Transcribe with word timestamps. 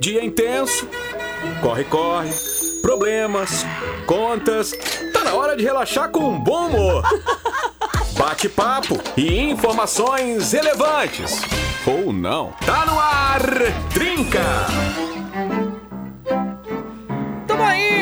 Dia 0.00 0.24
intenso, 0.24 0.88
corre, 1.60 1.84
corre, 1.84 2.30
problemas, 2.80 3.66
contas. 4.06 4.72
Tá 5.12 5.22
na 5.22 5.34
hora 5.34 5.54
de 5.54 5.62
relaxar 5.62 6.08
com 6.08 6.20
um 6.20 6.40
bom 6.40 6.68
humor. 6.68 7.04
Bate-papo 8.16 8.98
e 9.14 9.38
informações 9.50 10.52
relevantes. 10.52 11.42
Ou 11.86 12.14
não. 12.14 12.54
Tá 12.64 12.86
no 12.86 12.98
ar, 12.98 13.42
Trinca! 13.92 15.09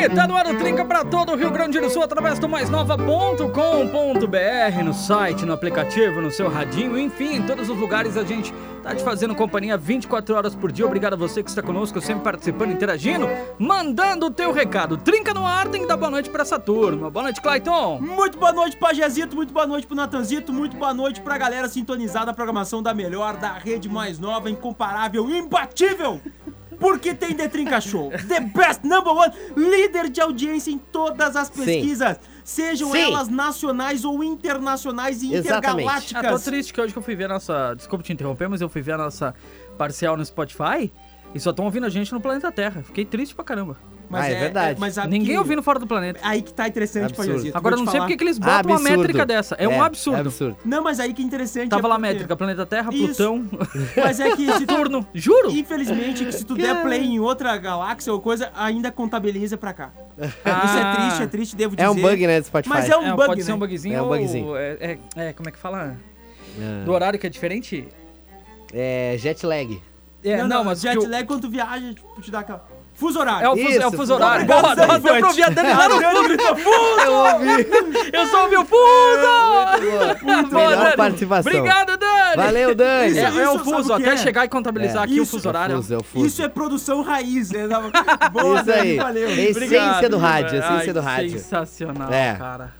Tá 0.07 0.25
no 0.25 0.37
ar 0.37 0.47
o 0.47 0.57
Trinca 0.57 0.85
pra 0.85 1.03
todo 1.03 1.33
o 1.33 1.35
Rio 1.35 1.51
Grande 1.51 1.77
do 1.77 1.89
Sul 1.89 2.01
através 2.01 2.39
do 2.39 2.47
maisnova.com.br, 2.47 4.83
no 4.83 4.93
site, 4.93 5.45
no 5.45 5.51
aplicativo, 5.51 6.21
no 6.21 6.31
seu 6.31 6.47
radinho, 6.47 6.97
enfim, 6.97 7.35
em 7.35 7.45
todos 7.45 7.69
os 7.69 7.77
lugares 7.77 8.15
a 8.15 8.23
gente 8.23 8.53
tá 8.81 8.95
te 8.95 9.03
fazendo 9.03 9.35
companhia 9.35 9.77
24 9.77 10.35
horas 10.35 10.55
por 10.55 10.71
dia. 10.71 10.85
Obrigado 10.85 11.13
a 11.13 11.17
você 11.17 11.43
que 11.43 11.49
está 11.49 11.61
conosco, 11.61 11.99
sempre 11.99 12.23
participando, 12.23 12.71
interagindo, 12.71 13.27
mandando 13.59 14.27
o 14.27 14.31
teu 14.31 14.53
recado. 14.53 14.95
Trinca 14.95 15.33
no 15.33 15.45
ar, 15.45 15.67
tem 15.67 15.81
que 15.81 15.87
dar 15.87 15.97
boa 15.97 16.09
noite 16.09 16.29
pra 16.29 16.43
essa 16.43 16.57
turma. 16.57 17.09
Boa 17.09 17.23
noite, 17.23 17.41
Clayton. 17.41 17.99
Muito 17.99 18.37
boa 18.37 18.53
noite, 18.53 18.77
Pajezito, 18.77 19.35
muito 19.35 19.53
boa 19.53 19.67
noite 19.67 19.85
pro 19.85 19.97
Natanzito, 19.97 20.53
muito 20.53 20.77
boa 20.77 20.93
noite 20.93 21.19
pra 21.19 21.37
galera 21.37 21.67
sintonizada 21.67 22.27
na 22.27 22.33
programação 22.33 22.81
da 22.81 22.93
melhor, 22.93 23.35
da 23.35 23.51
rede 23.51 23.89
mais 23.89 24.17
nova, 24.17 24.49
incomparável, 24.49 25.29
imbatível! 25.29 26.21
Porque 26.79 27.13
tem 27.13 27.35
The 27.35 27.47
Trinca 27.49 27.81
Show, 27.81 28.09
the 28.09 28.39
best 28.39 28.83
number 28.83 29.13
one, 29.13 29.33
líder 29.55 30.09
de 30.09 30.21
audiência 30.21 30.71
em 30.71 30.77
todas 30.77 31.35
as 31.35 31.49
pesquisas, 31.49 32.17
sejam 32.43 32.91
Sim. 32.91 32.99
elas 32.99 33.27
nacionais 33.27 34.05
ou 34.05 34.23
internacionais 34.23 35.21
e 35.21 35.33
Exatamente. 35.33 35.89
Ah, 35.89 35.93
tô 35.93 36.05
intergalácticas. 36.05 36.43
triste 36.43 36.73
que 36.73 36.79
hoje 36.81 36.93
que 36.93 36.99
eu 36.99 37.03
fui 37.03 37.15
ver 37.15 37.25
a 37.25 37.29
nossa. 37.29 37.73
Desculpa 37.75 38.03
te 38.03 38.13
interromper, 38.13 38.47
mas 38.47 38.61
eu 38.61 38.69
fui 38.69 38.81
ver 38.81 38.93
a 38.93 38.97
nossa 38.97 39.35
parcial 39.77 40.15
no 40.15 40.25
Spotify 40.25 40.91
e 41.35 41.39
só 41.39 41.49
estão 41.49 41.65
ouvindo 41.65 41.85
a 41.85 41.89
gente 41.89 42.11
no 42.13 42.21
planeta 42.21 42.51
Terra. 42.51 42.81
Fiquei 42.81 43.05
triste 43.05 43.35
pra 43.35 43.43
caramba. 43.43 43.77
Ah, 44.11 44.27
é 44.27 44.39
verdade. 44.39 44.79
mas 44.79 44.93
sabe 44.95 45.09
Ninguém 45.09 45.33
que- 45.33 45.37
ouvindo 45.37 45.61
fora 45.61 45.77
do 45.79 45.85
planeta. 45.87 46.19
Aí 46.23 46.41
que 46.41 46.53
tá 46.53 46.67
interessante, 46.67 47.05
Absurdo. 47.11 47.27
Pajezito. 47.31 47.57
Agora 47.57 47.75
não 47.75 47.85
sei 47.87 47.99
porque 47.99 48.17
que 48.17 48.23
eles 48.23 48.39
botam 48.39 48.53
uma 48.71 48.75
Absurdo. 48.77 48.97
métrica 48.97 49.25
dessa. 49.25 49.55
É, 49.55 49.67
um 49.67 49.81
absurdo. 49.83 50.17
É 50.17 50.21
absurdo. 50.21 50.57
Não, 50.65 50.83
mas 50.83 50.99
aí 50.99 51.13
que 51.13 51.21
é 51.21 51.25
interessante. 51.25 51.69
Tava 51.69 51.85
é 51.85 51.89
lá 51.89 51.95
a 51.95 51.99
porque- 51.99 52.13
métrica, 52.13 52.35
planeta 52.35 52.65
Terra, 52.65 52.89
Isso. 52.93 53.05
Plutão, 53.07 53.45
Mas 53.95 54.19
é 54.19 54.35
que 54.35 54.45
se 54.53 54.65
tu, 54.65 54.73
Saturno. 54.73 55.07
Juro? 55.13 55.51
Infelizmente, 55.51 56.25
que 56.25 56.31
se 56.31 56.43
tu 56.45 56.55
der 56.55 56.81
play 56.81 57.03
em 57.05 57.19
outra 57.19 57.55
galáxia 57.57 58.11
ou 58.13 58.19
coisa, 58.19 58.51
ainda 58.55 58.91
contabiliza 58.91 59.57
pra 59.57 59.73
cá. 59.73 59.91
Isso 60.17 60.77
é 60.77 60.95
triste, 60.95 61.23
é 61.23 61.27
triste, 61.27 61.55
devo 61.55 61.75
dizer. 61.75 61.87
É 61.87 61.89
um 61.89 61.95
bug, 61.95 62.27
né, 62.27 62.39
do 62.41 62.45
Spotify. 62.47 62.69
Mas 62.69 62.89
é 62.89 62.97
um 62.97 63.05
É, 63.07 63.11
bug, 63.13 63.25
pode 63.27 63.43
ser 63.43 63.49
né? 63.51 63.55
um 63.55 63.59
bugzinho. 63.59 63.95
É 63.95 64.01
um 64.01 64.05
ou- 64.05 64.17
bugzinho. 64.17 64.55
É, 64.55 64.69
é- 64.79 64.99
é, 65.27 65.33
como 65.33 65.49
é 65.49 65.51
que 65.51 65.57
fala? 65.59 65.95
Ah. 66.59 66.83
Do 66.83 66.91
horário 66.91 67.17
que 67.19 67.27
é 67.27 67.29
diferente? 67.29 67.87
É 68.73 69.15
jet 69.17 69.45
lag. 69.45 69.81
É, 70.23 70.43
não, 70.43 70.63
mas 70.63 70.81
jet 70.81 70.97
lag 71.07 71.25
quando 71.25 71.41
tu 71.41 71.49
viaja, 71.49 71.93
tipo, 71.93 72.21
te 72.21 72.29
dá 72.29 72.39
aquela... 72.39 72.67
Fuso 72.99 73.19
horário. 73.19 73.45
é 73.45 73.49
o 73.49 73.55
fuso, 73.55 73.67
é 73.67 73.69
o 73.69 73.71
Isso, 73.71 73.81
fuso 73.83 73.97
fuso 73.97 74.13
horário. 74.15 74.45
Boa, 74.45 74.61
nossa, 74.61 74.99
deu 74.99 75.15
pra 75.17 75.27
ouvir 75.29 75.43
a 75.43 75.49
Dani 75.49 75.69
lá 75.73 75.87
no 75.89 75.95
Adriano 75.95 76.23
gritou, 76.23 76.55
fuso! 76.57 77.01
Eu 77.05 77.13
ouvi. 77.13 77.69
Eu 78.11 78.27
só 78.27 78.43
ouvi 78.43 78.55
o 78.57 78.65
fuso! 78.65 80.25
Muito 80.25 80.49
Boa, 80.49 80.69
melhor 80.69 80.83
Dani. 80.83 80.97
participação. 80.97 81.51
Obrigado, 81.51 81.97
Dani! 81.97 82.35
Valeu, 82.35 82.75
Dani. 82.75 83.17
É, 83.17 83.21
é 83.21 83.49
o 83.49 83.55
Isso, 83.55 83.63
fuso, 83.63 83.93
o 83.93 83.97
que 83.97 84.03
até 84.03 84.13
é? 84.13 84.17
chegar 84.17 84.45
e 84.45 84.49
contabilizar 84.49 85.03
É. 85.03 85.05
aqui 85.05 85.19
o 85.19 85.23
Isso, 85.23 85.31
fuso 85.37 85.47
É 85.47 85.47
o 85.47 85.49
horário. 85.49 85.75
fuso, 85.77 85.93
é 85.93 85.97
o 85.97 86.03
fuso. 86.03 86.25
Isso 86.25 86.41
é 86.43 86.47
produção 86.49 87.01
raiz, 87.01 87.51
né? 87.51 87.67
Boa, 88.33 88.59
Isso 88.61 88.71
aí. 88.71 88.75
Dani, 88.75 88.97
valeu. 88.97 89.29
Essência 89.29 89.51
Obrigado, 89.51 90.09
do 90.09 90.17
rádio, 90.17 90.59
essência 90.59 90.75
Ai, 90.87 90.93
do 90.93 91.01
rádio. 91.01 91.31
Sensacional, 91.31 92.11
É. 92.13 92.35
cara. 92.37 92.73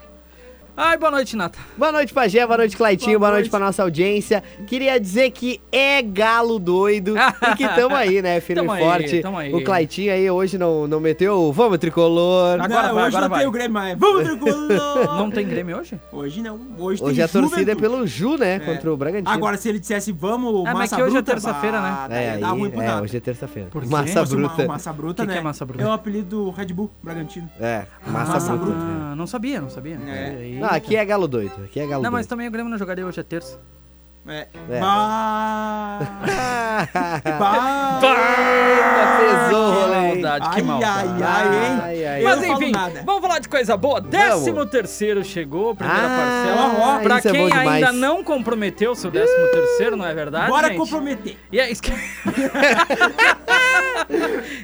Ai, 0.82 0.96
boa 0.98 1.12
noite, 1.12 1.36
Nata. 1.36 1.60
Boa 1.78 1.92
noite, 1.92 2.14
Pajé, 2.14 2.46
boa 2.48 2.56
noite, 2.60 2.78
Claitinho, 2.78 3.20
boa, 3.20 3.28
Boa 3.28 3.32
noite. 3.32 3.44
noite. 3.48 3.50
pra 3.52 3.60
nossa 3.60 3.84
audiência. 3.84 4.42
Queria 4.66 4.98
dizer 4.98 5.30
que 5.32 5.60
é 5.74 6.02
galo 6.02 6.58
doido 6.58 7.16
e 7.18 7.56
que 7.58 7.68
tamo 7.68 7.94
aí, 7.94 8.22
né, 8.22 8.40
firme 8.42 8.62
Tamo 8.66 8.74
e 8.74 8.78
aí, 8.80 8.84
forte. 8.86 9.22
tamo 9.22 9.38
aí. 9.38 9.54
O 9.54 9.62
Claitinho 9.62 10.14
aí 10.14 10.32
hoje 10.32 10.58
não, 10.58 10.88
não 10.88 11.02
meteu 11.02 11.34
o 11.38 11.52
vamos 11.52 11.80
tricolor. 11.80 12.62
Agora 12.62 12.68
não, 12.88 12.96
vai, 12.96 13.08
hoje 13.08 13.08
agora 13.18 13.22
não 13.24 13.30
vai. 13.30 13.40
tem 13.40 13.48
o 13.50 13.52
Grêmio 13.52 13.74
mais. 13.74 14.00
Vamos, 14.00 14.24
tricolor! 14.24 14.70
Não 15.20 15.30
tem 15.30 15.46
Grêmio 15.46 15.78
hoje? 15.78 16.00
Hoje 16.14 16.42
não. 16.42 16.56
Hoje, 16.78 17.04
Hoje 17.04 17.16
tem 17.16 17.24
a 17.24 17.28
torcida 17.28 17.72
é 17.72 17.76
Juventus. 17.76 17.82
pelo 17.82 18.08
Ju, 18.08 18.38
né, 18.38 18.60
contra 18.60 18.94
o 18.94 18.96
Bragantino. 18.96 19.30
Agora, 19.30 19.58
se 19.58 19.68
ele 19.68 19.80
dissesse 19.80 20.14
vamos, 20.14 20.62
Ah, 20.66 20.74
mas 20.74 20.92
massa 20.92 20.96
que 20.96 21.02
hoje 21.02 21.18
é 21.18 21.22
bruta, 21.22 21.32
terça-feira, 21.34 21.82
né? 21.82 22.08
É, 22.10 22.34
ia 22.36 22.38
dar 22.40 22.52
ruim 22.52 22.70
pro 22.70 22.80
aí, 22.80 22.86
é, 22.86 22.90
Nata. 22.90 23.04
hoje 23.04 23.18
é 23.18 23.20
terça-feira. 23.20 23.70
Massa 23.86 24.20
uma- 24.22 24.26
bruta. 24.28 24.66
Massa 24.68 24.94
bruta, 24.94 25.24
Que 25.24 25.28
que 25.28 25.34
né? 25.34 25.40
é 25.40 25.44
massa 25.44 25.66
bruta? 25.66 25.84
É 25.84 25.88
o 25.88 25.92
apelido 25.92 26.30
do 26.46 26.50
Red 26.52 26.68
Bull 26.68 26.90
Bragantino. 27.04 27.50
É, 27.60 27.84
massa, 28.08 28.34
Massa 28.34 28.56
bruta. 28.56 28.78
Ah, 28.80 29.14
não 29.18 29.28
sabia, 29.28 29.60
não 29.60 29.70
sabia. 29.70 30.00
É. 30.08 30.60
Não, 30.70 30.78
aqui 30.78 30.96
é 30.96 31.04
galo 31.06 31.28
doido, 31.28 31.64
aqui 31.64 31.80
é 31.80 31.88
galo 31.88 32.04
Não, 32.04 32.12
mas 32.12 32.22
doido. 32.26 32.30
também 32.30 32.48
o 32.48 32.52
Grêmio 32.52 32.70
não 32.70 32.78
jogaria 32.78 33.06
hoje, 33.06 33.20
é 33.20 33.24
terça. 33.24 33.60
É. 34.28 34.48
É. 34.70 34.80
Bah, 34.80 36.00
bah, 37.40 38.00
pesou 39.20 39.90
maldade, 39.90 40.50
que 40.50 40.62
maldade. 40.62 41.24
ai, 41.24 41.24
ai? 41.24 41.80
Ai, 41.82 42.06
ai, 42.06 42.22
Mas 42.24 42.44
enfim, 42.44 42.72
vamos 43.06 43.22
falar 43.22 43.40
de 43.40 43.50
coisa 43.50 43.76
boa. 43.78 44.00
Décimo 44.02 44.66
terceiro 44.66 45.24
chegou, 45.24 45.74
primeira 45.74 46.04
Ah, 46.06 46.18
parcela. 46.18 47.00
Pra 47.00 47.18
é 47.18 47.22
quem 47.22 47.42
bom 47.42 47.48
demais. 47.50 47.70
ainda 47.84 47.92
não 47.92 48.24
comprometeu 48.24 48.94
seu 48.94 49.10
décimo 49.10 49.48
terceiro, 49.48 49.96
não 49.98 50.06
é 50.06 50.14
verdade, 50.14 50.48
Bora 50.50 50.68
gente? 50.68 50.78
comprometer. 50.78 51.38
E 51.52 51.60
é 51.60 51.72
isso 51.72 51.82
que... 51.82 51.92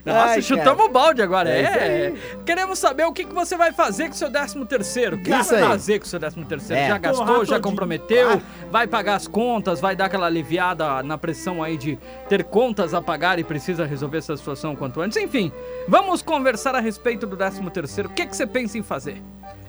Nossa, 0.05 0.29
Ai, 0.33 0.41
chutamos 0.41 0.85
o 0.85 0.89
balde 0.89 1.21
agora. 1.21 1.49
É 1.49 1.61
É, 1.61 2.09
isso 2.09 2.37
Queremos 2.45 2.79
saber 2.79 3.05
o 3.05 3.13
que, 3.13 3.25
que 3.25 3.33
você 3.33 3.55
vai 3.57 3.71
fazer 3.71 4.05
com 4.05 4.11
o 4.11 4.15
seu 4.15 4.29
décimo 4.29 4.65
terceiro. 4.65 5.15
O 5.17 5.19
que 5.21 5.29
você 5.29 5.59
vai 5.59 5.69
fazer 5.69 5.99
com 5.99 6.05
o 6.05 6.07
seu 6.07 6.19
décimo 6.19 6.45
terceiro? 6.45 6.81
É. 6.81 6.87
Já 6.87 6.97
gastou, 6.97 7.45
já 7.45 7.59
comprometeu? 7.59 8.31
Ah. 8.33 8.39
Vai 8.71 8.87
pagar 8.87 9.15
as 9.15 9.27
contas? 9.27 9.44
Vai 9.81 9.95
dar 9.95 10.05
aquela 10.05 10.25
aliviada 10.27 11.01
na 11.03 11.17
pressão 11.17 11.61
aí 11.61 11.77
de 11.77 11.97
ter 12.27 12.43
contas 12.43 12.93
a 12.93 13.01
pagar 13.01 13.39
e 13.39 13.43
precisa 13.43 13.85
resolver 13.85 14.17
essa 14.17 14.35
situação 14.35 14.75
quanto 14.75 15.01
antes? 15.01 15.17
Enfim, 15.17 15.51
vamos 15.87 16.21
conversar 16.21 16.75
a 16.75 16.79
respeito 16.79 17.25
do 17.25 17.35
décimo 17.35 17.69
terceiro. 17.69 18.09
O 18.09 18.13
que, 18.13 18.25
que 18.25 18.35
você 18.35 18.47
pensa 18.47 18.77
em 18.77 18.83
fazer? 18.83 19.21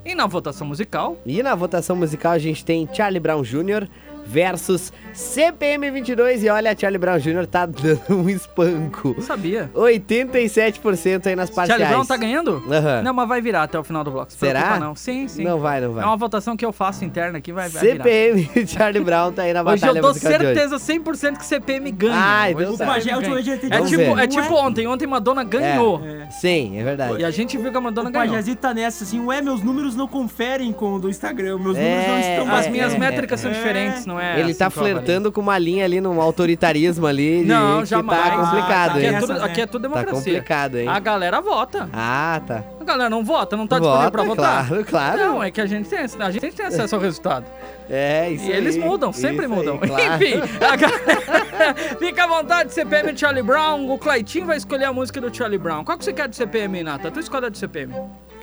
E 0.04 0.14
na 0.14 0.26
votação 0.26 0.66
musical, 0.66 1.16
E 1.26 1.42
na 1.42 1.54
votação 1.54 1.96
musical 1.96 2.32
a 2.32 2.38
gente 2.38 2.64
tem 2.64 2.88
Charlie 2.92 3.20
Brown 3.20 3.42
Jr. 3.42 3.88
versus 4.26 4.92
CPM 5.12 5.90
22 5.90 6.44
e 6.44 6.48
olha, 6.48 6.76
Charlie 6.78 6.98
Brown 6.98 7.18
Jr. 7.18 7.46
tá 7.46 7.64
dando 7.66 8.00
um 8.10 8.28
espanco. 8.28 9.16
sabia. 9.22 9.70
87% 9.74 11.26
aí 11.26 11.36
nas 11.36 11.48
parciais. 11.50 11.80
Charlie 11.80 11.86
Brown 11.96 12.04
tá 12.06 12.16
ganhando? 12.16 12.62
Aham. 12.70 13.02
Não, 13.02 13.14
mas 13.14 13.28
vai 13.28 13.40
virar 13.40 13.62
até 13.62 13.78
o 13.78 13.84
final 13.84 14.04
do 14.04 14.10
bloco. 14.10 14.30
se 14.32 14.38
Será? 14.38 14.78
Não, 14.78 14.94
sim, 14.94 15.28
sim. 15.28 15.44
Não 15.44 15.58
vai, 15.58 15.80
não 15.80 15.92
vai. 15.92 16.04
É 16.04 16.06
uma 16.06 16.16
votação 16.16 16.56
que 16.56 16.64
eu 16.64 16.72
faço 16.72 17.04
interna 17.04 17.38
aqui, 17.38 17.52
vai, 17.52 17.68
vai 17.68 17.82
virar. 17.82 18.04
CPM 18.04 18.50
e 18.56 18.66
Charlie 18.66 19.02
Brown 19.04 19.32
tá 19.32 19.42
aí 19.42 19.52
na 19.52 19.62
Hoje 19.62 19.80
batalha 19.80 19.98
eu 19.98 20.02
tô 20.02 20.10
hoje. 20.10 20.20
certeza 20.20 20.76
100% 20.76 21.36
que 21.38 21.44
CPM 21.46 21.90
ganha. 21.92 22.14
Ai, 22.16 22.54
Hoje 22.54 22.64
Deus 22.64 22.74
o 22.74 22.76
sabe. 22.78 22.90
CPM 22.92 22.96
Mas 22.96 23.06
é, 23.06 23.26
ganha. 23.26 23.34
hoje 23.36 23.56
tem 23.58 23.70
É 23.72 23.76
Vamos 23.76 23.90
tipo, 23.90 24.18
é 24.18 24.26
tipo 24.26 24.54
ontem, 24.54 24.86
ontem 24.86 25.06
Madonna 25.06 25.44
ganhou. 25.44 26.02
É. 26.04 26.28
Sim, 26.30 26.78
é 26.78 26.84
verdade. 26.84 27.20
E 27.20 27.24
a 27.24 27.30
gente 27.30 27.56
viu 27.56 27.70
que 27.70 27.76
a 27.76 27.80
Madonna 27.80 28.08
O 28.08 28.12
ganhou. 28.12 28.28
Pajazito 28.28 28.60
tá 28.60 28.74
nessa, 28.74 29.04
assim, 29.04 29.20
ué, 29.20 29.40
meus 29.40 29.62
números 29.62 29.94
não 29.96 30.06
conferem 30.08 30.72
com 30.72 30.94
o 30.94 30.98
do 30.98 31.08
Instagram, 31.08 31.58
meus 31.58 31.76
É, 31.76 31.82
números 31.82 32.06
não 32.08 32.18
estão 32.44 32.56
As 32.56 32.66
é, 32.66 32.70
minhas 32.70 32.94
é, 32.94 32.98
métricas 32.98 33.40
são 33.40 33.50
é. 33.50 33.54
diferentes, 33.54 34.06
não 34.06 34.15
é? 34.20 34.38
Ele 34.40 34.50
assim 34.50 34.58
tá 34.58 34.70
flertando 34.70 35.30
com 35.32 35.40
uma 35.40 35.58
linha 35.58 35.84
ali, 35.84 36.00
num 36.00 36.20
autoritarismo 36.20 37.06
ali. 37.06 37.40
de- 37.42 37.46
Não, 37.46 37.80
que 37.80 37.86
jamais. 37.86 38.20
Tá 38.22 38.30
complicado, 38.36 38.90
Ah, 38.90 38.94
Aqui 38.96 39.06
hein? 39.06 39.14
é, 39.14 39.18
tudo, 39.20 39.32
aqui 39.44 39.60
é 39.60 39.66
tudo 39.66 39.82
Tá 39.82 39.88
democracia. 39.88 40.14
complicado, 40.34 40.78
hein? 40.78 40.88
A 40.88 40.98
galera 40.98 41.40
vota. 41.40 41.88
Ah, 41.92 42.40
tá. 42.46 42.62
A 42.80 42.84
galera 42.84 43.10
não 43.10 43.24
vota, 43.24 43.56
não 43.56 43.66
tá 43.66 43.76
disponível 43.78 44.04
Vota, 44.04 44.10
pra 44.12 44.22
votar. 44.22 44.66
claro, 44.68 44.84
claro. 44.84 45.18
Não, 45.18 45.42
é 45.42 45.50
que 45.50 45.60
a 45.60 45.66
gente 45.66 45.88
tem, 45.88 45.98
a 45.98 46.30
gente 46.30 46.52
tem 46.52 46.66
acesso 46.66 46.94
ao 46.94 47.00
resultado. 47.00 47.44
É, 47.88 48.30
isso 48.30 48.44
E 48.46 48.50
eles 48.50 48.74
aí, 48.74 48.80
mudam, 48.82 49.12
sempre 49.12 49.44
isso 49.46 49.54
aí, 49.54 49.58
mudam. 49.58 49.78
claro. 49.86 50.14
Enfim, 50.16 50.40
a 50.60 50.74
galera- 50.74 51.74
fica 52.00 52.24
à 52.24 52.26
vontade, 52.26 52.72
CPM 52.74 53.16
Charlie 53.16 53.44
Brown. 53.44 53.88
O 53.88 53.96
Claitinho 53.96 54.44
vai 54.44 54.56
escolher 54.56 54.86
a 54.86 54.92
música 54.92 55.20
do 55.20 55.32
Charlie 55.32 55.56
Brown. 55.56 55.84
Qual 55.84 55.96
que 55.96 56.04
você 56.04 56.12
quer 56.12 56.26
de 56.28 56.34
CPM, 56.34 56.82
Nata? 56.82 57.12
Tu 57.12 57.20
escolhe 57.20 57.46
a 57.46 57.48
de 57.48 57.56
CPM. 57.58 57.94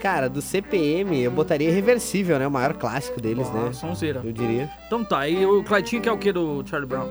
Cara, 0.04 0.28
do 0.28 0.42
CPM 0.42 1.18
eu 1.22 1.30
botaria 1.30 1.70
Irreversível, 1.70 2.38
né? 2.38 2.46
O 2.46 2.50
maior 2.50 2.74
clássico 2.74 3.18
deles, 3.22 3.48
Ah, 3.48 3.54
né? 3.68 3.72
sonzeira. 3.72 4.20
Eu 4.22 4.32
diria. 4.32 4.70
Então 4.86 5.02
tá, 5.02 5.26
e 5.26 5.46
o 5.46 5.64
Claitinho 5.64 6.02
quer 6.02 6.12
o 6.12 6.18
que 6.18 6.30
do 6.30 6.62
Charlie 6.66 6.86
Brown? 6.86 7.08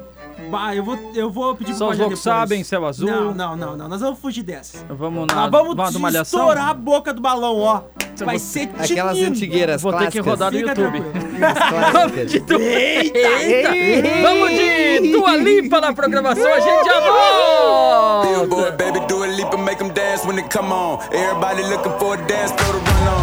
Bah, 0.49 0.75
eu 0.75 0.83
vou, 0.83 0.97
eu 1.15 1.29
vou 1.31 1.55
pedir 1.55 1.73
Só 1.73 1.85
os 1.85 1.91
Pajé 1.91 2.01
loucos 2.03 2.19
depois. 2.23 2.39
sabem, 2.39 2.63
céu 2.63 2.85
azul. 2.85 3.07
Não, 3.09 3.33
não, 3.33 3.55
não, 3.55 3.75
não, 3.77 3.87
nós 3.87 4.01
vamos 4.01 4.19
fugir 4.19 4.43
dessa. 4.43 4.85
Vamos 4.89 5.27
na 5.27 5.33
Nós 5.35 5.51
vamos 5.51 5.75
vamos 5.75 6.15
estourar 6.15 6.69
a 6.69 6.73
boca 6.73 7.13
do 7.13 7.21
balão, 7.21 7.59
ó. 7.59 7.81
Vai 8.23 8.37
você- 8.37 8.61
ser 8.61 8.93
Aquelas 8.93 9.15
tinindo. 9.17 9.31
antigueiras 9.31 9.81
Vou 9.81 9.91
ter 9.91 10.11
que 10.11 10.21
clássicas. 10.21 10.25
rodar 10.27 10.51
no 10.51 10.57
Fica 10.59 10.69
YouTube. 10.81 11.03
clássicas. 11.69 12.31
De 12.31 12.39
tu... 12.41 12.53
Eita! 12.59 13.17
Eita! 13.17 14.09
Vamos 14.21 14.49
de 14.51 15.11
Dua 15.11 15.35
Lipa 15.37 15.81
na 15.81 15.93
programação, 15.93 16.47
a 16.53 16.59
gente 16.59 16.85
já 16.85 16.99
volta! 16.99 18.27
Billboard, 18.27 18.77
baby, 18.77 18.99
do 19.07 19.23
a 19.23 19.27
leap 19.27 19.53
and 19.55 19.63
make 19.63 19.77
them 19.79 19.89
dance 19.89 20.25
when 20.27 20.35
they 20.35 20.45
come 20.47 20.71
on. 20.71 20.99
Everybody 21.11 21.63
looking 21.63 21.91
for 21.97 22.13
a 22.13 22.17
dance 22.27 22.51
floor 22.53 22.79
to 22.79 22.91
run 22.91 23.07
on. 23.07 23.22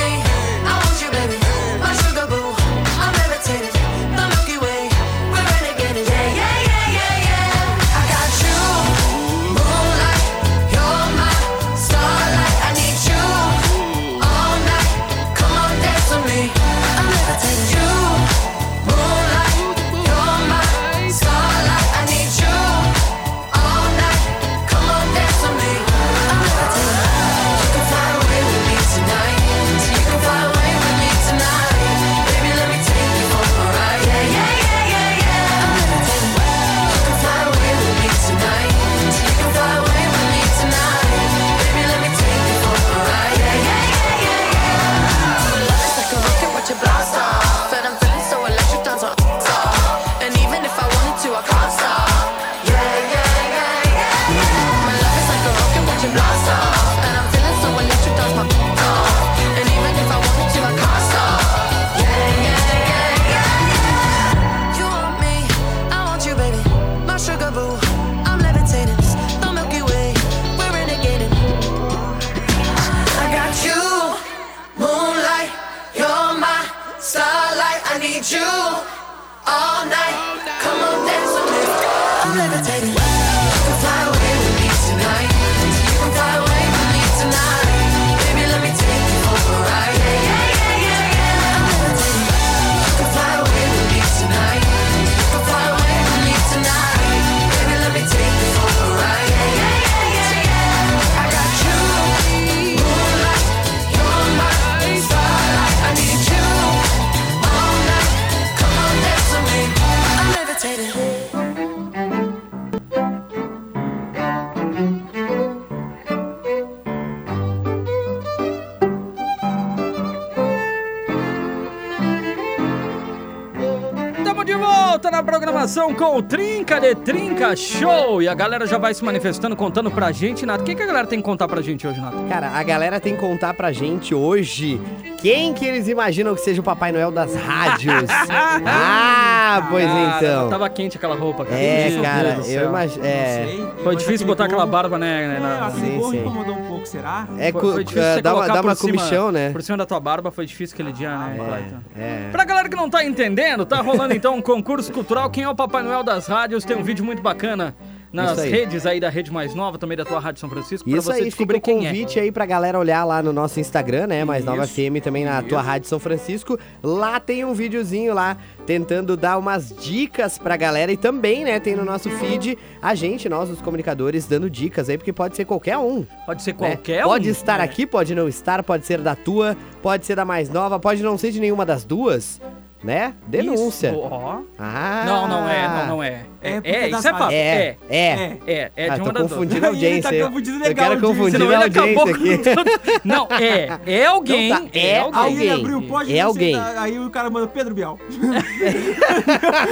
com 126.01 126.17
o 126.17 126.23
Trinca 126.23 126.79
de 126.79 126.95
Trinca 126.95 127.55
Show. 127.55 128.23
E 128.23 128.27
a 128.27 128.33
galera 128.33 128.65
já 128.65 128.79
vai 128.79 128.91
se 128.91 129.05
manifestando, 129.05 129.55
contando 129.55 129.91
pra 129.91 130.11
gente, 130.11 130.47
Nato. 130.47 130.61
O 130.61 130.65
que, 130.65 130.73
que 130.73 130.81
a 130.81 130.85
galera 130.87 131.05
tem 131.05 131.19
que 131.19 131.25
contar 131.25 131.47
pra 131.47 131.61
gente 131.61 131.85
hoje, 131.85 132.01
Nato? 132.01 132.17
Cara, 132.27 132.49
a 132.49 132.63
galera 132.63 132.99
tem 132.99 133.13
que 133.13 133.19
contar 133.21 133.53
pra 133.53 133.71
gente 133.71 134.15
hoje 134.15 134.81
quem 135.21 135.53
que 135.53 135.65
eles 135.65 135.87
imaginam 135.87 136.33
que 136.35 136.41
seja 136.41 136.61
o 136.61 136.63
Papai 136.63 136.91
Noel 136.91 137.11
das 137.11 137.35
rádios. 137.35 138.09
ah, 138.65 139.67
pois 139.69 139.85
Cara, 139.85 140.17
então. 140.17 140.49
Tava 140.49 140.69
quente 140.69 140.97
aquela 140.97 141.15
roupa, 141.15 141.45
cara. 141.45 141.59
É, 141.59 141.89
Meu 141.89 142.01
cara, 142.01 142.39
eu 142.47 142.69
imagino. 142.69 143.05
É, 143.05 143.45
Foi 143.83 143.95
difícil 143.95 144.25
botar 144.25 144.45
aquela 144.45 144.65
barba, 144.65 144.97
né? 144.97 145.35
É, 145.37 145.39
na- 145.39 145.67
aquele 145.67 145.85
Sim, 145.91 145.97
gorro 145.97 146.11
sim. 146.11 146.19
incomodou 146.19 146.55
um 146.55 146.65
pouco, 146.67 146.85
será? 146.85 147.27
é 147.37 147.51
Foi, 147.51 147.61
foi 147.61 147.83
difícil 147.83 148.03
é, 148.03 148.15
você 148.15 148.21
dá 148.21 148.29
uma, 148.31 148.35
colocar 148.35 148.53
dá 148.53 148.61
uma 148.61 148.75
por 148.75 148.81
cima, 148.81 148.97
comichão, 148.97 149.31
né? 149.31 149.49
Por 149.51 149.61
cima 149.61 149.77
da 149.77 149.85
tua 149.85 149.99
barba 149.99 150.31
foi 150.31 150.45
difícil 150.45 150.73
aquele 150.73 150.91
dia, 150.91 151.15
né, 151.15 151.35
Clayton? 151.37 151.77
É. 151.97 152.29
Pra 152.31 152.43
galera 152.43 152.69
que 152.69 152.75
não 152.75 152.89
tá 152.89 153.03
entendendo, 153.05 153.65
tá 153.65 153.77
rolando 153.81 154.13
então 154.13 154.35
um 154.35 154.41
concurso 154.41 154.91
cultural. 154.91 155.29
Quem 155.29 155.43
é 155.43 155.49
o 155.49 155.55
Papai 155.55 155.83
Noel 155.83 156.03
das 156.03 156.27
rádios? 156.27 156.65
Tem 156.65 156.75
um 156.75 156.83
vídeo 156.83 157.05
muito 157.05 157.21
bacana 157.21 157.75
nas 158.11 158.31
Isso 158.31 158.41
aí. 158.41 158.49
redes 158.51 158.85
aí 158.85 158.99
da 158.99 159.09
Rede 159.09 159.31
Mais 159.31 159.55
Nova, 159.55 159.77
também 159.77 159.97
da 159.97 160.03
tua 160.03 160.19
Rádio 160.19 160.39
São 160.41 160.49
Francisco, 160.49 160.89
Isso 160.89 161.01
você 161.01 161.11
aí, 161.11 161.17
fica 161.17 161.29
descobrir 161.29 161.57
o 161.57 161.61
quem 161.61 161.85
é. 161.85 161.89
convite 161.89 162.19
aí 162.19 162.31
pra 162.31 162.45
galera 162.45 162.77
olhar 162.77 163.03
lá 163.05 163.23
no 163.23 163.31
nosso 163.31 163.59
Instagram, 163.59 164.07
né? 164.07 164.25
Mais 164.25 164.43
Nova 164.43 164.63
Isso, 164.65 164.73
FM, 164.73 165.01
também 165.03 165.23
na 165.25 165.41
tua 165.41 165.61
Rádio 165.61 165.87
São 165.87 165.99
Francisco. 165.99 166.57
Lá 166.83 167.19
tem 167.19 167.45
um 167.45 167.53
videozinho 167.53 168.13
lá, 168.13 168.35
tentando 168.65 169.15
dar 169.15 169.37
umas 169.37 169.69
dicas 169.75 170.37
pra 170.37 170.57
galera. 170.57 170.91
E 170.91 170.97
também, 170.97 171.43
né, 171.45 171.59
tem 171.59 171.75
no 171.75 171.85
nosso 171.85 172.09
feed 172.09 172.57
a 172.81 172.93
gente, 172.95 173.29
nós, 173.29 173.49
os 173.49 173.61
comunicadores, 173.61 174.25
dando 174.25 174.49
dicas 174.49 174.89
aí, 174.89 174.97
porque 174.97 175.13
pode 175.13 175.35
ser 175.35 175.45
qualquer 175.45 175.77
um. 175.77 176.05
Pode 176.25 176.41
ser 176.43 176.51
né? 176.51 176.57
qualquer 176.57 177.05
um. 177.05 177.09
Pode 177.09 177.29
estar 177.29 177.59
É. 177.59 177.63
aqui, 177.63 177.85
pode 177.85 178.13
não 178.13 178.27
estar, 178.27 178.61
pode 178.63 178.85
ser 178.85 178.99
da 178.99 179.15
tua, 179.15 179.55
pode 179.81 180.05
ser 180.05 180.15
da 180.15 180.25
mais 180.25 180.49
nova, 180.49 180.79
pode 180.79 181.01
não 181.01 181.17
ser 181.17 181.31
de 181.31 181.39
nenhuma 181.39 181.65
das 181.65 181.83
duas, 181.85 182.41
né? 182.83 183.13
Denúncia. 183.27 183.89
Isso, 183.91 183.99
ó. 183.99 184.39
Ah. 184.57 185.03
Não, 185.05 185.27
não 185.27 185.47
é, 185.49 185.67
não, 185.67 185.87
não 185.87 186.03
é. 186.03 186.25
É 186.43 186.49
É, 186.49 186.61
é, 186.63 186.89
isso 186.89 187.07
é 187.07 187.11
fácil. 187.11 187.31
É, 187.31 187.37
É, 187.37 187.77
é. 187.89 188.37
é, 188.47 188.71
é 188.75 188.89
ah, 188.89 188.95
de 188.95 189.01
uma 189.01 189.13
das 189.13 189.27
duas. 189.27 189.31
confundindo 189.33 189.55
a 189.55 189.57
Ele 189.57 189.61
tá 189.61 189.67
audiência. 190.09 190.15
eu- 190.15 190.27
confundindo 190.27 190.57
eu 190.57 190.61
legal 190.67 190.75
quero 190.75 190.85
a 190.85 190.95
audiência. 190.95 191.07
confundir 191.07 191.31
Senão 191.39 191.49
a 191.49 191.53
ele 191.53 191.63
acabou 191.63 191.99
audiência 192.07 192.51
aqui. 192.53 193.01
Não, 193.05 193.27
é. 193.31 193.79
É 193.85 194.05
alguém. 194.05 194.49
Não 194.49 194.67
tá, 194.67 194.79
é 194.79 194.99
Aí 194.99 195.03
alguém. 195.11 195.41
ele 195.41 195.49
abriu, 195.51 195.81
pode 195.83 196.17
É 196.17 196.21
alguém. 196.21 196.55
Aí 196.77 196.99
o 196.99 197.09
cara 197.09 197.29
manda 197.29 197.47
Pedro 197.47 197.75
Bial. 197.75 197.99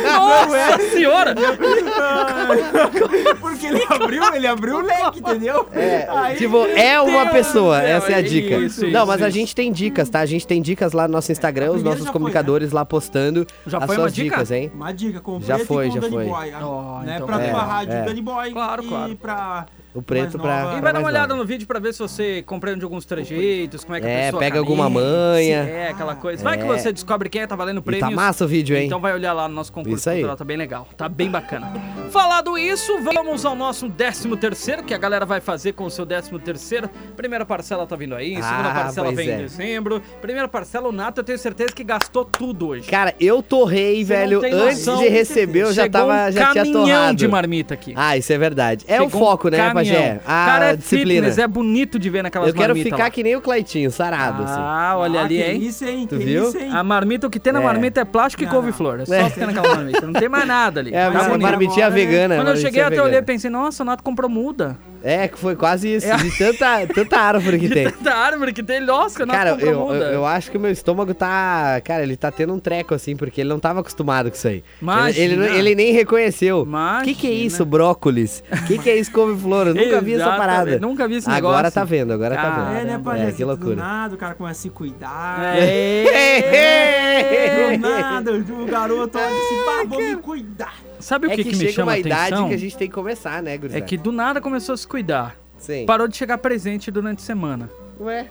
Nossa 0.06 0.80
senhora! 0.92 1.36
Porque 3.40 3.68
ele 3.68 3.84
abriu, 3.90 4.34
ele 4.36 4.48
abriu 4.48 4.78
o 4.78 4.82
leque, 4.82 5.20
entendeu? 5.20 5.68
Aí, 6.10 6.38
Tipo, 6.38 6.66
é 6.68 7.00
uma 7.02 7.24
Deus 7.26 7.32
pessoa, 7.34 7.82
essa 7.82 8.12
é 8.12 8.16
a 8.16 8.22
dica. 8.22 8.56
isso, 8.58 8.82
não, 8.88 9.00
isso, 9.00 9.08
mas 9.08 9.22
a 9.22 9.30
gente 9.30 9.56
tem 9.56 9.72
dicas, 9.72 10.10
tá? 10.10 10.20
A 10.20 10.26
gente 10.26 10.46
tem 10.48 10.62
dicas 10.62 10.94
lá 10.94 11.08
no 11.08 11.14
nosso 11.14 11.32
Instagram, 11.32 11.72
os 11.72 11.84
nossos 11.84 12.10
comunicadores 12.10 12.72
lá 12.72 12.86
postando 12.86 13.46
Já 13.66 13.78
as 13.80 13.86
foi 13.86 13.96
uma 13.96 14.02
suas 14.04 14.14
dica? 14.14 14.30
dicas, 14.38 14.52
hein? 14.52 14.72
Uma 14.74 14.92
dica, 14.92 15.20
com 15.20 15.40
Já 15.42 15.60
foi, 15.60 15.88
e 15.88 15.92
já 15.92 16.02
foi. 16.02 16.28
Boy. 16.60 16.86
Oh, 16.86 17.00
né? 17.04 17.16
então 17.16 17.28
pra 17.28 17.42
é, 17.42 17.50
tua 17.50 17.64
rádio, 17.64 17.94
é. 17.94 18.02
Danny 18.04 18.22
Boy. 18.22 18.52
Claro, 18.52 18.84
e 18.84 18.88
claro. 18.88 19.16
pra... 19.16 19.66
O 19.94 20.02
preto 20.04 20.38
pra-. 20.38 20.60
E 20.60 20.72
pra 20.74 20.82
vai 20.82 20.94
dar 20.94 21.00
uma 21.00 21.08
olhada 21.08 21.28
nova. 21.30 21.42
no 21.42 21.48
vídeo 21.48 21.66
pra 21.68 21.80
ver 21.80 21.94
se 21.94 22.00
você 22.00 22.44
compreende 22.44 22.84
alguns 22.84 23.06
trejeitos, 23.06 23.84
como 23.84 23.96
é 23.96 24.00
que 24.02 24.06
a 24.06 24.10
É, 24.10 24.26
pessoa 24.26 24.40
pega 24.40 24.56
caminha, 24.58 24.62
alguma 24.62 24.90
manha. 24.90 25.58
É, 25.64 25.90
aquela 25.90 26.16
coisa. 26.16 26.44
Vai 26.44 26.58
que 26.58 26.64
É. 26.64 26.68
você 26.68 26.94
descobre 26.94 27.28
quem 27.28 27.42
é, 27.42 27.48
tá 27.48 27.56
valendo 27.56 27.82
prêmios. 27.82 28.08
tá 28.10 28.16
massa 28.16 28.46
o 28.46 28.48
vídeo, 28.48 28.76
hein? 28.78 28.86
Então 28.86 29.00
vai 29.00 29.14
olhar 29.14 29.34
lá 29.34 29.48
no 29.48 29.56
nosso 29.56 29.72
concurso 29.74 29.98
Isso 29.98 30.10
aí. 30.10 30.18
cultural, 30.18 30.38
tá 30.38 30.46
bem 30.46 30.58
legal, 30.58 30.88
tá 30.96 31.10
bem 31.10 31.30
bacana. 31.30 31.72
Falado 32.12 32.58
isso, 32.58 33.00
vamos 33.02 33.46
ao 33.46 33.56
nosso 33.56 33.90
13 33.90 34.36
terceiro, 34.38 34.84
que 34.84 34.94
a 34.94 34.98
galera 34.98 35.26
vai 35.26 35.42
fazer 35.42 35.74
com 35.74 35.86
o 35.86 35.90
seu 35.90 36.06
13 36.06 36.38
terceiro. 36.40 36.90
Primeira 37.18 37.46
parcela 37.46 37.86
tá 37.88 37.96
vindo 37.96 38.16
aí, 38.16 38.36
segunda 38.36 38.70
Ah, 38.70 38.74
parcela 38.84 39.12
vem 39.12 39.30
é. 39.30 39.34
em 39.34 39.38
dezembro. 39.40 40.02
Primeira 40.22 40.48
parcela, 40.48 40.88
o 40.88 40.92
Nato, 40.92 41.20
eu 41.22 41.24
tenho 41.24 41.38
certeza 41.40 41.74
que 41.74 41.84
gastou 41.84 42.24
tudo 42.26 42.68
hoje. 42.70 42.88
Cara, 42.90 43.14
eu 43.20 43.42
torrei, 43.42 43.98
Você 44.06 44.14
velho. 44.14 44.40
Antes 44.46 44.86
noção. 44.86 44.98
de 45.02 45.10
receber, 45.10 45.64
eu 45.64 45.74
já 45.74 45.90
tava, 45.90 46.28
um 46.28 46.32
já 46.32 46.52
tinha 46.52 46.64
caminhão 46.64 46.86
torrado. 46.86 47.18
de 47.18 47.28
marmita 47.28 47.74
aqui. 47.74 47.94
Ah, 47.96 48.16
isso 48.18 48.32
é 48.32 48.38
verdade. 48.38 48.86
É 48.88 49.02
o 49.02 49.06
Chegou 49.06 49.22
um 49.22 49.26
foco, 49.26 49.50
né? 49.50 49.58
Pajé? 49.80 50.20
A 50.26 50.46
cara 50.46 50.66
é 50.72 50.76
disciplina. 50.76 51.12
fitness, 51.28 51.38
é 51.38 51.48
bonito 51.48 51.98
de 52.00 52.10
ver 52.10 52.24
naquelas 52.24 52.48
Eu 52.50 52.54
quero 52.54 52.68
marmitas 52.70 52.92
ficar 52.92 53.04
lá. 53.06 53.10
que 53.10 53.24
nem 53.24 53.36
o 53.36 53.42
Claitinho, 53.42 53.92
sarado, 53.92 54.44
assim. 54.44 54.54
Ah, 54.60 54.94
olha 54.98 55.20
Ah, 55.22 55.24
ali, 55.26 55.38
que 55.38 55.44
hein? 55.44 55.62
isso, 55.64 55.86
hein? 55.86 56.08
Tu 56.08 56.18
que 56.18 56.24
viu? 56.26 56.48
isso, 56.50 56.58
hein? 56.58 56.70
A 56.72 56.84
marmita, 56.84 57.28
o 57.28 57.30
que 57.30 57.40
tem 57.40 57.54
na 57.54 57.62
É. 57.62 57.64
marmita 57.64 58.02
é 58.02 58.06
plástico 58.06 58.44
e 58.44 58.46
Não, 58.46 58.54
couve-flor. 58.54 59.02
É 59.02 59.06
só 59.06 59.14
É. 59.14 59.24
o 59.24 59.32
que 59.32 59.40
tem 59.40 59.48
naquela 59.48 59.76
marmita. 59.76 60.02
Não 60.06 60.14
tem 60.14 60.30
mais 60.30 60.48
nada 60.48 60.80
ali. 60.80 60.94
É 60.94 61.06
a 61.06 61.12
mar- 61.12 61.32
ali 61.32 61.44
marmitinha 61.44 61.90
né? 61.90 61.96
vegana. 61.96 62.36
Quando 62.36 62.40
eu 62.40 62.44
marmitinha 62.46 62.68
cheguei 62.68 62.82
até 62.82 62.90
vegana. 62.92 63.08
olhei 63.08 63.20
e 63.20 63.24
pensei, 63.24 63.50
nossa, 63.50 63.84
o 63.84 63.86
Nato 63.86 64.04
comprou 64.04 64.30
muda. 64.30 64.78
É, 65.04 65.28
que 65.28 65.38
foi 65.40 65.56
quase 65.56 65.96
isso, 65.96 66.08
É. 66.08 66.16
de 66.18 66.38
tanta, 66.38 66.86
tanta 66.94 67.18
árvore 67.18 67.58
que 67.60 67.70
tem. 67.70 67.92
Da 68.02 68.16
árvore 68.16 68.52
que 68.54 68.62
tem, 68.62 68.80
nossa, 68.82 69.26
Nato 69.26 69.38
Cara, 69.38 69.50
eu, 69.60 69.94
eu, 69.94 69.96
eu 69.96 70.26
acho 70.26 70.52
que 70.52 70.58
o 70.58 70.60
meu 70.60 70.72
estômago 70.72 71.14
tá. 71.14 71.80
Cara, 71.84 72.04
ele 72.04 72.18
tá 72.18 72.30
tendo 72.32 72.54
um 72.54 72.60
treco 72.60 72.94
assim, 72.94 73.16
porque 73.16 73.40
ele 73.42 73.50
não 73.50 73.60
tava 73.60 73.80
acostumado 73.80 74.30
com 74.30 74.36
isso 74.36 74.48
aí. 74.48 74.64
Imagina. 74.82 75.24
Ele, 75.24 75.34
ele, 75.46 75.58
ele 75.60 75.76
nem 75.76 75.94
reconheceu. 75.94 76.68
O 76.68 77.04
que, 77.04 77.16
que 77.16 77.28
é 77.28 77.32
isso, 77.32 77.66
brócolis? 77.66 78.44
O 78.52 78.66
que, 78.68 78.78
que 78.78 78.90
é 78.90 78.98
isso, 78.98 79.12
couve-flor? 79.12 79.68
Eu 79.68 79.76
nunca 79.76 80.02
vi 80.02 80.14
essa 80.16 80.36
parada. 80.36 80.80
Nunca 80.80 81.08
vi 81.08 81.16
esse 81.16 81.30
Agora 81.30 81.58
negócio. 81.58 81.74
tá 81.74 81.84
vendo, 81.86 82.12
agora 82.14 82.36
tá 82.36 82.42
Caramba. 82.42 82.70
vendo. 82.72 82.80
É, 82.80 82.84
né. 82.86 83.00
Pajé? 83.04 83.30
É, 83.30 83.32
que 83.32 83.44
loucura. 83.46 83.76
Do 83.76 83.82
nada, 83.82 84.16
o 84.16 84.18
cara 84.18 84.34
começa 84.36 84.60
a 84.60 84.64
se 84.64 84.70
cuidar. 84.70 85.56
É. 85.56 87.78
Do 87.78 87.88
nada, 87.88 88.32
o 88.34 88.44
garoto 88.66 89.18
olha 89.18 89.28
assim, 89.28 89.56
pá, 89.66 89.84
vou 89.88 90.02
me 90.02 90.16
cuidar. 90.18 90.74
Sabe 91.00 91.28
o 91.28 91.32
É 91.32 91.36
que, 91.36 91.44
que, 91.44 91.50
que 91.52 91.56
me 91.56 91.62
chega 91.62 91.74
chama 91.74 91.92
uma 91.92 91.96
a 91.96 92.00
idade 92.00 92.22
atenção? 92.34 92.50
que 92.50 92.54
a 92.54 92.58
gente 92.58 92.78
tem 92.78 92.88
que 92.88 92.94
começar, 92.94 93.42
né, 93.42 93.58
gurizada? 93.58 93.84
É 93.84 93.86
que 93.88 93.98
do 93.98 94.12
nada 94.12 94.42
começou 94.42 94.74
a 94.74 94.78
se 94.78 94.88
cuidar. 94.88 95.36
Sim. 95.58 95.86
Parou 95.86 96.08
de 96.08 96.16
chegar 96.18 96.38
presente 96.38 96.92
durante 96.92 97.20
a 97.20 97.26
semana. 97.26 97.70
Ué. 98.00 98.28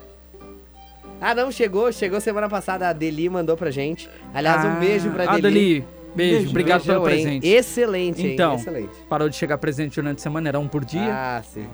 Ah, 1.20 1.34
não, 1.34 1.50
chegou, 1.50 1.90
chegou 1.92 2.20
semana 2.20 2.48
passada, 2.48 2.88
a 2.88 2.92
Deli 2.92 3.28
mandou 3.28 3.56
pra 3.56 3.70
gente. 3.70 4.08
Aliás, 4.32 4.64
um 4.64 4.68
Ah, 4.68 4.76
beijo 4.80 5.10
pra 5.10 5.26
Deli. 5.26 5.42
Deli, 5.42 5.84
beijo, 6.14 6.37
Beijo, 6.37 6.50
obrigado 6.50 6.78
Beijão, 6.84 7.02
pelo 7.02 7.08
hein? 7.14 7.22
presente. 7.25 7.46
Excelente, 7.48 8.22
hein? 8.26 8.32
Então, 8.34 8.54
Excelente. 8.54 8.90
Parou 9.08 9.28
de 9.28 9.34
chegar 9.37 9.58
presente 9.58 9.96
durante 10.00 10.18
a 10.18 10.22
semana, 10.22 10.48
era 10.48 10.58
um 10.60 10.68
por 10.68 10.84
dia. 10.84 11.10
Ah, 11.12 11.42
sim. 11.42 11.66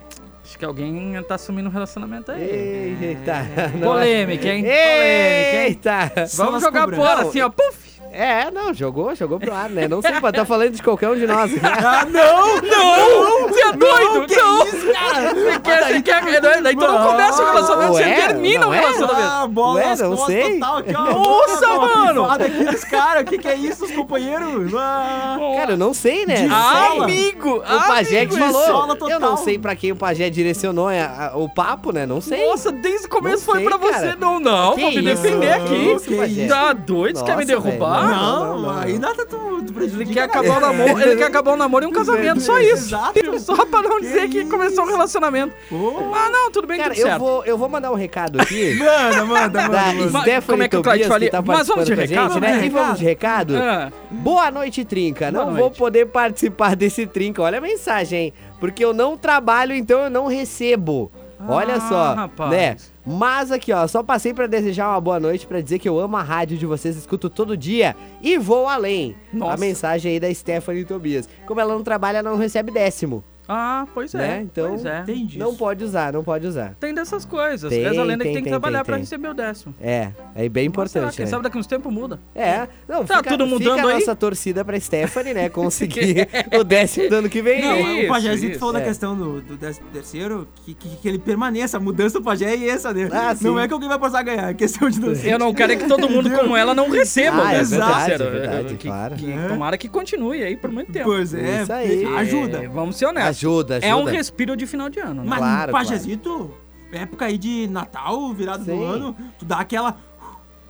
Acho 0.42 0.58
que 0.58 0.64
alguém 0.64 1.14
tá 1.26 1.34
assumindo 1.36 1.68
um 1.68 1.72
relacionamento 1.72 2.30
aí. 2.32 2.96
Eita. 3.00 3.42
não 3.78 3.98
é- 3.98 4.04
Polêmica, 4.04 4.48
hein? 4.48 4.62
Polêmica, 4.62 5.56
hein? 5.56 5.66
Eita. 5.68 6.12
Vamos 6.36 6.62
jogar 6.62 6.88
fora 6.94 7.22
assim, 7.22 7.40
ó. 7.40 7.48
Puf! 7.50 7.93
É, 8.16 8.50
não, 8.50 8.72
jogou, 8.72 9.14
jogou 9.14 9.40
pro 9.40 9.52
ar, 9.52 9.68
né? 9.68 9.88
Não 9.88 10.00
sei, 10.00 10.12
pode 10.20 10.36
tá 10.36 10.44
falando 10.44 10.70
de 10.70 10.82
qualquer 10.82 11.08
um 11.10 11.16
de 11.16 11.26
nós. 11.26 11.50
Ah, 11.64 12.04
não! 12.08 12.60
Não! 12.62 13.48
Você 13.48 13.60
é 13.60 13.72
doido? 13.72 14.26
que 14.26 14.36
não! 14.36 14.66
isso, 14.66 14.92
cara? 14.92 15.34
Você 15.34 15.60
quer, 15.60 15.84
você 15.86 16.02
quer, 16.02 16.40
daí, 16.40 16.62
daí 16.62 16.76
tu 16.76 16.86
não 16.86 17.06
começa 17.06 17.42
o 17.42 17.46
relacionamento, 17.46 17.92
você 17.94 18.02
Ué, 18.04 18.26
termina 18.26 18.68
o 18.68 18.74
é? 18.74 18.78
relacionamento. 18.80 19.28
Ah, 19.30 19.46
bola 19.46 19.80
Ué, 19.80 19.96
não 19.96 20.16
sei. 20.26 20.54
total 20.54 20.76
aqui, 20.78 20.94
ó. 20.96 21.04
Nossa, 21.04 21.66
mano. 21.66 22.24
aqui 22.30 22.64
dos 22.64 22.84
caras, 22.84 23.22
o 23.22 23.26
que 23.26 23.38
que 23.38 23.48
é 23.48 23.54
isso, 23.56 23.84
os 23.84 23.90
companheiros? 23.90 24.72
Ah, 24.74 25.36
Cara, 25.56 25.72
eu 25.72 25.76
não 25.76 25.92
sei, 25.92 26.24
né? 26.26 26.48
Ah, 26.50 26.92
amigo! 27.02 27.56
O 27.58 27.86
Pajé 27.86 28.26
que 28.26 28.36
falou. 28.38 28.88
Eu 29.08 29.20
não 29.20 29.36
sei 29.36 29.58
pra 29.58 29.74
quem 29.74 29.92
o 29.92 29.96
Pajé 29.96 30.30
direcionou 30.30 30.88
é, 30.90 31.02
a- 31.02 31.32
o 31.34 31.48
papo, 31.48 31.92
né? 31.92 32.06
Não 32.06 32.20
sei. 32.20 32.46
Nossa, 32.46 32.70
desde 32.70 33.06
o 33.06 33.10
começo 33.10 33.38
Não 33.46 33.54
foi 33.54 33.58
sei, 33.60 33.68
pra 33.68 33.76
você. 33.76 34.16
Não, 34.18 34.38
não, 34.38 34.74
Que 34.74 34.80
vou 34.82 34.92
me 34.92 35.02
defender 35.02 35.52
aqui. 35.52 35.98
Que 36.04 36.14
isso, 36.14 36.48
Tá 36.48 36.72
doido? 36.72 37.18
Você 37.18 37.24
quer 37.24 37.36
me 37.36 37.44
derrubar? 37.44 38.03
Não, 38.06 38.44
não, 38.46 38.62
não. 38.62 38.78
aí 38.78 38.98
nada 38.98 39.24
tu 39.26 39.36
prejudica. 39.72 40.02
Ele 40.04 40.14
quer 40.14 40.22
acabar 40.22 40.56
o 40.56 40.60
namoro, 40.60 41.00
ele 41.00 41.16
quer 41.16 41.24
acabar 41.24 41.52
o 41.52 41.56
namoro 41.56 41.84
e 41.84 41.88
um 41.88 41.92
casamento, 41.92 42.40
só 42.40 42.58
isso. 42.60 42.86
Exato. 42.94 43.14
Só 43.40 43.64
pra 43.66 43.82
não 43.82 44.00
dizer 44.00 44.28
que 44.28 44.44
começou 44.46 44.84
um 44.84 44.88
relacionamento. 44.88 45.54
Ah, 45.72 46.28
não, 46.30 46.50
tudo 46.50 46.66
bem, 46.66 46.78
Cara, 46.78 46.90
tudo 46.90 47.00
eu 47.00 47.06
certo. 47.06 47.18
vou, 47.20 47.44
eu 47.44 47.58
vou 47.58 47.68
mandar 47.68 47.90
um 47.90 47.94
recado 47.94 48.40
aqui. 48.40 48.74
Manda, 48.78 49.24
manda, 49.24 49.26
manda. 49.26 49.68
da 49.68 49.68
manda. 49.92 50.10
Mas 50.12 50.22
Stephanie 50.22 50.42
como 50.46 50.62
é 50.62 50.68
que 50.68 50.76
o 50.76 50.82
Clyde 50.82 51.02
Tobias, 51.08 51.22
que 51.24 51.30
tá 51.30 51.42
Mas 51.42 51.66
vamos 51.68 51.84
de 51.86 51.94
participando 51.96 51.96
com 51.96 52.00
a 52.00 52.06
recado, 52.06 52.32
gente, 52.34 52.40
né? 52.40 52.48
vamos 52.48 52.60
de 52.62 52.66
E 52.66 52.70
vamos 52.70 52.98
de 52.98 53.04
recado. 53.04 53.56
Ah, 53.56 53.92
Boa 54.10 54.50
noite, 54.50 54.84
Trinca. 54.84 55.30
Boa 55.30 55.44
não 55.44 55.50
noite. 55.52 55.60
vou 55.60 55.70
poder 55.70 56.06
participar 56.06 56.76
desse 56.76 57.06
Trinca. 57.06 57.42
Olha 57.42 57.58
a 57.58 57.60
mensagem, 57.60 58.18
hein? 58.26 58.32
Porque 58.60 58.84
eu 58.84 58.92
não 58.94 59.16
trabalho, 59.16 59.74
então 59.74 60.00
eu 60.04 60.10
não 60.10 60.26
recebo. 60.26 61.10
Olha 61.46 61.74
Ah, 61.76 61.80
só, 61.80 62.14
rapaz. 62.14 62.50
né? 62.50 62.76
Mas 63.06 63.52
aqui, 63.52 63.72
ó, 63.72 63.86
só 63.86 64.02
passei 64.02 64.32
pra 64.32 64.46
desejar 64.46 64.88
uma 64.88 65.00
boa 65.00 65.20
noite, 65.20 65.46
pra 65.46 65.60
dizer 65.60 65.78
que 65.78 65.88
eu 65.88 65.98
amo 66.00 66.16
a 66.16 66.22
rádio 66.22 66.56
de 66.56 66.64
vocês, 66.64 66.96
escuto 66.96 67.28
todo 67.28 67.56
dia 67.56 67.94
e 68.22 68.38
vou 68.38 68.66
além. 68.66 69.14
Nossa. 69.32 69.52
A 69.52 69.56
mensagem 69.56 70.12
aí 70.12 70.20
da 70.20 70.32
Stephanie 70.32 70.84
Tobias. 70.84 71.28
Como 71.46 71.60
ela 71.60 71.74
não 71.74 71.82
trabalha, 71.82 72.22
não 72.22 72.36
recebe 72.36 72.72
décimo, 72.72 73.22
ah, 73.48 73.86
pois 73.92 74.14
é. 74.14 74.18
né? 74.18 74.40
Então, 74.42 74.68
pois 74.70 74.84
é. 74.84 75.00
Entendi. 75.00 75.38
não 75.38 75.54
pode 75.54 75.84
usar, 75.84 76.12
não 76.12 76.24
pode 76.24 76.46
usar. 76.46 76.74
Tem 76.80 76.94
dessas 76.94 77.24
coisas. 77.24 77.68
Tem, 77.70 77.82
Reza 77.82 78.00
a 78.00 78.04
lenda 78.04 78.24
tem, 78.24 78.32
que 78.32 78.34
tem 78.36 78.42
que 78.44 78.50
tem, 78.50 78.50
trabalhar 78.52 78.78
tem, 78.78 78.84
pra 78.86 78.96
receber 78.96 79.28
o 79.28 79.34
décimo. 79.34 79.74
É, 79.80 80.10
é 80.34 80.48
bem 80.48 80.62
será? 80.62 80.66
importante, 80.66 81.16
Quem 81.16 81.24
né? 81.24 81.30
sabe 81.30 81.42
daqui 81.42 81.58
uns 81.58 81.66
tempos 81.66 81.92
muda. 81.92 82.18
É, 82.34 82.66
não, 82.88 83.04
Tá 83.04 83.18
fica, 83.18 83.30
tudo 83.30 83.46
mudando 83.46 83.76
fica 83.76 83.86
a 83.88 83.90
aí? 83.90 83.98
nossa 84.00 84.16
torcida 84.16 84.64
pra 84.64 84.78
Stephanie, 84.80 85.34
né? 85.34 85.48
Conseguir 85.54 86.28
o 86.58 86.64
décimo 86.64 87.08
do 87.08 87.16
ano 87.16 87.28
que 87.28 87.42
vem. 87.42 87.62
Não? 87.62 87.78
Isso, 87.80 88.04
o 88.04 88.08
Pajézito 88.08 88.50
isso, 88.52 88.58
falou 88.60 88.72
da 88.74 88.80
é. 88.80 88.84
questão 88.84 89.16
do, 89.16 89.40
do 89.40 89.56
décimo 89.56 89.86
terceiro, 89.92 90.48
que, 90.64 90.74
que, 90.74 90.96
que 90.96 91.08
ele 91.08 91.18
permaneça. 91.18 91.76
A 91.76 91.80
mudança 91.80 92.18
do 92.18 92.24
Pajé 92.24 92.54
é 92.54 92.68
essa, 92.68 92.92
né? 92.92 93.08
Ah, 93.12 93.34
sim. 93.34 93.44
não 93.44 93.58
é 93.60 93.66
que 93.68 93.74
alguém 93.74 93.88
vai 93.88 93.98
passar 93.98 94.20
a 94.20 94.22
ganhar, 94.22 94.50
é 94.50 94.54
questão 94.54 94.88
de 94.88 94.98
não 95.00 95.12
Eu 95.12 95.38
não 95.38 95.52
quero 95.52 95.72
é 95.72 95.76
que 95.76 95.86
todo 95.86 96.08
mundo 96.08 96.30
como 96.30 96.56
ela 96.56 96.74
não 96.74 96.88
receba 96.90 97.36
Ah, 97.38 97.44
o 97.44 97.48
é 97.48 97.58
décimo 97.58 97.70
verdade, 97.80 98.06
terceiro. 98.06 98.24
é 98.24 98.30
verdade, 98.40 98.74
que, 98.76 98.86
claro. 98.88 99.14
que 99.16 99.30
É. 99.32 99.48
tomara 99.48 99.76
que 99.78 99.88
continue 99.88 100.42
aí 100.42 100.56
por 100.56 100.70
muito 100.70 100.90
tempo. 100.92 101.04
Pois 101.06 101.34
é, 101.34 101.62
Isso 101.62 101.72
aí. 101.72 102.04
ajuda. 102.16 102.64
É, 102.64 102.68
vamos 102.68 102.96
ser 102.96 103.06
honestos. 103.06 103.33
Ajuda, 103.34 103.76
ajuda. 103.76 103.86
É 103.86 103.94
um 103.94 104.04
respiro 104.04 104.56
de 104.56 104.66
final 104.66 104.88
de 104.88 105.00
ano, 105.00 105.22
né? 105.22 105.28
Mas 105.28 105.38
Claro, 105.38 105.72
Pajézito, 105.72 106.54
época 106.92 107.26
aí 107.26 107.36
de 107.36 107.66
Natal, 107.68 108.32
virada 108.32 108.64
do 108.64 108.70
Sim. 108.70 108.84
ano, 108.84 109.16
tu 109.38 109.44
dá 109.44 109.58
aquela. 109.58 109.96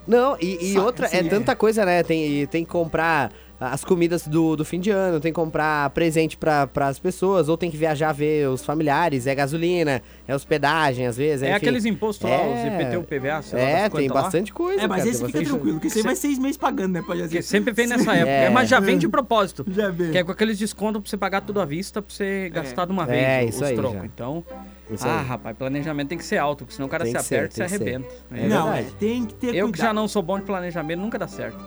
Não, 0.07 0.37
e, 0.39 0.57
e 0.61 0.73
Saca, 0.73 0.85
outra, 0.85 1.05
é 1.07 1.17
assim, 1.17 1.27
é. 1.27 1.29
tanta 1.29 1.55
coisa, 1.55 1.85
né? 1.85 2.03
Tem, 2.03 2.41
e 2.41 2.47
tem 2.47 2.63
que 2.63 2.71
comprar 2.71 3.31
as 3.59 3.83
comidas 3.85 4.27
do, 4.27 4.55
do 4.55 4.65
fim 4.65 4.79
de 4.79 4.89
ano, 4.91 5.19
tem 5.19 5.31
que 5.31 5.35
comprar 5.35 5.89
presente 5.91 6.35
para 6.37 6.69
as 6.75 6.99
pessoas, 6.99 7.47
ou 7.47 7.55
tem 7.57 7.71
que 7.71 7.77
viajar 7.77 8.11
ver 8.11 8.49
os 8.49 8.63
familiares, 8.65 9.27
é 9.27 9.33
gasolina, 9.33 10.01
é 10.27 10.35
hospedagem, 10.35 11.07
às 11.07 11.15
vezes, 11.17 11.43
É 11.43 11.47
enfim. 11.47 11.55
aqueles 11.55 11.85
impostos 11.85 12.29
lá, 12.29 12.35
os 12.37 12.59
É. 12.59 12.81
IPT, 12.81 12.97
o 12.97 13.03
PVA, 13.03 13.41
sei 13.41 13.59
lá, 13.59 13.65
É, 13.65 13.73
das 13.73 13.81
tem 13.81 13.89
quantas 13.91 14.09
lá. 14.15 14.21
bastante 14.23 14.53
coisa, 14.53 14.81
É, 14.81 14.87
mas 14.87 14.97
cara, 14.99 15.09
esse 15.09 15.17
fica 15.19 15.27
bastante- 15.31 15.49
tranquilo, 15.49 15.79
que 15.79 15.89
você 15.89 16.03
vai 16.03 16.15
seis 16.15 16.37
meses 16.37 16.57
pagando, 16.57 16.93
né, 16.93 16.99
Porque 17.01 17.13
Pajézito? 17.21 17.43
sempre 17.43 17.71
vem 17.73 17.87
nessa 17.87 18.13
época, 18.13 18.29
É. 18.29 18.49
mas 18.49 18.67
já 18.69 18.79
vem 18.79 18.97
de 18.97 19.07
propósito. 19.07 19.65
Já 19.69 19.89
vem. 19.89 20.11
Que 20.11 20.17
é 20.17 20.23
com 20.23 20.31
aqueles 20.31 20.57
descontos 20.59 21.01
pra 21.01 21.09
você 21.09 21.17
pagar 21.17 21.41
tudo 21.41 21.61
à 21.61 21.65
vista, 21.65 22.01
pra 22.01 22.13
você 22.13 22.49
gastar 22.49 22.85
de 22.85 22.91
uma 22.91 23.05
vez 23.05 23.23
É, 23.23 23.45
isso 23.45 23.57
os 23.63 23.69
aí, 23.69 23.75
trocos. 23.75 23.99
já. 23.99 24.05
Então, 24.05 24.43
Isso 24.91 25.07
ah, 25.07 25.19
aí. 25.21 25.25
rapaz, 25.25 25.57
planejamento 25.57 26.09
tem 26.09 26.17
que 26.17 26.23
ser 26.25 26.37
alto, 26.37 26.59
porque 26.65 26.75
senão 26.75 26.87
o 26.87 26.91
cara 26.91 27.03
Tem 27.05 27.11
se 27.13 27.17
aperta 27.17 27.53
e 27.53 27.55
se 27.69 27.75
arrebenta. 27.75 28.07
É 28.31 28.47
não, 28.47 28.69
é, 28.69 28.73
verdade. 28.73 28.95
tem 28.99 29.25
que 29.25 29.33
ter 29.33 29.47
Eu 29.47 29.51
cuidado. 29.53 29.71
que 29.71 29.77
já 29.79 29.93
não 29.93 30.07
sou 30.07 30.21
bom 30.21 30.37
de 30.37 30.45
planejamento, 30.45 30.99
nunca 30.99 31.17
dá 31.17 31.27
certo. 31.27 31.57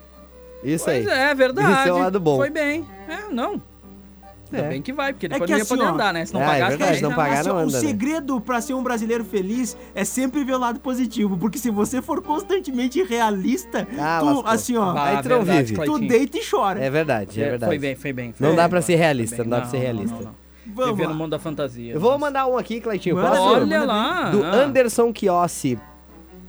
Isso 0.62 0.90
aí. 0.90 1.04
Pois 1.04 1.16
é, 1.16 1.30
é 1.30 1.34
verdade. 1.34 1.72
Esse 1.72 1.88
é 1.88 1.92
o 1.92 1.98
lado 1.98 2.20
bom. 2.20 2.36
Foi 2.36 2.50
bem. 2.50 2.86
É, 3.08 3.32
não. 3.32 3.62
Ainda 4.52 4.66
É. 4.66 4.68
bem 4.68 4.82
que 4.82 4.92
vai, 4.92 5.12
porque 5.12 5.26
É 5.26 5.28
depois 5.28 5.46
que 5.46 5.52
não 5.52 5.58
ia 5.58 5.62
assim, 5.62 5.76
poder 5.76 5.88
ó, 5.90 5.94
andar, 5.94 6.12
né? 6.12 6.24
Se 6.26 6.34
não 6.34 6.40
É, 6.40 6.44
é 6.44 6.46
pagasse, 6.48 6.76
verdade, 6.76 7.02
não 7.02 7.12
pagar 7.14 7.38
Assim, 7.40 7.48
não 7.48 7.54
o 7.56 7.58
anda, 7.60 7.72
né? 7.72 7.78
segredo 7.80 8.40
pra 8.40 8.60
ser 8.60 8.74
um 8.74 8.82
brasileiro 8.82 9.24
feliz 9.24 9.76
é 9.94 10.04
sempre 10.04 10.42
ver 10.44 10.54
o 10.54 10.58
lado 10.58 10.80
positivo. 10.80 11.36
Porque 11.38 11.58
se 11.58 11.70
você 11.70 12.02
for 12.02 12.20
constantemente 12.22 13.02
realista, 13.02 13.86
Ah, 13.98 14.18
tu, 14.20 14.26
lascou. 14.26 14.46
assim, 14.46 14.76
ó, 14.76 14.90
Ah, 14.90 15.04
Aí 15.04 15.22
tu 15.22 15.28
não 15.28 15.42
verdade, 15.42 15.74
vive. 15.74 15.84
tu 15.86 15.98
deita 16.00 16.38
e 16.38 16.42
chora. 16.44 16.80
É 16.84 16.90
verdade, 16.90 17.40
é, 17.40 17.44
É, 17.46 17.50
verdade. 17.50 17.70
Foi 17.70 17.78
bem, 17.78 17.94
foi 17.94 18.12
bem. 18.12 18.32
foi 18.32 18.44
Não 18.44 18.50
bem, 18.54 18.62
dá 18.62 18.68
pra 18.68 18.80
foi 18.82 18.86
ser 18.94 18.96
realista, 18.96 19.42
não 19.44 19.50
dá 19.50 19.60
pra 19.60 19.70
ser 19.70 19.78
realista. 19.78 20.16
Não, 20.16 20.22
não. 20.22 20.40
Vamos 20.74 20.90
Viver 20.92 21.04
lá. 21.04 21.08
no 21.12 21.14
mundo 21.18 21.30
da 21.30 21.38
fantasia. 21.38 21.94
Eu 21.94 22.00
vou 22.00 22.16
mandar 22.18 22.46
um 22.46 22.56
aqui, 22.56 22.80
Cleitinho. 22.80 23.16
Manda, 23.16 23.30
Posso? 23.30 23.42
manda 23.60 23.76
Olha 23.76 23.84
lá. 23.84 24.30
Do 24.30 24.44
ah. 24.44 24.54
Anderson 24.56 25.12
Kiossi. 25.12 25.78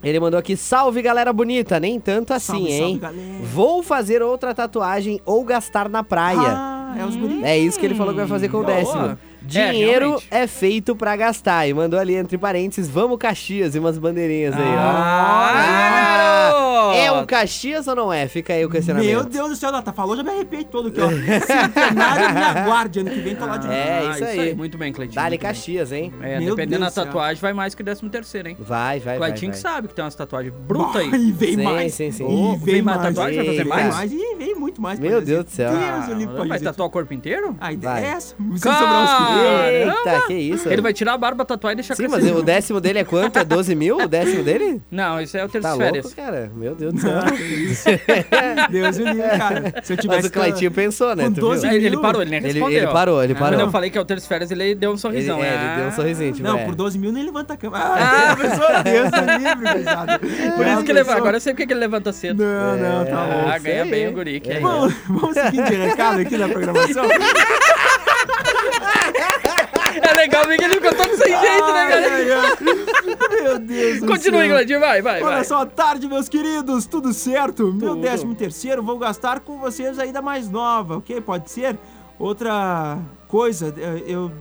Ele 0.04 0.20
mandou 0.20 0.40
aqui, 0.40 0.58
salve 0.58 1.00
galera 1.02 1.32
bonita, 1.32 1.80
nem 1.80 2.00
tanto 2.00 2.34
assim, 2.34 2.54
Salve, 2.54 2.72
hein? 2.72 2.80
salve, 2.82 3.00
galera. 3.00 3.44
Vou 3.54 3.84
fazer 3.84 4.22
outra 4.24 4.52
tatuagem 4.54 5.22
ou 5.26 5.44
gastar 5.46 5.88
na 5.88 6.04
praia. 6.04 6.40
Ah, 6.42 6.81
é 6.98 7.06
os 7.06 7.16
guris. 7.16 7.44
É 7.44 7.58
isso 7.58 7.80
que 7.80 7.86
ele 7.86 7.96
falou 7.96 8.14
que 8.14 8.20
vai 8.20 8.28
fazer 8.28 8.50
com 8.50 8.58
o 8.58 8.64
Boa. 8.64 8.76
décimo. 8.76 9.06
É, 9.06 9.18
Dinheiro 9.42 10.06
realmente. 10.10 10.28
é, 10.30 10.46
feito 10.48 10.96
pra 10.96 11.16
gastar. 11.16 11.68
E 11.68 11.74
mandou 11.74 12.00
ali 12.00 12.16
entre 12.16 12.38
parênteses, 12.38 12.90
vamos 12.90 13.18
Caxias 13.18 13.74
e 13.76 13.80
umas 13.80 13.98
bandeirinhas 13.98 14.54
aí, 14.56 14.62
Ah, 14.78 16.52
ó. 16.54 16.71
É 16.94 17.12
um 17.12 17.26
Caxias 17.26 17.88
ou 17.88 17.96
não 17.96 18.14
é? 18.14 18.28
Fica 18.28 18.54
aí 18.54 18.66
o 18.66 18.70
questionamento. 18.70 19.10
Meu 19.10 19.24
Deus 19.24 19.50
do 19.50 19.56
céu, 19.56 19.72
Nata, 19.72 19.92
falou, 19.92 20.16
já 20.16 20.24
me 20.24 20.30
arrepio 20.32 20.64
todo 20.66 20.88
aqui, 20.90 21.00
ó. 21.02 21.10
Centenário 21.10 22.34
me 22.34 22.42
aguarde, 22.42 23.00
ano 23.00 23.10
que 23.10 23.20
vem 23.20 23.36
tô 23.36 23.46
lá 23.46 23.58
de 23.58 23.68
novo. 23.68 23.78
É, 23.80 24.08
Ah, 24.08 24.12
isso 24.12 24.24
aí. 24.24 24.56
Muito 24.56 24.78
bem, 24.78 24.92
Cleitinho. 24.94 25.16
Dá-lhe. 25.22 25.38
Caxias, 25.38 25.92
hein? 25.92 26.14
É, 26.22 26.40
Meu 26.40 26.56
dependendo 26.56 26.82
Deus 26.82 26.82
da 26.82 26.88
do 26.90 26.94
céu. 26.94 27.06
tatuagem, 27.06 27.42
vai 27.42 27.54
mais 27.54 27.74
que 27.74 27.82
o 27.82 27.86
décimo 27.86 28.10
terceiro, 28.10 28.50
hein? 28.50 28.58
Vai, 28.60 29.00
vai, 29.00 29.18
vai. 29.18 29.30
Cleitinho 29.30 29.52
que 29.52 29.58
sabe 29.58 29.88
que 29.88 29.94
tem 29.96 30.04
umas 30.06 30.14
tatuagens 30.16 30.54
brutas 30.54 30.98
aí. 31.02 31.10
E 31.14 31.32
vem 31.32 31.56
Sim, 31.56 31.64
mais. 31.64 31.94
sim, 31.94 32.12
sim. 32.12 32.24
E 32.24 32.28
Ô, 32.28 32.56
vem, 32.58 32.74
vem 32.76 32.82
mais 32.82 33.02
tatuagem, 33.02 33.38
vai 33.38 33.46
fazer 33.46 33.58
Vem 33.58 33.68
mais? 33.68 33.96
mais 33.96 34.12
e 34.12 34.36
vem 34.36 34.56
muito 34.56 34.82
mais. 34.82 35.00
Meu 35.00 35.22
Deus 35.22 35.46
do 35.46 35.52
céu. 35.52 35.72
Deus, 35.72 36.30
o 36.40 36.48
vai 36.48 36.60
tatuar 36.60 36.88
o 36.88 36.92
corpo 36.92 37.14
inteiro? 37.14 37.56
A 37.60 37.74
ideia 37.74 38.00
é 38.06 38.10
essa. 38.12 38.36
Eita, 38.40 40.28
que 40.28 40.34
isso? 40.34 40.70
Ele 40.70 40.82
vai 40.82 40.94
tirar 40.94 41.14
a 41.14 41.18
barba, 41.18 41.44
tatuar 41.46 41.74
e 41.74 41.76
deixar 41.76 41.96
Sim, 41.96 42.08
crescer. 42.08 42.32
mas 42.32 42.40
o 42.40 42.44
décimo 42.44 42.80
dele 42.80 43.00
é 43.00 43.04
quanto? 43.04 43.38
É 43.38 43.44
12 43.44 43.76
mil 43.76 43.98
o 43.98 44.08
décimo 44.08 44.44
dele? 44.44 44.82
Não, 44.92 45.20
isso 45.22 45.38
é 45.38 45.44
o 45.46 45.50
terço 45.50 45.68
Tá 45.68 45.74
louco, 45.74 46.16
cara? 46.16 46.52
Meu 46.62 46.76
Deus 46.76 46.94
do 46.94 47.00
céu. 47.02 47.14
Deus 48.70 48.98
me 48.98 49.06
livre, 49.06 49.30
cara. 49.38 49.74
Se 49.84 49.94
eu 49.94 49.98
tivesse 49.98 50.22
Mas 50.22 50.26
o 50.26 50.32
Claitinho 50.32 50.72
pensou, 50.72 51.16
né? 51.16 51.24
com 51.26 51.34
tu 51.34 51.42
12 51.42 51.68
viu? 51.68 51.78
Ele 51.82 51.98
parou, 51.98 52.22
ele 52.22 52.32
nem 52.32 52.40
Ele- 52.40 52.54
respondeu. 52.54 52.78
ele 52.78 52.88
parou, 52.88 53.24
ele 53.24 53.34
Ah, 53.34 53.36
parou. 53.36 53.54
Quando 53.58 53.66
eu 53.68 53.72
falei 53.72 53.90
que 53.90 53.98
é 53.98 54.02
o 54.02 54.06
terço 54.06 54.28
férias, 54.28 54.52
ele 54.52 54.76
deu 54.76 54.92
um 54.92 54.94
Ele, 54.94 55.00
sorrisão. 55.02 55.44
é, 55.44 55.48
ele 55.48 55.76
deu 55.82 55.86
um 55.88 55.92
sorrisinho, 55.92 56.34
tipo, 56.34 56.48
Não, 56.48 56.58
é. 56.60 56.66
por 56.66 56.76
12 56.76 56.98
mil 57.00 57.12
nem 57.12 57.24
levanta 57.24 57.54
a 57.54 57.58
cama. 57.58 57.78
Ah, 57.80 58.36
pessoa, 58.40 58.84
Deus 58.84 59.10
me 59.12 59.38
livre, 59.50 59.74
coitado. 59.74 60.20
Por 60.20 60.68
isso 60.68 60.84
que 60.84 60.92
ele 60.92 61.00
levanta. 61.00 61.18
Agora 61.18 61.38
eu 61.38 61.42
sei 61.42 61.54
porque 61.54 61.66
que 61.66 61.74
ele 61.74 61.80
levanta 61.80 62.14
cedo. 62.14 62.44
Não, 62.44 62.78
não, 62.78 63.06
tá 63.06 63.18
Ah, 63.22 63.46
louco. 63.48 63.64
ganha 63.64 63.86
bem 63.86 64.08
o 64.08 64.12
guri. 64.14 64.40
Que 64.40 64.52
É. 64.52 64.56
aí. 64.58 64.62
Vamos, 64.62 64.94
vamos 65.08 65.34
seguir 65.34 65.64
de 65.64 65.76
recado 65.76 66.22
aqui 66.22 66.38
na 66.38 66.48
programação. 66.48 67.06
É 70.02 70.14
legal 70.14 70.48
ver 70.48 70.58
que 70.58 70.64
ele 70.64 70.76
ficou 70.76 70.94
todo 70.94 71.16
sem 71.18 71.28
jeito, 71.40 71.74
né, 71.74 71.90
ai. 71.94 73.42
Meu 73.42 73.60
Deus 73.60 74.22
céu. 74.22 74.48
Gladinho, 74.48 74.80
vai, 74.80 75.02
vai, 75.02 75.22
Olha 75.22 75.36
vai. 75.38 75.44
só, 75.44 75.66
tarde, 75.66 76.08
meus 76.08 76.30
queridos, 76.30 76.86
tudo 76.86 77.12
certo? 77.14 77.72
Meu 77.74 77.90
Tudo. 77.90 78.02
décimo 78.02 78.36
terceiro, 78.36 78.82
vou 78.84 78.98
gastar 78.98 79.40
com 79.42 79.58
vocês 79.60 79.98
aí 80.00 80.12
da 80.12 80.22
mais 80.22 80.50
nova, 80.50 80.98
ok? 80.98 81.20
Pode 81.22 81.50
ser? 81.52 81.78
Outra 82.20 83.00
coisa, 83.28 83.74
eh, 83.78 84.04
eu... 84.08 84.32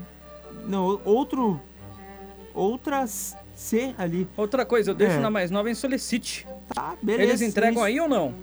Não, 0.67 1.01
outro... 1.05 1.61
Outra 2.55 3.07
C 3.07 3.95
ali. 3.97 4.29
Outra 4.37 4.67
coisa, 4.67 4.91
eu 4.91 4.95
deixo 4.95 5.17
É. 5.17 5.21
na 5.21 5.31
mais 5.31 5.51
nova 5.51 5.71
em 5.71 5.75
Solicite. 5.75 6.47
Tá, 6.75 6.95
beleza. 7.01 7.31
Eles 7.31 7.43
entregam 7.43 7.75
isso. 7.77 7.85
aí 7.85 8.01
ou 8.01 8.09
não? 8.09 8.35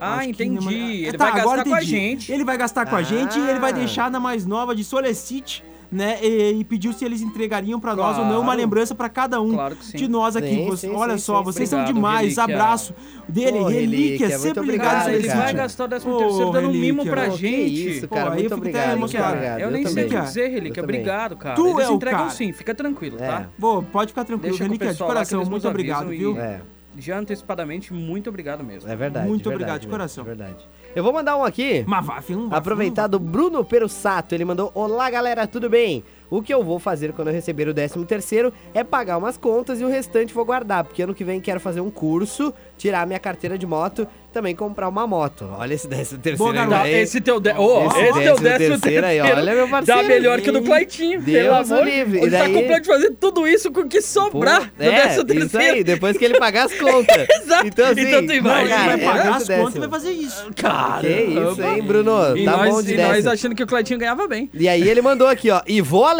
Ah, 0.00 0.14
Acho 0.14 0.22
não, 0.24 0.30
entendi. 0.30 1.04
Ele 1.04 1.18
Tá, 1.18 1.24
vai 1.26 1.34
gastar 1.34 1.42
agora 1.50 1.64
com 1.64 1.74
a 1.74 1.78
entendi. 1.78 1.90
gente. 1.90 2.32
Ele 2.32 2.42
vai 2.44 2.56
gastar 2.56 2.86
com 2.86 2.96
a 2.96 3.02
gente 3.02 3.38
e 3.38 3.48
ele 3.50 3.58
vai 3.58 3.70
Ah. 3.70 3.74
deixar 3.74 4.10
na 4.10 4.18
mais 4.18 4.46
nova 4.46 4.74
de 4.74 4.82
Solicite, 4.82 5.62
né? 5.90 6.18
E, 6.22 6.60
e 6.60 6.64
pediu 6.64 6.92
se 6.92 7.04
eles 7.04 7.20
entregariam 7.20 7.80
pra 7.80 7.96
nós 7.96 8.16
ou 8.16 8.24
não 8.24 8.36
uma 8.36 8.44
Claro. 8.44 8.60
lembrança 8.60 8.94
pra 8.94 9.08
cada 9.08 9.40
um 9.40 9.52
Claro 9.52 9.76
de 9.94 10.08
nós 10.08 10.36
aqui. 10.36 10.48
Sim, 10.48 10.76
sim, 10.76 10.90
olha 10.94 11.14
sim, 11.18 11.24
só, 11.24 11.38
sim. 11.38 11.44
vocês 11.44 11.68
são 11.68 11.80
Obrigado, 11.80 11.94
demais. 11.96 12.20
Relíquia. 12.36 12.44
Abraço 12.44 12.94
dele, 13.28 13.58
Pô, 13.58 13.64
Relíquia, 13.68 13.80
Relíquia, 14.28 14.38
sempre 14.38 14.60
obrigado, 14.60 14.90
Cara, 15.02 15.12
ele 15.14 15.26
cara. 15.28 15.40
vai 15.40 15.54
gastar 15.54 15.84
o 15.84 15.88
décimo 15.88 16.14
Ô, 16.14 16.18
terceiro 16.18 16.50
dando 16.52 16.66
Relíquia. 16.68 16.80
mimo 16.92 17.04
pra 17.06 17.24
Pô, 17.26 17.36
gente. 17.36 17.88
isso, 17.96 18.08
Pô, 18.08 18.14
cara, 18.14 18.30
eu 18.30 18.34
muito 18.34 18.54
obrigado, 18.54 18.84
muito 18.86 18.96
emocionado. 18.98 19.32
obrigado. 19.34 19.60
Eu 19.60 19.70
nem 19.70 19.86
sei 19.86 20.04
o 20.04 20.08
que 20.08 20.20
dizer, 20.20 20.46
Eu 20.46 20.50
Relíquia. 20.52 20.82
Obrigado, 20.82 21.36
cara. 21.36 21.54
Tu 21.56 21.66
Eles 21.68 21.80
é 21.80 21.90
o 21.90 21.94
entregam 21.94 22.18
cara. 22.20 22.30
sim, 22.30 22.52
fica 22.52 22.74
tranquilo, 22.74 23.16
É. 23.20 23.26
tá? 23.26 23.48
Pô, 23.58 23.82
pode 23.82 24.08
ficar 24.08 24.24
tranquilo, 24.24 24.56
Relíquia, 24.56 24.92
de 24.92 24.98
coração, 24.98 25.44
muito 25.44 25.68
obrigado, 25.68 26.08
viu? 26.08 26.38
É, 26.40 26.60
Já 26.96 27.18
antecipadamente, 27.18 27.92
muito 27.92 28.28
obrigado 28.28 28.64
mesmo. 28.64 28.90
é 28.90 28.96
verdade. 28.96 29.26
Muito 29.28 29.48
verdade 29.48 29.54
obrigado 29.62 29.80
de 29.82 29.86
coração. 29.88 30.24
É 30.24 30.26
verdade. 30.26 30.68
Eu 30.94 31.04
vou 31.04 31.12
mandar 31.12 31.36
um 31.36 31.44
aqui. 31.44 31.84
Mas 31.86 32.04
Aproveitar 32.50 33.06
do 33.06 33.18
Bruno 33.18 33.64
Perussato, 33.64 34.34
ele 34.34 34.44
mandou: 34.44 34.72
Olá 34.74 35.08
galera, 35.08 35.46
tudo 35.46 35.70
bem? 35.70 36.02
O 36.30 36.40
que 36.40 36.54
eu 36.54 36.62
vou 36.62 36.78
fazer 36.78 37.12
quando 37.12 37.28
eu 37.28 37.34
receber 37.34 37.68
o 37.68 37.74
13 37.74 38.04
terceiro 38.04 38.52
é 38.72 38.84
pagar 38.84 39.18
umas 39.18 39.36
contas 39.36 39.80
e 39.80 39.84
o 39.84 39.88
restante 39.88 40.32
vou 40.32 40.44
guardar, 40.44 40.84
porque 40.84 41.02
ano 41.02 41.12
que 41.14 41.24
vem 41.24 41.40
quero 41.40 41.58
fazer 41.58 41.80
um 41.80 41.90
curso, 41.90 42.54
tirar 42.78 43.04
minha 43.06 43.18
carteira 43.18 43.58
de 43.58 43.66
moto, 43.66 44.06
também 44.32 44.54
comprar 44.54 44.88
uma 44.88 45.06
moto. 45.08 45.48
Olha 45.58 45.74
esse 45.74 45.88
13 45.88 46.16
Boa, 46.36 46.52
terceiro. 46.52 46.70
Tá, 46.70 46.82
aí. 46.82 46.94
esse 47.00 47.20
teu, 47.20 47.40
de... 47.40 47.52
oh, 47.58 47.86
Esse 47.86 47.98
esse 48.00 48.12
teu 48.12 48.36
décimo 48.36 48.42
décimo 48.42 48.80
terceiro 48.80 49.06
aí, 49.06 49.20
olha, 49.20 49.54
meu 49.54 49.68
parceiro. 49.68 50.02
Dá 50.02 50.06
melhor 50.08 50.40
que 50.40 50.50
o 50.50 50.52
do 50.52 50.62
Claitinho, 50.62 51.20
Deus 51.20 51.42
pelo 51.66 51.74
amor. 51.74 51.84
livre. 51.84 52.18
Ele 52.20 52.30
tá 52.30 52.38
daí- 52.44 52.64
plano 52.64 52.80
de 52.80 52.86
fazer 52.86 53.10
tudo 53.18 53.48
isso 53.48 53.72
com 53.72 53.80
o 53.80 53.88
que 53.88 53.98
Pô, 54.00 54.06
sobrar 54.06 54.72
do 54.78 54.84
é, 54.84 54.90
décimo 54.90 55.32
isso 55.44 55.58
aí, 55.58 55.82
depois 55.82 56.16
que 56.16 56.24
ele 56.24 56.38
pagar 56.38 56.66
as 56.66 56.74
contas. 56.74 57.26
Exato. 57.42 57.66
Então, 57.66 57.86
assim, 57.90 58.00
Então 58.02 58.24
tu 58.26 58.32
ele 58.32 58.42
cara, 58.42 58.64
vai 58.68 58.94
é 58.94 59.04
pagar 59.04 59.36
as 59.36 59.48
contas 59.48 59.74
e 59.74 59.78
vai 59.80 59.88
fazer 59.88 60.12
isso. 60.12 60.50
Cara, 60.54 61.00
Que 61.00 61.08
isso, 61.08 61.62
hein, 61.64 61.82
Bruno? 61.82 62.36
E 62.36 62.44
tá 62.44 62.56
nós, 62.56 62.70
bom 62.70 62.82
de 62.82 62.94
e 62.94 62.96
nós 62.98 63.12
décimo. 63.14 63.32
achando 63.32 63.54
que 63.56 63.62
o 63.64 63.66
Claitinho 63.66 63.98
ganhava 63.98 64.28
bem. 64.28 64.48
E 64.54 64.68
aí 64.68 64.88
ele 64.88 65.02
mandou 65.02 65.26
aqui, 65.26 65.50
ó, 65.50 65.60
e 65.66 65.80
vou 65.80 66.04
além. 66.04 66.19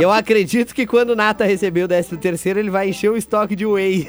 Eu 0.00 0.10
acredito 0.12 0.74
que 0.74 0.86
quando 0.86 1.10
o 1.10 1.16
Nata 1.16 1.44
receber 1.44 1.84
o 1.84 1.88
13 1.88 2.16
terceiro, 2.16 2.58
ele 2.58 2.70
vai 2.70 2.88
encher 2.88 3.10
o 3.10 3.16
estoque 3.16 3.54
de 3.56 3.66
whey. 3.66 4.08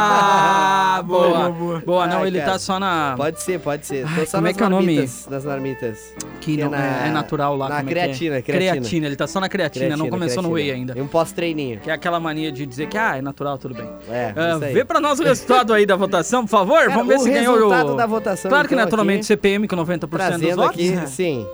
Ah, 0.00 1.02
boa. 1.04 1.28
boa, 1.28 1.50
Boa, 1.50 1.80
boa. 1.80 2.06
não, 2.06 2.20
Ai, 2.22 2.26
ele 2.28 2.38
cara. 2.38 2.52
tá 2.52 2.58
só 2.58 2.78
na. 2.78 3.14
Pode 3.16 3.40
ser, 3.42 3.60
pode 3.60 3.86
ser. 3.86 4.02
Tô 4.04 4.20
Ai, 4.20 4.26
só 4.26 4.38
como 4.38 4.46
é 4.46 4.50
nas 4.50 4.56
que 4.56 4.62
é 4.62 4.66
o 4.66 4.70
nome? 4.70 4.86
marmitas, 4.94 5.26
nas 5.30 5.44
marmitas. 5.44 6.14
Que 6.40 6.54
Que 6.56 6.60
é 6.60 6.64
não, 6.64 6.70
na- 6.70 7.06
é 7.06 7.10
natural 7.10 7.56
lá. 7.56 7.68
na 7.68 7.76
como 7.78 7.90
é 7.90 7.92
que 7.92 7.98
é? 7.98 8.02
creatina, 8.02 8.42
creatina. 8.42 9.06
ele 9.06 9.16
tá 9.16 9.26
só 9.26 9.40
na 9.40 9.48
creatina, 9.48 9.96
não 9.96 10.08
começou 10.08 10.42
no 10.42 10.50
whey 10.52 10.70
ainda. 10.70 10.94
E 10.96 11.00
um 11.02 11.06
pós-treininho. 11.06 11.80
Que 11.80 11.90
é 11.90 11.92
aquela 11.94 12.18
mania 12.20 12.50
de 12.52 12.64
dizer 12.66 12.86
que 12.88 12.96
ah, 12.98 13.16
é 13.16 13.22
natural, 13.22 13.58
tudo 13.58 13.74
bem. 13.74 13.88
É, 14.10 14.32
Ah, 14.36 14.54
isso 14.56 14.64
aí. 14.64 14.72
vê 14.74 14.84
pra 14.84 15.00
nós 15.00 15.18
o 15.20 15.24
resultado 15.24 15.72
aí 15.72 15.84
da 15.86 15.96
votação, 15.96 16.44
por 16.44 16.50
favor. 16.50 16.78
Cara, 16.80 16.90
Vamos 16.90 17.08
ver 17.08 17.16
o 17.16 17.20
se 17.20 17.30
ganhou 17.30 17.54
o. 17.54 17.58
resultado 17.58 17.96
da 17.96 18.06
votação, 18.06 18.48
Claro 18.50 18.68
que 18.68 18.74
então, 18.74 18.84
naturalmente 18.84 19.18
aqui, 19.20 19.26
CPM 19.26 19.68
com 19.68 19.76
90% 19.76 19.98
dos 20.08 20.08
Trazendo 20.26 20.56
votos. 20.56 20.70
aqui, 20.74 20.90
né? 20.90 21.06
sim. 21.06 21.46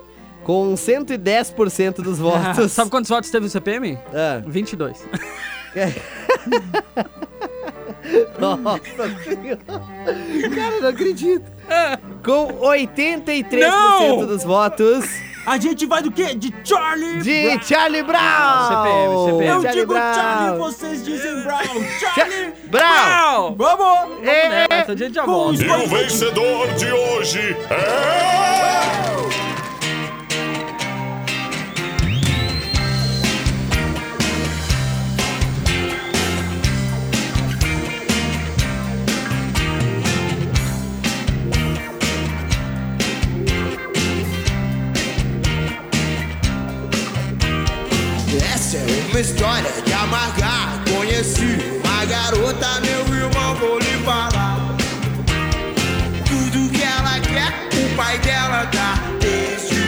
Com 0.44 0.74
110% 0.74 1.96
dos 2.02 2.18
votos. 2.18 2.70
Sabe 2.72 2.90
quantos 2.90 3.09
votos 3.09 3.30
teve 3.30 3.46
o 3.46 3.50
CPM? 3.50 3.98
Ah, 4.12 4.42
22. 4.46 5.02
nossa 8.38 8.80
senhora. 9.24 9.59
Cara, 10.54 10.74
eu 10.76 10.83
não 10.83 10.88
acredito. 10.90 11.50
Com 12.22 12.48
83% 12.61 13.59
Não! 13.59 14.26
dos 14.26 14.44
votos 14.44 15.04
A 15.46 15.59
gente 15.59 15.87
vai 15.87 16.02
do 16.02 16.11
quê? 16.11 16.35
De 16.35 16.54
Charlie 16.64 17.22
de 17.22 17.64
Charlie 17.66 18.02
Brown. 18.02 18.68
CPM, 18.68 19.24
CPM. 19.24 19.46
Eu 19.46 19.62
Charlie 19.62 19.80
digo 19.80 19.92
Brown. 19.94 20.14
Charlie, 20.14 20.59
vocês 20.59 21.04
dizem 21.04 21.42
Brown. 21.42 21.85
Charlie 22.00 22.52
Brown. 22.70 23.54
Vamos! 23.57 24.28
É, 24.28 24.66
essa 24.70 24.92
a 24.92 24.96
gente 24.96 25.14
já 25.14 25.24
volta. 25.24 25.62
E 25.62 25.68
o 25.70 25.88
vencedor 25.88 26.68
de 26.74 26.92
hoje 26.92 27.57
é. 27.70 29.54
Uma 49.14 49.20
história 49.20 49.70
de 49.87 49.92
amargar. 49.92 50.83
Conheci 50.92 51.57
uma 51.85 52.05
garota, 52.05 52.81
meu 52.81 53.16
irmão, 53.16 53.55
vou 53.55 53.79
lhe 53.79 53.96
falar. 54.05 54.74
Tudo 56.27 56.68
que 56.72 56.83
ela 56.83 57.20
quer, 57.20 57.53
o 57.79 57.96
pai 57.96 58.18
dela 58.18 58.64
dá. 58.64 58.94
Desde 59.20 59.85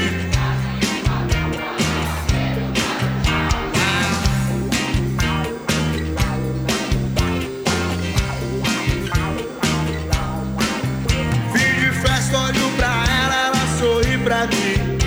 Fim 11.53 11.81
de 11.81 11.91
festa, 12.01 12.39
olho 12.39 12.71
pra 12.77 13.05
ela, 13.25 13.47
ela 13.47 13.79
sorri 13.81 14.19
pra 14.19 14.47
mim. 14.47 14.99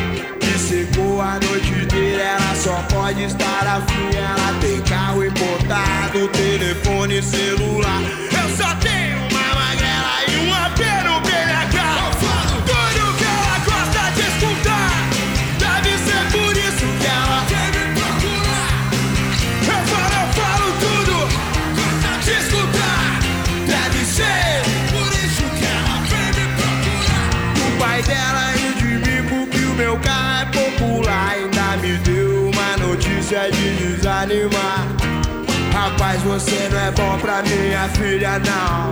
E 0.42 0.60
secou 0.60 1.22
a 1.22 1.40
noite 1.40 1.72
inteira, 1.72 2.22
ela 2.22 2.56
só 2.56 2.84
pode 2.94 3.24
estar 3.24 3.66
afim. 3.66 3.89
Importado, 6.20 6.28
telefone 6.30 7.22
celular. 7.22 8.02
Eu 8.32 8.58
só 8.58 8.76
tenho 8.76 9.18
uma 9.30 9.56
magrela 9.56 10.26
e 10.28 10.36
um 10.38 10.54
AP 10.54 10.80
no 11.06 11.22
BNH. 11.22 12.12
Tudo 12.66 13.18
que 13.18 13.24
ela 13.24 13.58
gosta 13.60 14.12
de 14.12 14.22
escutar. 14.28 14.92
Deve 15.58 15.98
ser 15.98 16.24
por 16.32 16.52
isso 16.58 16.86
que 17.00 17.08
ela 17.08 17.40
vem 17.48 17.68
me 17.72 17.84
procurar. 17.96 18.72
Eu 19.64 19.80
falo, 19.88 20.16
eu 20.20 20.28
falo 20.34 20.68
tudo, 20.84 21.16
gosta 21.76 22.12
de 22.24 22.32
escutar. 22.32 23.08
Deve 23.66 24.02
ser 24.06 24.64
por 24.92 25.10
isso 25.14 25.46
que 25.58 25.66
ela 25.66 25.96
vem 26.10 26.30
me 26.36 26.46
procurar. 26.60 27.28
O 27.66 27.78
pai 27.80 28.02
dela 28.04 28.46
de 28.78 28.86
mim 28.86 29.22
porque 29.30 29.60
o 29.60 29.74
meu 29.76 29.98
carro 30.00 30.42
é 30.42 30.46
popular. 30.46 31.30
Ainda 31.32 31.78
me 31.78 31.98
deu 32.00 32.50
uma 32.50 32.78
notícia 32.78 33.50
de 33.52 33.96
desanimar. 33.96 35.19
Rapaz, 35.74 36.22
você 36.24 36.70
não 36.72 36.80
é 36.80 36.92
bom 36.92 37.18
pra 37.20 37.42
minha 37.44 37.88
filha, 37.90 38.40
não. 38.40 38.92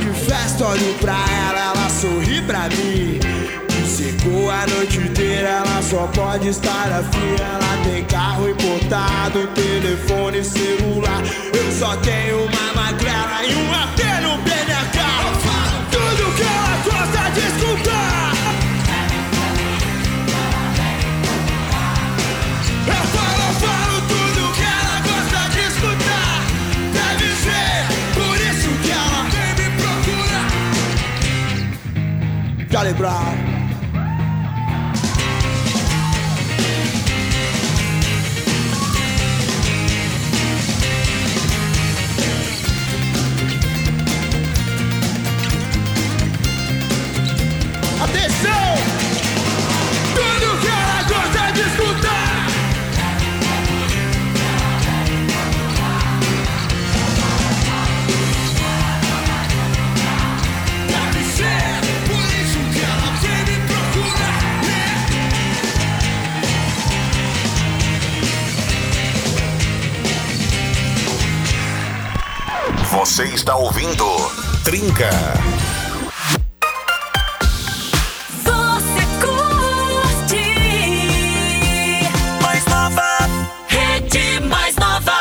De 0.00 0.12
festa, 0.26 0.66
olho 0.66 0.94
pra 1.00 1.12
ela, 1.12 1.60
ela 1.72 1.88
sorri 1.90 2.42
pra 2.42 2.68
mim. 2.68 3.23
E 4.24 4.30
secou 4.30 4.50
a 4.50 4.66
noite 4.66 4.98
inteira, 4.98 5.48
ela 5.48 5.82
só 5.82 6.06
pode 6.06 6.48
estar 6.48 6.90
afim. 6.90 7.36
Ela 7.38 7.84
tem 7.84 8.04
carro 8.04 8.48
importado, 8.48 9.46
telefone 9.48 10.42
celular. 10.42 11.22
Eu 11.52 11.70
só 11.72 11.94
tenho 11.98 12.44
uma 12.46 12.72
magrela 12.74 13.44
e 13.44 13.54
um 13.54 13.72
AP 13.74 13.98
no 14.22 14.38
BNH. 14.42 15.04
Tudo 15.90 16.34
que 16.36 16.42
ela 16.42 16.76
gosta 16.84 17.30
de 17.32 17.40
escutar. 17.40 18.32
Eu 22.86 23.04
falo, 23.14 23.46
falo 23.60 24.00
tudo 24.08 24.52
que 24.54 24.64
ela 24.64 24.96
gosta 25.00 25.40
de 25.50 25.60
escutar. 25.68 26.40
Deve 26.94 27.28
ser 27.44 27.76
por 28.14 28.36
isso 28.40 28.70
que 28.82 28.90
ela 28.90 29.22
vem 29.30 29.52
me 29.58 29.68
procurar. 29.76 30.48
Charlie 32.70 32.94
Você 73.04 73.24
está 73.24 73.54
ouvindo 73.54 74.06
Trinca. 74.64 75.10
Você 78.42 79.02
curte 79.20 80.46
mais 82.42 82.64
nova, 82.64 83.18
rede 83.68 84.40
mais 84.48 84.74
nova. 84.76 85.12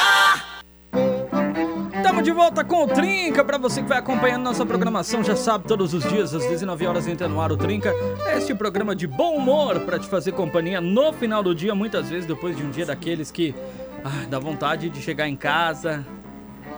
Estamos 1.93 2.24
de 2.24 2.32
volta 2.32 2.63
com 2.63 2.86
o 2.86 2.88
Trinca. 2.88 3.43
Para 3.43 3.58
você 3.58 3.82
que 3.82 3.89
vai 3.89 3.98
acompanhando 3.98 4.43
nossa 4.43 4.65
programação, 4.65 5.22
já 5.22 5.36
sabe, 5.36 5.67
todos 5.67 5.93
os 5.93 6.08
dias, 6.08 6.34
às 6.34 6.46
19 6.48 6.88
horas, 6.88 7.06
entra 7.06 7.28
no 7.28 7.41
ar 7.41 7.52
o 7.52 7.58
Trinca. 7.58 7.93
Este 8.34 8.56
programa 8.56 8.96
de 8.96 9.08
bom 9.08 9.36
humor 9.36 9.82
para 9.82 10.00
te 10.00 10.08
fazer 10.08 10.32
companhia 10.32 10.80
no 10.80 11.12
final 11.12 11.43
do 11.43 11.54
dia, 11.54 11.76
muitas 11.76 12.10
vezes 12.10 12.26
depois 12.26 12.56
de 12.56 12.63
um 12.63 12.72
dia 12.72 12.86
daqueles 12.86 13.30
que 13.30 13.54
ah, 14.06 14.26
dá 14.30 14.39
vontade 14.39 14.89
de 14.89 15.02
chegar 15.02 15.28
em 15.28 15.36
casa. 15.36 16.06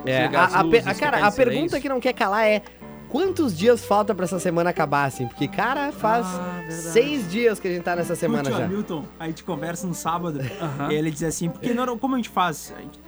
É, 0.05 0.25
a, 0.25 0.57
a 0.57 0.61
luzes, 0.61 0.87
a- 0.87 0.93
cara, 0.95 1.25
a 1.25 1.31
pergunta 1.31 1.79
que 1.79 1.89
não 1.89 1.99
quer 1.99 2.13
calar 2.13 2.45
é 2.45 2.61
quantos 3.09 3.57
dias 3.57 3.85
falta 3.85 4.13
pra 4.13 4.25
essa 4.25 4.39
semana 4.39 4.69
acabar, 4.71 5.05
assim? 5.05 5.27
Porque, 5.27 5.47
cara, 5.47 5.91
faz 5.91 6.25
Ah, 6.27 6.65
seis 6.69 7.29
dias 7.31 7.59
que 7.59 7.67
a 7.67 7.71
gente 7.71 7.83
tá 7.83 7.95
nessa 7.95 8.15
semana 8.15 8.49
o 8.49 8.51
já. 8.51 8.65
Hamilton, 8.65 9.05
a 9.19 9.27
gente 9.27 9.43
conversa 9.43 9.87
no 9.87 9.93
sábado. 9.93 10.39
E 10.89 10.93
ele 10.93 11.11
diz 11.11 11.23
assim, 11.23 11.49
porque 11.49 11.73
nor- 11.73 11.97
como 11.97 12.15
a 12.15 12.17
gente 12.17 12.29
faz? 12.29 12.73
A 12.77 12.81
gente 12.81 12.99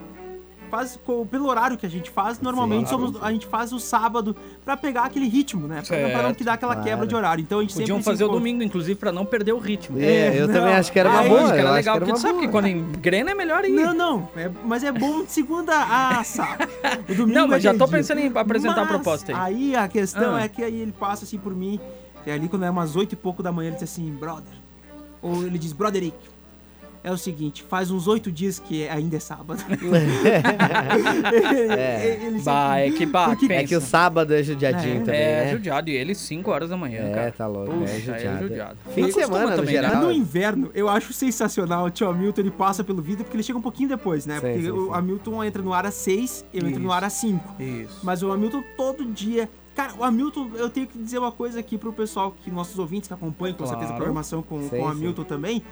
co- 1.06 1.26
pelo 1.26 1.48
horário 1.48 1.78
que 1.78 1.86
a 1.86 1.90
gente 1.90 2.10
faz, 2.10 2.40
normalmente 2.40 2.90
somos, 2.90 3.22
a 3.22 3.32
gente 3.32 3.46
faz 3.48 3.72
o 3.74 3.80
sábado 3.80 4.36
pra 4.66 4.76
pegar 4.78 5.04
aquele 5.04 5.28
ritmo, 5.28 5.68
né? 5.68 5.82
Pra, 5.88 5.98
pra 6.10 6.24
não 6.24 6.34
que 6.34 6.44
dar 6.44 6.54
aquela 6.54 6.74
Claro. 6.76 6.90
quebra 6.90 7.08
de 7.08 7.16
horário. 7.16 7.42
Então 7.42 7.60
a 7.60 7.62
gente 7.62 7.74
Podiam 7.74 7.98
sempre 7.98 8.04
fazer 8.04 8.18
se 8.18 8.24
o 8.24 8.28
domingo, 8.30 8.62
inclusive, 8.64 8.96
para 8.96 9.12
não 9.12 9.26
perder 9.26 9.54
o 9.54 9.58
ritmo. 9.60 10.00
É, 10.00 10.40
eu 10.40 10.48
não. 10.48 10.54
também 10.54 10.74
acho 10.74 10.92
que 10.92 11.00
era 11.00 11.10
uma 11.10 11.20
Aí, 11.22 11.30
boa. 11.30 11.42
Acho 11.42 11.48
que 11.54 11.56
eu 11.56 11.60
era 11.60 11.70
acho 11.70 11.76
legal, 11.78 11.94
que 11.96 11.98
era 12.04 12.06
porque 12.06 12.20
tu 12.20 12.22
sabe 12.22 12.40
que 12.40 12.48
quando 12.50 12.68
engrena 12.68 13.32
é 13.32 13.36
melhor 13.36 13.64
ir. 13.66 13.70
Não, 13.72 13.94
não, 13.94 14.30
é- 14.36 14.52
mas 14.66 14.84
é 14.84 14.92
bom 14.92 15.24
de 15.24 15.32
segunda 15.32 15.74
a 15.76 16.24
sábado. 16.24 16.70
O 17.10 17.16
domingo 17.16 17.34
Não, 17.40 17.48
mas 17.48 17.58
é 17.58 17.62
já 17.62 17.72
tô 17.74 17.86
dia. 17.86 17.98
pensando 17.98 18.20
em 18.20 18.32
apresentar 18.36 18.82
a 18.82 18.86
Mas 18.86 18.88
proposta 18.90 19.32
aí. 19.32 19.38
Aí 19.72 19.76
a 19.76 19.88
questão 19.88 20.36
Ah. 20.36 20.42
é 20.44 20.48
que 20.48 20.64
aí 20.64 20.82
ele 20.82 20.92
passa 20.92 21.24
assim 21.26 21.38
por 21.38 21.56
mim, 21.56 21.80
e 22.26 22.32
ali 22.32 22.48
quando 22.50 22.64
é 22.66 22.70
umas 22.70 22.96
oito 22.96 23.14
e 23.14 23.16
pouco 23.16 23.42
da 23.42 23.52
manhã, 23.52 23.68
ele 23.70 23.76
diz 23.76 23.84
assim, 23.84 24.12
brother. 24.20 24.54
Ou 25.22 25.44
ele 25.44 25.58
diz, 25.58 25.74
Broderick, 25.74 26.16
é 27.04 27.12
o 27.12 27.18
seguinte, 27.18 27.64
faz 27.64 27.90
uns 27.92 28.08
oito 28.08 28.32
dias 28.32 28.60
que 28.60 28.88
ainda 28.88 29.16
é 29.16 29.20
sábado. 29.20 29.64
É. 31.68 32.20
Ele 32.26 32.40
Bah, 32.42 32.80
é 32.80 32.92
que 32.92 33.06
bah, 33.06 33.30
Porque- 33.30 33.52
É 33.54 33.64
que 33.64 33.76
o 33.76 33.82
sábado 33.82 34.34
é 34.34 34.44
judiadinho 34.44 34.98
É, 34.98 35.00
também, 35.00 35.20
É, 35.20 35.46
né? 35.46 35.52
judiado. 35.52 35.90
E 35.90 35.96
ele 35.96 36.16
5 36.16 36.50
horas 36.52 36.70
da 36.70 36.78
manhã, 36.78 37.02
É, 37.02 37.14
cara. 37.14 37.32
tá 37.32 37.48
louco, 37.48 37.72
Puxa, 37.72 37.92
é 37.94 38.00
judiado. 38.00 38.48
judiado. 38.48 38.78
Fim 38.94 39.06
de 39.06 39.14
semana, 39.14 39.52
no 39.52 39.56
também, 39.58 39.66
né? 39.66 39.72
geral. 39.82 39.96
Mas 39.96 40.04
no 40.06 40.12
inverno, 40.12 40.72
eu 40.74 40.90
acho 40.90 41.14
sensacional. 41.14 41.86
O 41.86 41.90
tio 41.90 42.08
Hamilton, 42.10 42.42
ele 42.42 42.52
passa 42.52 42.84
pelo 42.84 43.02
vidro 43.02 43.24
porque 43.24 43.36
ele 43.38 43.44
chega 43.44 43.58
um 43.58 43.62
pouquinho 43.62 43.90
depois, 43.90 44.26
né? 44.26 44.36
Sim, 44.36 44.42
porque 44.42 44.62
sim, 44.62 44.72
o 44.72 44.86
sim. 44.86 44.92
Hamilton 44.94 45.44
entra 45.44 45.62
no 45.62 45.74
ar 45.74 45.86
às 45.86 45.94
6, 45.96 46.46
eu 46.54 46.68
entro 46.68 46.80
no 46.82 46.92
ar 46.92 47.04
às 47.04 47.14
5. 47.14 47.62
Isso. 47.62 48.00
Mas 48.04 48.24
o 48.24 48.32
Hamilton 48.32 48.64
todo 48.76 49.06
dia. 49.06 49.50
Cara, 49.76 49.94
o 49.98 50.04
Hamilton, 50.04 50.50
eu 50.56 50.70
tenho 50.72 50.88
que 50.88 50.98
dizer 50.98 51.20
uma 51.20 51.32
coisa 51.32 51.60
aqui 51.60 51.78
pro 51.78 51.94
pessoal, 51.94 52.32
que 52.44 52.50
nossos 52.50 52.80
ouvintes 52.80 53.08
que 53.08 53.14
acompanham 53.14 53.56
com 53.56 53.64
certeza 53.66 53.86
a 53.86 53.88
Claro. 53.90 53.98
programação 53.98 54.42
com, 54.42 54.60
Sim, 54.64 54.70
com 54.70 54.76
o 54.78 54.80
sim. 54.86 54.92
Hamilton 54.92 55.24
também. 55.24 55.64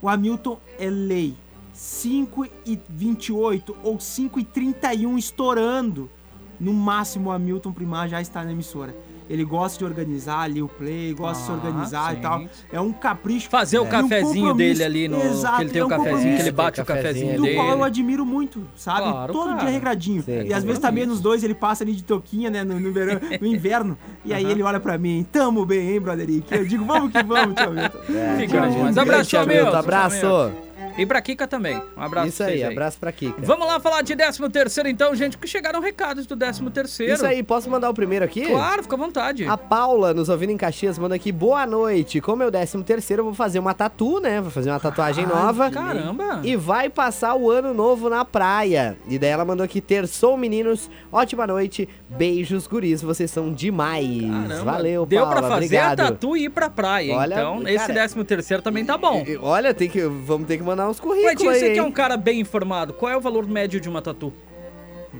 O 0.00 0.08
Hamilton 0.08 0.58
é 0.78 0.88
lei. 0.88 1.34
5 1.72 2.46
e 2.66 2.78
28 2.88 3.76
ou 3.84 4.00
5 4.00 4.40
e 4.40 4.44
31 4.44 5.16
estourando. 5.16 6.10
No 6.58 6.72
máximo 6.72 7.30
o 7.30 7.32
Hamilton 7.32 7.72
Primar 7.72 8.08
já 8.08 8.20
está 8.20 8.44
na 8.44 8.52
emissora. 8.52 8.96
Ele 9.28 9.44
gosta 9.44 9.78
de 9.78 9.84
organizar 9.84 10.40
ali 10.40 10.62
o 10.62 10.68
play, 10.68 11.12
gosta 11.14 11.38
de 11.40 11.46
se 11.46 11.50
Ah, 11.50 11.54
organizar 11.54 12.10
sim. 12.12 12.18
e 12.18 12.20
tal. 12.22 12.44
É 12.72 12.80
um 12.80 12.92
capricho. 12.92 13.48
Fazer 13.50 13.78
o 13.78 13.84
e 13.84 13.86
um 13.86 13.90
cafezinho 13.90 14.48
compromisso. 14.48 14.54
dele 14.56 14.84
ali 14.84 15.08
no. 15.08 15.20
Exato, 15.22 15.56
que 15.56 15.62
ele 15.64 15.70
tem 15.70 15.80
é 15.80 15.84
o 15.84 15.86
um 15.86 15.90
cafezinho, 15.90 16.36
que 16.36 16.42
ele 16.42 16.50
bate 16.52 16.80
o 16.80 16.84
cafezinho 16.84 17.36
Do 17.36 17.42
dele. 17.42 17.54
qual 17.56 17.68
eu 17.70 17.84
admiro 17.84 18.24
muito, 18.24 18.62
sabe? 18.74 19.02
Claro, 19.02 19.32
Todo 19.32 19.48
cara. 19.50 19.60
dia 19.60 19.70
regradinho. 19.70 20.22
Sim, 20.22 20.42
e 20.46 20.52
às 20.54 20.64
vezes 20.64 20.78
tá 20.78 20.90
menos 20.90 21.20
dois, 21.20 21.42
ele 21.44 21.54
passa 21.54 21.84
ali 21.84 21.92
de 21.94 22.04
toquinha, 22.04 22.50
né? 22.50 22.64
No, 22.64 22.80
no, 22.80 22.92
verão, 22.92 23.20
no 23.40 23.46
inverno. 23.46 23.98
E 24.24 24.32
aí 24.32 24.44
ele 24.44 24.62
olha 24.62 24.80
pra 24.80 24.96
mim, 24.96 25.26
tamo 25.30 25.64
bem, 25.66 25.90
hein, 25.90 26.00
Broderick? 26.00 26.52
Eu 26.54 26.64
digo, 26.66 26.84
vamos 26.84 27.12
que 27.12 27.22
vamos, 27.22 27.54
tio 27.54 27.68
Hamilton. 27.68 27.98
É, 28.14 28.46
demais. 28.46 28.96
um 28.96 29.00
Abraço, 29.00 29.36
Hamilton. 29.36 29.60
Hamilton. 29.60 29.76
Abraço. 29.78 30.67
E 30.98 31.06
pra 31.06 31.22
Kika 31.22 31.46
também. 31.46 31.80
Um 31.96 32.02
abraço 32.02 32.28
Isso 32.28 32.38
pra 32.38 32.46
aí, 32.46 32.58
vocês 32.58 32.70
abraço 32.70 32.98
pra 32.98 33.12
Kika. 33.12 33.40
Vamos 33.40 33.66
lá 33.66 33.78
falar 33.78 34.02
de 34.02 34.16
13 34.16 34.48
terceiro 34.50 34.88
então, 34.88 35.14
gente, 35.14 35.36
porque 35.36 35.46
chegaram 35.46 35.80
recados 35.80 36.26
do 36.26 36.36
13 36.36 36.68
terceiro. 36.70 37.12
Isso 37.12 37.24
aí, 37.24 37.42
posso 37.42 37.70
mandar 37.70 37.88
o 37.88 37.94
primeiro 37.94 38.24
aqui? 38.24 38.46
Claro, 38.46 38.82
fica 38.82 38.96
à 38.96 38.98
vontade. 38.98 39.46
A 39.46 39.56
Paula, 39.56 40.12
nos 40.12 40.28
ouvindo 40.28 40.50
em 40.50 40.56
Caxias, 40.56 40.98
manda 40.98 41.14
aqui, 41.14 41.30
boa 41.30 41.64
noite. 41.64 42.20
Como 42.20 42.42
é 42.42 42.46
o 42.46 42.50
13 42.50 42.82
terceiro, 42.82 43.20
eu 43.20 43.24
vou 43.26 43.34
fazer 43.34 43.60
uma 43.60 43.74
tatu, 43.74 44.18
né? 44.18 44.40
Vou 44.40 44.50
fazer 44.50 44.70
uma 44.70 44.80
tatuagem 44.80 45.24
nova. 45.24 45.70
Caramba. 45.70 46.40
E 46.42 46.56
vai 46.56 46.90
passar 46.90 47.36
o 47.36 47.48
ano 47.48 47.72
novo 47.72 48.10
na 48.10 48.24
praia. 48.24 48.98
E 49.08 49.18
daí 49.18 49.30
ela 49.30 49.44
mandou 49.44 49.64
aqui, 49.64 49.80
terçou 49.80 50.36
meninos, 50.36 50.90
ótima 51.12 51.46
noite, 51.46 51.88
beijos 52.08 52.66
guris, 52.66 53.02
vocês 53.02 53.30
são 53.30 53.52
demais. 53.52 54.22
Caramba. 54.22 54.64
Valeu, 54.64 55.04
Deu 55.06 55.20
Paula, 55.24 55.36
pra 55.40 55.48
fazer 55.48 55.64
obrigado. 55.66 56.00
a 56.00 56.04
tatu 56.06 56.36
e 56.36 56.44
ir 56.44 56.48
pra 56.50 56.70
praia. 56.70 57.14
Olha, 57.14 57.34
então, 57.34 57.58
cara, 57.58 57.72
esse 57.72 57.86
13 57.86 58.24
terceiro 58.24 58.62
também 58.62 58.84
tá 58.84 58.96
bom. 58.96 59.24
Olha, 59.42 59.74
tem 59.74 59.88
que, 59.88 60.00
vamos 60.02 60.46
ter 60.46 60.56
que 60.56 60.62
mandar 60.62 60.88
uns 60.88 60.98
currículos 61.00 61.52
aí, 61.54 61.60
você 61.60 61.72
que 61.72 61.78
é 61.78 61.82
um 61.82 61.92
cara 61.92 62.16
bem 62.16 62.40
informado, 62.40 62.92
qual 62.92 63.12
é 63.12 63.16
o 63.16 63.20
valor 63.20 63.46
médio 63.46 63.80
de 63.80 63.88
uma 63.88 64.00
tatu? 64.02 64.32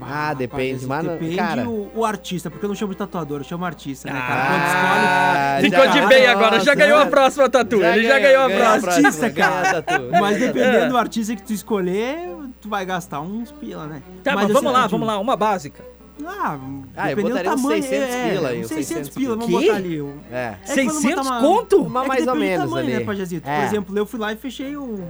Ah, 0.01 0.33
depende, 0.33 0.85
Rapaz, 0.85 0.85
mas 0.85 1.03
não- 1.03 1.13
depende 1.13 1.35
cara- 1.35 1.67
o, 1.67 1.91
o 1.95 2.05
artista, 2.05 2.49
porque 2.49 2.63
eu 2.63 2.69
não 2.69 2.75
chamo 2.75 2.91
de 2.93 2.97
tatuador, 2.99 3.39
eu 3.39 3.43
chamo 3.43 3.65
artista, 3.65 4.07
né, 4.13 4.19
cara? 4.19 4.41
Ah, 4.43 5.57
Quando 5.59 5.63
Ficou 5.71 5.85
já- 5.85 5.91
de 5.91 6.07
bem 6.07 6.27
agora, 6.27 6.51
já 6.51 6.57
Nossa, 6.57 6.75
ganhou 6.75 6.99
a 6.99 7.05
próxima 7.07 7.49
tatu. 7.49 7.83
Ele 7.83 8.07
já 8.07 8.19
ganhou 8.19 8.43
a 8.43 8.47
ganhou 8.47 8.61
próxima. 8.63 8.91
Artista, 8.93 9.29
ganhou 9.29 9.51
a 9.51 9.61
cara. 9.61 9.81
tatu. 9.81 10.03
escolhe, 10.03 10.21
mas 10.21 10.39
dependendo 10.39 10.77
É. 10.77 10.87
do 10.89 10.97
artista 10.97 11.35
que 11.35 11.41
tu 11.41 11.53
escolher, 11.53 12.29
tu 12.61 12.69
vai 12.69 12.85
gastar 12.85 13.19
uns 13.21 13.51
pila, 13.51 13.87
né? 13.87 14.01
Tá, 14.23 14.35
mas, 14.35 14.47
vamos 14.51 14.71
lá, 14.71 14.87
vamos 14.87 15.07
lá, 15.07 15.19
uma 15.19 15.35
básica. 15.35 15.83
Ah, 16.25 16.59
Ah, 16.95 17.11
eu 17.11 17.15
dependendo 17.15 17.29
botaria 17.29 17.51
do 17.51 17.55
uns 17.55 17.61
tamanho, 17.61 17.83
600 17.83 18.15
é, 18.15 18.29
pila 18.29 18.49
aí, 18.49 18.59
uns 18.59 18.65
uns 18.65 18.67
600 18.69 18.87
600 18.87 19.09
pila, 19.09 19.35
vamos 19.35 19.49
botar 19.51 19.75
ali. 19.75 20.01
o- 20.01 20.13
É. 20.31 20.35
É 20.35 20.51
que 20.53 20.73
quando 20.75 20.85
botar 20.85 20.91
600 21.01 21.27
uma- 21.27 21.39
conto? 21.41 21.81
Uma 21.83 22.03
é 22.03 22.07
mais 22.07 22.27
ou 22.27 22.35
menos 22.35 22.65
tamanho, 22.69 22.87
ali. 22.87 22.97
né, 22.97 23.03
Pajazito? 23.05 23.49
É. 23.49 23.57
Por 23.57 23.65
exemplo, 23.65 23.97
eu 23.97 24.05
fui 24.05 24.19
lá 24.19 24.33
e 24.33 24.35
fechei 24.35 24.75
o, 24.77 25.03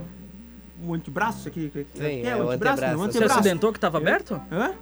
o 0.84 0.94
antebraço, 0.94 1.38
isso 1.40 1.48
aqui. 1.48 1.70
Sim, 1.74 1.84
que 1.94 2.26
é, 2.26 2.36
o 2.36 2.38
o 2.46 2.50
antebraço, 2.50 2.52
antebraço. 2.52 2.80
não, 2.80 2.94
o 2.94 2.98
Você 2.98 3.08
antebraço. 3.18 3.40
acidentou 3.40 3.72
que 3.72 3.80
tava 3.80 3.98
aberto? 3.98 4.40
Hã? 4.52 4.72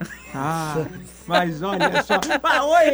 Ah, 0.36 0.84
mas 1.28 1.62
olha 1.62 2.02
só. 2.02 2.14
Ah, 2.42 2.64
oi! 2.64 2.86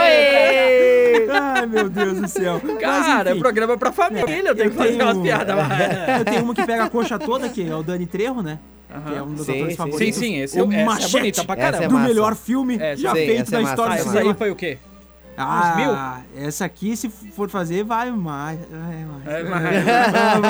Oi! 0.00 1.28
Ai, 1.30 1.66
meu 1.66 1.90
Deus 1.90 2.20
do 2.20 2.28
céu. 2.28 2.60
Mas, 2.64 2.78
Cara, 2.78 3.28
é 3.28 3.32
enfim, 3.32 3.40
programa 3.40 3.76
pra 3.76 3.92
família, 3.92 4.48
eu 4.48 4.54
tenho 4.56 4.70
que 4.70 4.76
fazer 4.76 4.92
tenho- 4.96 5.04
umas 5.04 5.18
piadas. 5.18 5.54
vai. 5.54 5.68
Eu 6.20 6.24
tenho 6.24 6.42
uma 6.42 6.54
que 6.54 6.64
pega 6.64 6.84
a 6.84 6.90
coxa 6.90 7.18
toda, 7.18 7.48
que 7.50 7.68
é 7.68 7.74
o 7.74 7.82
Dani 7.82 8.06
Trejo, 8.06 8.40
né? 8.42 8.58
Que 9.06 9.14
é 9.14 9.22
um 9.22 9.34
dos 9.34 9.46
Sim, 9.46 9.52
atores 9.52 9.70
sim, 9.72 9.76
favoritos. 9.76 10.14
Sim, 10.18 10.20
sim, 10.26 10.36
esse, 10.40 10.60
o 10.60 10.64
essa 10.66 10.74
é 10.80 10.84
Machete, 10.84 11.12
bonita 11.12 11.44
pra 11.44 11.54
Essa 11.54 11.62
é 11.68 11.70
caramba. 11.72 11.88
do 11.88 11.94
massa. 11.94 12.08
melhor 12.08 12.34
filme 12.34 12.76
É, 12.80 12.96
já 12.96 13.10
sim, 13.10 13.14
feito 13.16 13.42
essa 13.42 13.56
é 13.58 13.62
história 13.62 13.92
Ah, 13.94 13.96
do 14.04 14.08
essa 14.10 14.18
aí 14.20 14.34
foi 14.34 14.50
o 14.50 14.56
quê? 14.56 14.78
Ah, 15.36 16.20
essa 16.36 16.64
aqui, 16.66 16.96
se 16.96 17.08
for 17.08 17.48
fazer, 17.48 17.82
vai 17.84 18.10
mais. 18.10 18.58
Vai 18.68 19.04
mais. 19.04 19.24
É, 19.26 19.42
Vai 19.44 19.60
mas- 20.40 20.42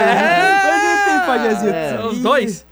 Mas 0.65 0.85
enfim, 0.85 1.27
Pajazito. 1.27 1.73
É. 1.75 2.05
Os 2.07 2.19
dois? 2.19 2.67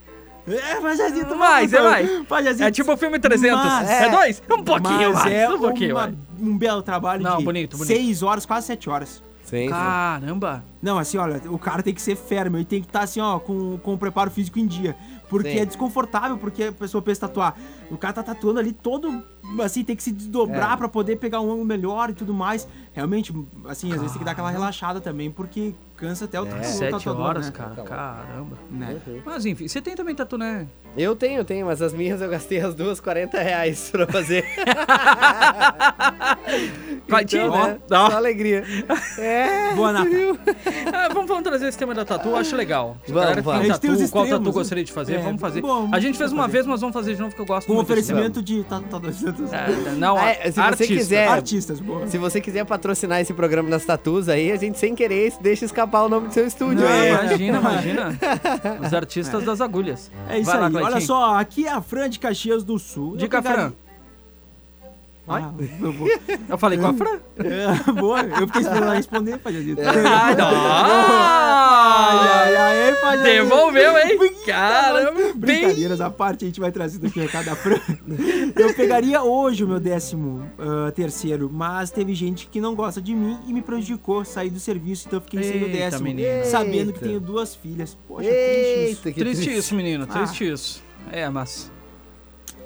É, 0.47 0.81
Pajazito. 0.81 1.35
Mais, 1.35 1.71
é 1.71 1.77
vamos, 1.77 1.91
mais. 1.91 2.27
Pajazito. 2.27 2.63
É 2.63 2.71
tipo 2.71 2.91
o 2.91 2.97
filme 2.97 3.19
300. 3.19 3.63
Mas- 3.63 3.89
é 3.89 4.09
dois? 4.09 4.43
Um 4.51 4.63
pouquinho 4.63 5.13
Mas 5.13 5.23
mais. 5.23 5.31
é 5.33 5.49
um 5.49 5.59
pouquinho 5.59 5.95
uma- 5.95 6.01
mais. 6.07 6.15
um 6.41 6.57
belo 6.57 6.81
trabalho 6.81 7.21
Não, 7.23 7.37
de 7.37 7.43
bonito, 7.45 7.77
bonito. 7.77 7.87
seis 7.87 8.23
horas, 8.23 8.45
quase 8.45 8.67
sete 8.67 8.89
horas. 8.89 9.23
Sim. 9.45 9.67
Caramba. 9.69 10.63
Não, 10.81 10.97
assim, 10.99 11.17
olha, 11.17 11.41
o 11.47 11.57
cara 11.57 11.81
tem 11.81 11.93
que 11.93 12.01
ser 12.01 12.15
férreo, 12.15 12.55
ele 12.55 12.65
tem 12.65 12.81
que 12.81 12.87
estar 12.87 13.01
assim, 13.01 13.19
ó, 13.19 13.39
com, 13.39 13.77
com 13.79 13.93
o 13.93 13.97
preparo 13.97 14.29
físico 14.29 14.59
em 14.59 14.67
dia. 14.67 14.95
Porque 15.29 15.51
Sim. 15.51 15.59
é 15.59 15.65
desconfortável, 15.65 16.37
porque 16.37 16.63
a 16.63 16.71
pessoa 16.71 17.01
pensa 17.01 17.21
tatuar. 17.27 17.55
O 17.91 17.97
cara 17.97 18.13
tá 18.13 18.23
tatuando 18.23 18.59
ali 18.59 18.73
todo, 18.73 19.23
assim, 19.61 19.83
tem 19.83 19.95
que 19.95 20.01
se 20.01 20.11
desdobrar 20.11 20.73
É. 20.73 20.77
pra 20.77 20.89
poder 20.89 21.17
pegar 21.17 21.39
um 21.39 21.51
ângulo 21.51 21.65
melhor 21.65 22.09
e 22.09 22.13
tudo 22.13 22.33
mais. 22.33 22.67
Realmente, 22.93 23.31
assim, 23.65 23.91
às 23.93 23.97
vezes 23.99 24.11
tem 24.13 24.19
que 24.19 24.25
dar 24.25 24.31
aquela 24.31 24.49
relaxada 24.49 24.99
também, 24.99 25.29
porque 25.29 25.73
cansa 25.95 26.25
até 26.25 26.41
o, 26.41 26.47
É. 26.47 26.59
o 26.59 26.63
Sete 26.63 26.91
tatuador, 26.91 27.21
horas, 27.25 27.45
né? 27.45 27.51
cara. 27.51 27.75
Caramba. 27.83 28.57
Né? 28.71 28.99
Mas 29.23 29.45
enfim, 29.45 29.67
você 29.67 29.79
tem 29.79 29.95
também 29.95 30.15
tatu, 30.15 30.35
né? 30.37 30.67
Eu 30.97 31.15
tenho, 31.15 31.43
tenho, 31.45 31.65
mas 31.67 31.81
as 31.81 31.93
minhas 31.93 32.19
eu 32.21 32.29
gastei 32.29 32.59
as 32.59 32.73
duas 32.75 32.99
40 32.99 33.39
reais 33.41 33.89
pra 33.91 34.05
fazer. 34.07 34.43
Vai, 37.07 37.25
Tim? 37.25 37.37
Então, 37.37 37.67
né, 37.67 37.77
Ó. 37.91 38.09
Só 38.09 38.17
alegria. 38.17 38.63
É, 39.17 39.73
Boa, 39.75 39.93
Nata. 39.93 40.09
Ah, 40.93 41.07
vamos, 41.13 41.27
vamos 41.27 41.43
trazer 41.43 41.67
esse 41.67 41.77
tema 41.77 41.93
da 41.93 42.03
tatu, 42.03 42.35
acho 42.35 42.55
legal. 42.55 42.97
Vamos, 43.07 43.43
vamos. 43.43 43.65
gente 43.65 43.79
tem 43.79 43.91
tatu, 43.91 44.03
os 44.03 44.09
qual 44.11 44.23
tatu 44.25 44.35
extremos, 44.35 44.53
gostaria 44.55 44.83
de 44.83 44.91
fazer, 44.91 45.15
é, 45.15 45.17
vamos 45.19 45.39
fazer. 45.39 45.61
bom, 45.61 45.89
a 45.91 45.99
gente 45.99 46.17
fez 46.17 46.31
uma 46.31 46.43
fazer. 46.43 46.53
vez, 46.53 46.65
mas 46.65 46.81
vamos 46.81 46.93
fazer 46.93 47.15
de 47.15 47.21
novo, 47.21 47.35
que 47.35 47.41
eu 47.41 47.45
gosto 47.45 47.67
Com 47.67 47.73
muito 47.75 47.87
desse 47.87 48.11
oferecimento 48.11 48.41
de 48.41 48.63
tatuadores. 48.63 49.23
É, 49.23 49.91
não, 49.97 50.17
Ah, 50.17 50.29
é, 50.29 50.45
se 50.45 50.51
você 50.53 50.59
artista. 50.61 50.93
quiser- 50.95 51.27
Artistas, 51.27 51.79
boa. 51.79 52.07
Se 52.07 52.17
você 52.17 52.41
quiser 52.41 52.65
patrocinar 52.65 53.21
esse 53.21 53.33
programa 53.33 53.69
das 53.69 53.85
tatus 53.85 54.27
aí, 54.27 54.51
a 54.51 54.55
gente 54.57 54.77
sem 54.77 54.93
querer 54.95 55.33
deixa 55.41 55.65
escapar 55.65 56.03
o 56.03 56.09
nome 56.09 56.27
do 56.27 56.33
seu 56.33 56.45
estúdio 56.45 56.81
Não, 56.83 56.87
aí. 56.87 57.09
imagina, 57.11 57.57
imagina. 57.59 58.19
Os 58.85 58.93
artistas 58.93 59.43
das 59.45 59.61
agulhas. 59.61 60.11
É 60.29 60.39
isso 60.39 60.49
Vai 60.51 60.59
lá, 60.59 60.67
aí. 60.67 60.73
Olha 60.85 61.01
só, 61.01 61.35
aqui 61.35 61.65
é 61.65 61.71
a 61.71 61.81
Fran 61.81 62.09
de 62.09 62.19
Caxias 62.19 62.63
do 62.63 62.77
Sul. 62.79 63.17
Dica, 63.17 63.41
Fran. 63.41 63.73
Ah, 65.29 65.53
eu 66.49 66.57
falei 66.57 66.77
com 66.79 66.87
a 66.87 66.93
Fran. 66.93 67.19
É, 67.37 67.91
boa, 67.93 68.21
eu 68.21 68.47
fiquei 68.47 68.61
esperando 68.61 68.83
ela 68.85 68.95
responder, 68.95 69.37
Pajazito. 69.37 69.81
Ai, 69.81 70.35
não. 70.35 70.47
Ai, 70.47 72.55
ai, 72.55 72.83
ai, 72.83 72.93
Fajadinho. 72.95 73.43
Devolveu, 73.43 73.97
hein? 73.97 74.19
Caramba, 74.45 75.11
bem- 75.35 75.35
Brincadeiras 75.35 76.01
à 76.01 76.09
parte, 76.09 76.45
a 76.45 76.47
gente 76.47 76.59
vai 76.59 76.71
trazendo 76.71 77.05
aqui 77.07 77.19
o 77.19 77.23
recado 77.23 77.45
da 77.45 77.55
Fran. 77.55 77.79
Eu 78.55 78.73
pegaria 78.73 79.21
hoje 79.23 79.63
o 79.63 79.67
meu 79.67 79.79
décimo 79.79 80.49
ah, 80.57 80.91
terceiro, 80.91 81.49
mas 81.51 81.91
teve 81.91 82.13
gente 82.15 82.47
que 82.47 82.59
não 82.59 82.75
gosta 82.75 83.01
de 83.01 83.13
mim 83.13 83.37
e 83.47 83.53
me 83.53 83.61
prejudicou, 83.61 84.25
saí 84.25 84.49
do 84.49 84.59
serviço, 84.59 85.05
então 85.07 85.17
eu 85.17 85.21
fiquei 85.23 85.43
sem 85.43 85.61
o 85.61 85.65
Eita, 85.65 85.77
décimo. 85.77 86.03
menino. 86.03 86.45
Sabendo 86.45 86.91
que 86.93 86.99
Eita. 86.99 87.07
tenho 87.07 87.19
duas 87.19 87.55
filhas. 87.55 87.97
Poxa, 88.07 88.27
triste 88.27 88.91
isso. 88.91 89.07
Eita, 89.07 89.11
que 89.11 89.19
Triste 89.19 89.57
isso, 89.57 89.75
menino, 89.75 90.05
Ah. 90.09 90.13
triste 90.13 90.49
isso. 90.51 90.83
É, 91.11 91.29
mas. 91.29 91.71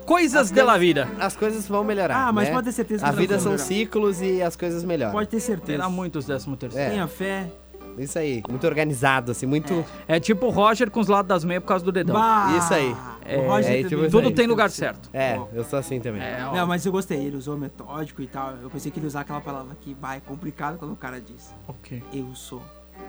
Coisas 0.06 0.52
de 0.52 0.62
la 0.62 0.78
vida. 0.78 1.08
As 1.20 1.36
coisas 1.36 1.68
vão 1.68 1.84
melhorar. 1.84 2.28
Ah, 2.28 2.32
mas 2.32 2.48
né? 2.48 2.54
pode 2.54 2.66
ter 2.66 2.72
certeza 2.74 3.04
que 3.04 3.10
A 3.10 3.12
vida 3.14 3.40
são 3.40 3.52
melhorar. 3.54 3.66
ciclos 3.68 4.22
e 4.22 4.42
as 4.42 4.56
coisas 4.56 4.84
melhoram. 4.84 5.12
Pode 5.14 5.30
ter 5.30 5.40
certeza. 5.40 5.78
Terá 5.78 5.90
muitos 5.90 6.26
décimo 6.26 6.56
terceiro. 6.56 6.88
É. 6.88 6.92
Tenha 6.92 7.08
fé. 7.08 7.50
Isso 7.98 8.18
aí. 8.18 8.42
Muito 8.50 8.66
organizado, 8.66 9.32
assim, 9.32 9.46
muito. 9.46 9.86
É. 10.08 10.20
tipo 10.20 10.48
o 10.48 10.50
Roger 10.50 10.90
com 10.90 11.00
os 11.00 11.08
lados 11.08 11.30
das 11.30 11.44
meias 11.44 11.62
por 11.62 11.68
causa 11.68 11.86
do 11.86 11.92
dedão. 11.92 12.16
Bah, 12.16 12.56
Isso 12.58 12.74
aí. 12.74 12.90
o 12.90 13.48
Roger 13.48 13.72
é, 13.72 13.84
também 13.84 13.86
tipo, 13.86 14.02
Tudo 14.10 14.28
isso. 14.28 14.36
tem 14.36 14.48
lugar 14.48 14.70
certo. 14.72 15.10
É, 15.14 15.40
eu 15.54 15.64
sou 15.64 15.78
assim 15.78 16.00
também. 16.00 16.22
É. 16.22 16.40
Não, 16.54 16.66
mas 16.66 16.86
eu 16.86 16.92
gostei, 16.92 17.20
ele 17.24 17.38
usou 17.38 17.56
metódico 17.58 18.22
e 18.22 18.28
tal. 18.28 18.56
Eu 18.62 18.70
pensei 18.70 18.92
que 18.92 19.00
ele 19.00 19.06
usar 19.08 19.22
aquela 19.22 19.42
palavra 19.42 19.76
que 19.80 19.94
vai, 19.94 20.18
é 20.18 20.20
complicado 20.22 20.78
quando 20.80 20.92
o 20.94 20.96
cara 20.98 21.22
diz. 21.22 21.54
Ok. 21.68 22.02
Eu 22.12 22.34
sou 22.34 22.62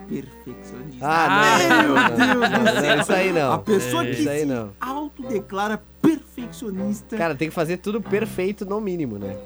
perfeccionista. 0.09 0.99
Ah, 1.07 1.29
não, 1.29 1.97
Ah, 1.97 2.09
não, 2.11 2.19
não, 2.19 2.39
não, 2.39 2.65
não, 2.65 2.83
não, 2.83 3.01
isso 3.01 3.13
aí 3.13 3.33
não. 3.33 3.53
A 3.53 3.59
pessoa 3.59 4.05
É, 4.05 4.11
que 4.11 4.21
Isso 4.21 4.29
aí 4.31 4.41
se 4.41 4.47
não. 4.47 4.71
autodeclara 4.81 5.83
perfeccionista 6.03 7.17
Cara, 7.17 7.35
tem 7.35 7.49
que 7.49 7.55
fazer 7.55 7.79
tudo 7.79 8.01
perfeito 8.01 8.65
no 8.67 8.81
mínimo, 8.81 9.19
né? 9.19 9.37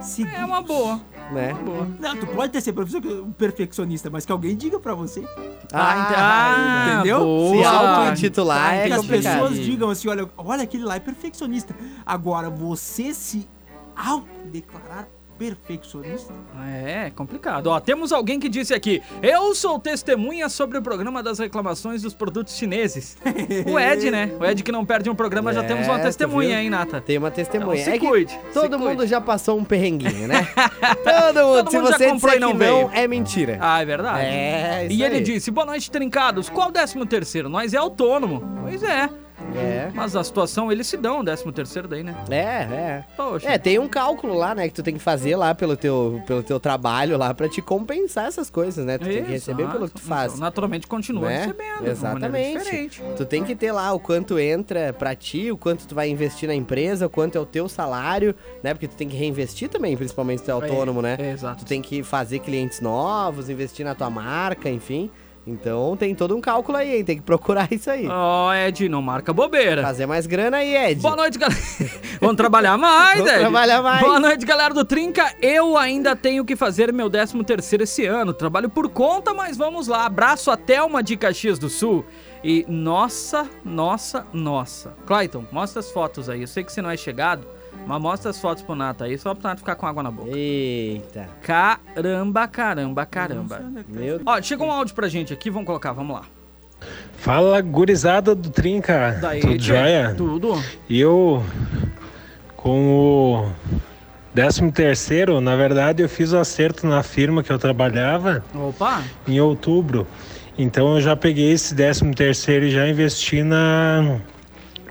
se 0.00 0.26
É 0.26 0.42
uma 0.44 0.62
boa. 0.62 0.98
Né? 1.30 1.52
boa. 1.62 1.86
Não, 2.00 2.16
tu 2.16 2.26
pode 2.28 2.50
ter 2.52 2.60
ser 2.62 2.72
professor- 2.72 3.02
perfeccionista, 3.36 4.08
mas 4.08 4.24
que 4.24 4.32
alguém 4.32 4.56
diga 4.56 4.80
pra 4.80 4.94
você. 4.94 5.22
Ah, 5.72 6.94
entendeu? 6.94 7.20
boa. 7.20 7.54
Se 7.56 7.64
auto-intitular 7.64 8.74
é 8.74 8.86
que 8.86 8.92
as 8.94 9.04
pessoas 9.06 9.56
digam 9.56 9.90
assim, 9.90 10.08
olha, 10.08 10.28
olha 10.38 10.62
aquele 10.62 10.84
lá 10.84 10.96
é 10.96 11.00
perfeccionista. 11.00 11.76
Agora, 12.04 12.48
você 12.48 13.12
se 13.12 13.46
autodeclarar 13.94 15.06
perfeccionista? 15.40 16.34
É, 16.68 17.10
complicado. 17.16 17.68
Ó, 17.68 17.80
temos 17.80 18.12
alguém 18.12 18.38
que 18.38 18.48
disse 18.48 18.74
aqui: 18.74 19.02
Eu 19.22 19.54
sou 19.54 19.78
testemunha 19.78 20.48
sobre 20.50 20.76
o 20.76 20.82
programa 20.82 21.22
das 21.22 21.38
reclamações 21.38 22.02
dos 22.02 22.12
produtos 22.12 22.54
chineses. 22.56 23.16
o 23.66 23.78
Ed, 23.78 24.10
né? 24.10 24.30
O 24.38 24.44
Ed 24.44 24.62
que 24.62 24.70
não 24.70 24.84
perde 24.84 25.08
um 25.08 25.14
programa, 25.14 25.52
já 25.54 25.62
É, 25.62 25.66
temos 25.66 25.86
uma 25.88 25.98
testemunha, 25.98 26.60
hein, 26.62 26.68
Nata? 26.68 27.00
Tem 27.00 27.16
uma 27.16 27.30
testemunha. 27.30 27.80
Então, 27.80 27.84
se 27.84 27.90
é 27.90 27.98
que 27.98 28.06
cuide, 28.06 28.38
todo 28.52 28.72
se 28.76 28.78
mundo 28.84 28.96
cuide. 28.98 29.10
já 29.10 29.20
passou 29.20 29.58
um 29.58 29.64
perrenguinho, 29.64 30.28
né? 30.28 30.46
todo 31.02 31.46
mundo. 31.46 31.56
Todo 31.64 31.70
Se 31.70 31.76
mundo 31.78 31.90
já 31.90 31.96
você 31.98 32.06
comprou 32.10 32.30
disser 32.32 32.36
e 32.36 32.40
não 32.40 32.54
veio. 32.58 32.72
não, 32.82 32.92
é 32.92 33.08
mentira. 33.08 33.58
Ah, 33.60 33.80
é 33.80 33.84
verdade. 33.86 34.24
É, 34.26 34.86
isso 34.86 34.94
E 34.94 35.02
ele 35.02 35.16
aí. 35.16 35.22
disse: 35.22 35.50
Boa 35.50 35.66
noite, 35.66 35.90
trincados. 35.90 36.50
Qual 36.50 36.68
o 36.68 36.72
décimo 36.72 37.06
terceiro? 37.06 37.48
Nós 37.48 37.72
é 37.72 37.78
autônomo. 37.78 38.42
Pois 38.62 38.82
é. 38.82 39.08
É. 39.54 39.90
Mas 39.94 40.14
a 40.14 40.22
situação, 40.22 40.70
eles 40.70 40.86
se 40.86 40.96
dão 40.96 41.20
o 41.20 41.22
décimo 41.22 41.52
terceiro 41.52 41.88
daí, 41.88 42.02
né? 42.02 42.14
É, 42.30 42.34
é. 42.34 43.04
Poxa. 43.16 43.48
É, 43.48 43.58
tem 43.58 43.78
um 43.78 43.88
cálculo 43.88 44.34
lá, 44.34 44.54
né, 44.54 44.68
que 44.68 44.74
tu 44.74 44.82
tem 44.82 44.94
que 44.94 45.00
fazer 45.00 45.36
lá 45.36 45.54
pelo 45.54 45.76
teu, 45.76 46.22
pelo 46.26 46.42
teu 46.42 46.60
trabalho 46.60 47.16
lá 47.16 47.32
pra 47.34 47.48
te 47.48 47.60
compensar 47.60 48.26
essas 48.26 48.50
coisas, 48.50 48.84
né? 48.84 48.98
Tu 48.98 49.04
tem 49.04 49.24
que 49.24 49.30
receber 49.30 49.62
Exato. 49.62 49.76
pelo 49.76 49.88
que 49.88 49.94
tu 49.94 50.02
faz. 50.02 50.32
Então, 50.32 50.40
naturalmente 50.40 50.86
continua 50.86 51.28
né? 51.28 51.38
recebendo. 51.40 51.86
Exatamente. 51.86 53.02
Tu 53.16 53.24
tem 53.24 53.44
que 53.44 53.54
ter 53.54 53.72
lá 53.72 53.92
o 53.92 54.00
quanto 54.00 54.38
entra 54.38 54.92
pra 54.92 55.14
ti, 55.14 55.50
o 55.50 55.56
quanto 55.56 55.86
tu 55.86 55.94
vai 55.94 56.08
investir 56.08 56.48
na 56.48 56.54
empresa, 56.54 57.06
o 57.06 57.10
quanto 57.10 57.36
é 57.36 57.40
o 57.40 57.46
teu 57.46 57.68
salário, 57.68 58.34
né? 58.62 58.74
Porque 58.74 58.88
tu 58.88 58.96
tem 58.96 59.08
que 59.08 59.16
reinvestir 59.16 59.68
também, 59.68 59.96
principalmente 59.96 60.40
se 60.40 60.44
tu 60.44 60.50
é 60.50 60.54
autônomo, 60.54 61.02
né? 61.02 61.16
É, 61.18 61.32
exato. 61.32 61.64
Tu 61.64 61.68
tem 61.68 61.82
que 61.82 62.02
fazer 62.02 62.38
clientes 62.40 62.80
novos, 62.80 63.48
investir 63.48 63.84
na 63.84 63.94
tua 63.94 64.10
marca, 64.10 64.68
enfim. 64.68 65.10
Então 65.50 65.96
tem 65.96 66.14
todo 66.14 66.36
um 66.36 66.40
cálculo 66.40 66.78
aí, 66.78 66.96
hein? 66.96 67.04
Tem 67.04 67.16
que 67.16 67.22
procurar 67.22 67.68
isso 67.72 67.90
aí. 67.90 68.06
Ó, 68.08 68.52
Ed, 68.54 68.88
não 68.88 69.02
marca 69.02 69.32
bobeira. 69.32 69.82
Fazer 69.82 70.06
mais 70.06 70.26
grana 70.26 70.58
aí, 70.58 70.76
Ed. 70.76 71.00
Boa 71.00 71.16
noite, 71.16 71.38
galera. 71.38 71.60
Vamos 72.20 72.36
trabalhar 72.36 72.78
mais, 72.78 73.18
Vamos 73.18 73.32
Ed. 73.32 73.40
trabalhar 73.40 73.82
mais. 73.82 74.00
Boa 74.00 74.20
noite, 74.20 74.46
galera 74.46 74.72
do 74.72 74.84
Trinca. 74.84 75.34
Eu 75.42 75.76
ainda 75.76 76.14
tenho 76.14 76.44
que 76.44 76.54
fazer 76.54 76.92
meu 76.92 77.10
13 77.10 77.42
terceiro 77.44 77.84
esse 77.84 78.06
ano. 78.06 78.32
Trabalho 78.32 78.68
por 78.68 78.88
conta, 78.88 79.34
mas 79.34 79.56
vamos 79.56 79.88
lá. 79.88 80.06
Abraço 80.06 80.50
a 80.50 80.56
Thelma 80.56 81.02
de 81.02 81.16
Caxias 81.16 81.58
do 81.58 81.68
Sul. 81.68 82.04
E 82.42 82.64
nossa, 82.68 83.46
nossa, 83.64 84.26
nossa. 84.32 84.94
Clayton, 85.06 85.44
mostra 85.52 85.80
as 85.80 85.90
fotos 85.90 86.28
aí. 86.28 86.40
Eu 86.42 86.46
sei 86.48 86.64
que 86.64 86.72
você 86.72 86.80
não 86.80 86.90
é 86.90 86.96
chegado, 86.96 87.46
mas 87.86 88.00
mostra 88.00 88.30
as 88.30 88.40
fotos 88.40 88.62
pro 88.62 88.74
Nata 88.74 89.04
aí, 89.04 89.18
só 89.18 89.34
pro 89.34 89.42
Nata 89.42 89.58
ficar 89.58 89.74
com 89.74 89.86
água 89.86 90.02
na 90.02 90.10
boca. 90.10 90.30
Eita. 90.36 91.28
Caramba, 91.42 92.46
caramba, 92.48 93.06
caramba. 93.06 93.62
é 93.76 93.84
Meu 93.88 94.20
Ó, 94.24 94.40
chegou 94.42 94.68
um 94.68 94.72
áudio 94.72 94.94
pra 94.94 95.08
gente 95.08 95.32
aqui, 95.32 95.50
vamos 95.50 95.66
colocar, 95.66 95.92
vamos 95.92 96.16
lá. 96.16 96.22
Fala, 97.18 97.60
gurizada 97.60 98.34
do 98.34 98.48
Trinca. 98.50 99.18
Daí, 99.20 99.40
Tudo 99.40 99.58
tchê, 99.58 99.64
jóia? 99.64 100.14
Tudo. 100.16 100.64
E 100.88 100.98
eu, 101.00 101.44
com 102.56 103.44
o 103.44 103.52
13 104.34 104.70
terceiro, 104.72 105.40
na 105.40 105.56
verdade 105.56 106.02
eu 106.02 106.08
fiz 106.08 106.32
o 106.32 106.38
acerto 106.38 106.86
na 106.86 107.02
firma 107.02 107.42
que 107.42 107.50
eu 107.52 107.58
trabalhava 107.58 108.44
Opa. 108.54 109.02
em 109.26 109.40
outubro. 109.40 110.06
Então 110.56 110.94
eu 110.94 111.00
já 111.00 111.16
peguei 111.16 111.52
esse 111.52 111.74
13 111.74 112.10
terceiro 112.12 112.66
e 112.66 112.70
já 112.70 112.88
investi 112.88 113.42
na 113.42 114.18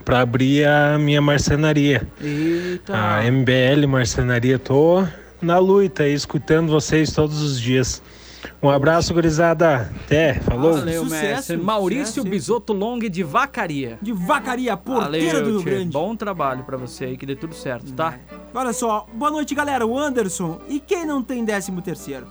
para 0.10 0.22
abrir 0.22 0.66
a 0.66 0.98
minha 0.98 1.22
marcenaria. 1.22 2.02
Eita. 2.20 2.98
A 2.98 3.32
MBL 3.32 3.86
Marcenaria. 3.88 4.58
Tô 4.58 5.06
na 5.40 5.60
luta 5.60 6.02
aí, 6.02 6.16
escutando 6.16 6.72
vocês 6.72 7.14
todos 7.14 7.44
os 7.44 7.62
dias. 7.62 8.02
Um 8.60 8.72
abraço, 8.72 9.14
gurizada. 9.14 9.92
Até, 10.04 10.34
falou. 10.40 10.74
Valeu, 10.74 11.04
Sucesso, 11.04 11.36
mestre. 11.36 11.58
Maurício 11.58 12.06
sucesso? 12.08 12.28
Bisoto 12.28 12.74
Long 12.74 12.98
de 12.98 13.22
Vacaria. 13.22 14.00
De 14.02 14.12
vacaria, 14.12 14.76
porteira 14.76 15.42
Valeu, 15.42 15.44
do 15.44 15.50
Rio 15.52 15.60
tchê. 15.60 15.70
Grande. 15.70 15.92
Bom 15.92 16.16
trabalho 16.16 16.64
pra 16.64 16.76
você 16.76 17.06
aí, 17.06 17.16
que 17.16 17.28
dê 17.28 17.36
tudo 17.36 17.54
certo, 17.54 17.94
tá? 17.94 18.18
Olha 18.52 18.74
só, 18.74 19.06
boa 19.14 19.30
noite, 19.30 19.54
galera. 19.54 19.86
O 19.86 19.96
Anderson. 19.96 20.60
E 20.68 20.80
quem 20.80 21.06
não 21.06 21.22
tem 21.22 21.46
décimo 21.46 21.84
terceiro? 21.84 22.26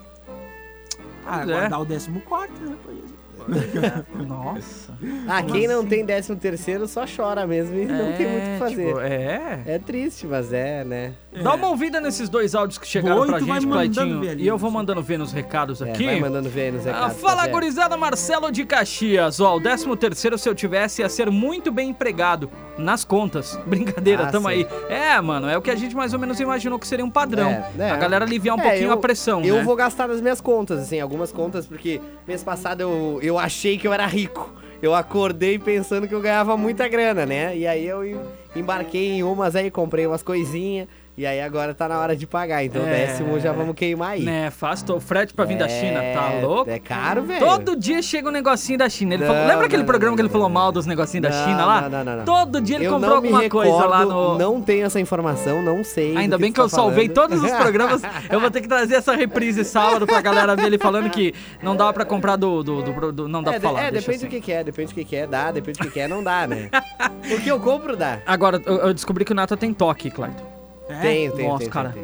Ah, 1.24 1.42
é. 1.42 1.46
guardar 1.46 1.80
o 1.80 1.84
décimo 1.84 2.20
quarto, 2.22 2.60
né? 2.60 2.74
Pois. 2.84 3.17
Nossa. 4.26 4.92
Ah, 5.26 5.42
quem 5.42 5.66
não 5.66 5.84
tem 5.84 6.04
13 6.04 6.36
terceiro 6.36 6.86
só 6.86 7.04
chora 7.06 7.46
mesmo 7.46 7.76
e 7.76 7.84
não 7.86 8.12
tem 8.12 8.26
muito 8.28 8.44
o 8.48 8.52
que 8.52 8.58
fazer. 8.58 8.86
tipo, 8.86 9.00
é. 9.00 9.60
É 9.66 9.78
triste, 9.78 10.26
mas 10.26 10.52
é, 10.52 10.84
né? 10.84 11.12
Dá 11.42 11.54
uma 11.54 11.68
ouvida 11.68 12.00
nesses 12.00 12.28
dois 12.28 12.54
áudios 12.54 12.78
que 12.78 12.86
chegaram 12.86 13.24
e 13.24 13.28
pra 13.28 13.38
gente, 13.40 13.66
Claitinho. 13.66 14.24
E 14.38 14.46
eu 14.46 14.58
vou 14.58 14.70
mandando 14.70 15.02
ver 15.02 15.18
nos 15.18 15.32
recados 15.32 15.80
É, 15.82 15.90
aqui. 15.90 16.04
vai 16.04 16.20
mandando 16.20 16.48
ver 16.48 16.72
nos 16.72 16.86
Ah, 16.86 16.92
recados. 16.92 17.16
fala, 17.20 17.42
tá 17.42 17.48
gurizada, 17.48 17.96
Marcelo 17.96 18.50
de 18.50 18.64
Caxias. 18.64 19.40
Ó, 19.40 19.56
o 19.56 19.60
13 19.60 19.96
terceiro, 19.96 20.36
se 20.38 20.48
eu 20.48 20.54
tivesse, 20.54 21.02
ia 21.02 21.08
ser 21.08 21.30
muito 21.30 21.70
bem 21.70 21.90
empregado 21.90 22.50
nas 22.76 23.04
contas. 23.04 23.58
Brincadeira, 23.66 24.24
Ah, 24.24 24.30
tamo 24.32 24.48
sim. 24.48 24.54
aí. 24.54 24.66
É, 24.88 25.20
mano, 25.20 25.48
é 25.48 25.56
o 25.56 25.62
que 25.62 25.70
a 25.70 25.76
gente 25.76 25.94
mais 25.94 26.12
ou 26.12 26.18
menos 26.18 26.38
imaginou 26.40 26.78
que 26.78 26.86
seria 26.86 27.04
um 27.04 27.10
padrão. 27.10 27.48
É, 27.50 27.70
né? 27.74 27.90
A 27.92 27.96
galera 27.96 28.24
aliviar 28.24 28.56
um 28.56 28.60
É, 28.60 28.62
pouquinho 28.62 28.88
eu- 28.88 28.92
a 28.92 28.96
pressão, 28.96 29.42
Eu 29.44 29.56
né? 29.56 29.62
vou 29.62 29.76
gastar 29.76 30.08
nas 30.08 30.20
minhas 30.20 30.40
contas, 30.40 30.80
assim, 30.80 31.00
algumas 31.00 31.32
contas, 31.32 31.66
porque 31.66 32.00
mês 32.26 32.42
passado 32.42 32.80
eu, 32.80 33.18
eu 33.22 33.37
achei 33.38 33.78
que 33.78 33.86
eu 33.86 33.92
era 33.92 34.06
rico. 34.06 34.52
Eu 34.80 34.94
acordei 34.94 35.58
pensando 35.58 36.06
que 36.06 36.14
eu 36.14 36.20
ganhava 36.20 36.56
muita 36.56 36.86
grana, 36.88 37.26
né? 37.26 37.56
E 37.56 37.66
aí 37.66 37.86
eu 37.86 38.04
em- 38.04 38.20
embarquei 38.54 39.08
em 39.10 39.22
umas 39.22 39.56
aí, 39.56 39.70
comprei 39.70 40.06
umas 40.06 40.22
coisinhas. 40.22 40.86
E 41.18 41.26
aí 41.26 41.40
agora 41.40 41.74
tá 41.74 41.88
na 41.88 41.98
hora 41.98 42.14
de 42.14 42.28
pagar. 42.28 42.64
Então 42.64 42.80
o 42.80 42.86
É. 42.86 43.06
décimo 43.06 43.40
já 43.40 43.50
vamos 43.50 43.74
queimar 43.74 44.10
aí. 44.10 44.22
Né, 44.22 44.52
faz 44.52 44.84
o 44.88 45.00
frete 45.00 45.34
pra 45.34 45.44
vir 45.44 45.58
da 45.58 45.68
China, 45.68 45.98
tá 46.14 46.30
É, 46.34 46.40
louco? 46.46 46.70
É 46.70 46.78
caro, 46.78 47.24
velho. 47.24 47.44
Todo 47.44 47.74
dia 47.74 48.00
chega 48.00 48.28
um 48.28 48.30
negocinho 48.30 48.78
da 48.78 48.88
China. 48.88 49.14
Ele 49.14 49.24
Não, 49.24 49.32
falou, 49.34 49.48
lembra 49.48 49.66
aquele 49.66 49.82
não, 49.82 49.86
programa 49.88 50.14
que 50.14 50.22
ele 50.22 50.28
falou 50.28 50.48
mal 50.48 50.70
dos 50.70 50.86
negocinhos 50.86 51.28
da 51.28 51.32
China 51.44 51.66
lá? 51.66 51.88
não, 51.88 52.04
não, 52.04 52.16
não. 52.18 52.24
Todo 52.24 52.60
dia 52.60 52.76
ele 52.76 52.84
eu 52.84 52.92
comprou 52.92 53.16
alguma 53.16 53.40
recordo, 53.40 53.68
coisa 53.68 53.84
lá 53.88 54.04
no. 54.04 54.38
Não 54.38 54.62
tenho 54.62 54.86
essa 54.86 55.00
informação, 55.00 55.60
não 55.60 55.82
sei. 55.82 56.16
Ainda 56.16 56.38
bem 56.38 56.52
tu 56.52 56.54
que 56.54 56.60
eu 56.60 56.68
tá 56.70 56.76
salvei 56.76 57.08
falando. 57.08 57.30
todos 57.30 57.42
os 57.42 57.50
programas. 57.58 58.00
Eu 58.30 58.38
vou 58.38 58.48
ter 58.52 58.60
que 58.60 58.68
trazer 58.68 58.94
essa 58.94 59.12
reprise 59.16 59.64
sábado 59.64 60.06
pra 60.06 60.20
galera 60.20 60.54
ver 60.54 60.66
ele 60.66 60.78
falando 60.78 61.10
que 61.10 61.34
não 61.60 61.74
dava 61.74 61.92
pra 61.92 62.04
comprar 62.04 62.36
do. 62.36 62.62
do, 62.62 62.80
do- 62.82 63.12
do- 63.12 63.28
não 63.28 63.42
dá 63.42 63.54
É, 63.54 63.58
pra 63.58 63.70
falar. 63.70 63.80
é 63.86 63.90
depende 63.90 64.10
assim. 64.18 64.26
do 64.26 64.30
que, 64.30 64.40
que 64.40 64.52
é, 64.52 64.62
depende 64.62 64.92
do 64.92 64.94
que, 64.94 65.04
que 65.04 65.16
é, 65.16 65.26
dá, 65.26 65.50
depende 65.50 65.78
do 65.80 65.84
que, 65.86 65.90
que 65.94 65.98
é, 66.00 66.06
não 66.06 66.22
dá, 66.22 66.46
né? 66.46 66.68
o 67.34 67.40
que 67.40 67.48
eu 67.48 67.58
compro 67.58 67.96
dá. 67.96 68.20
Agora, 68.24 68.62
eu, 68.64 68.76
eu 68.76 68.94
descobri 68.94 69.24
que 69.24 69.32
o 69.32 69.34
Nata 69.34 69.56
tem 69.56 69.72
toque, 69.74 70.10
Clayton. 70.12 70.57
É? 70.88 71.00
Tenho, 71.00 71.32
tenho, 71.32 71.48
Nossa, 71.48 71.58
tenho, 71.60 71.70
cara. 71.70 71.94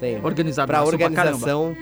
tenho. 0.00 0.24
Organizado, 0.24 0.66
Pra 0.66 0.78
pra 0.78 0.86
organização. 0.86 1.76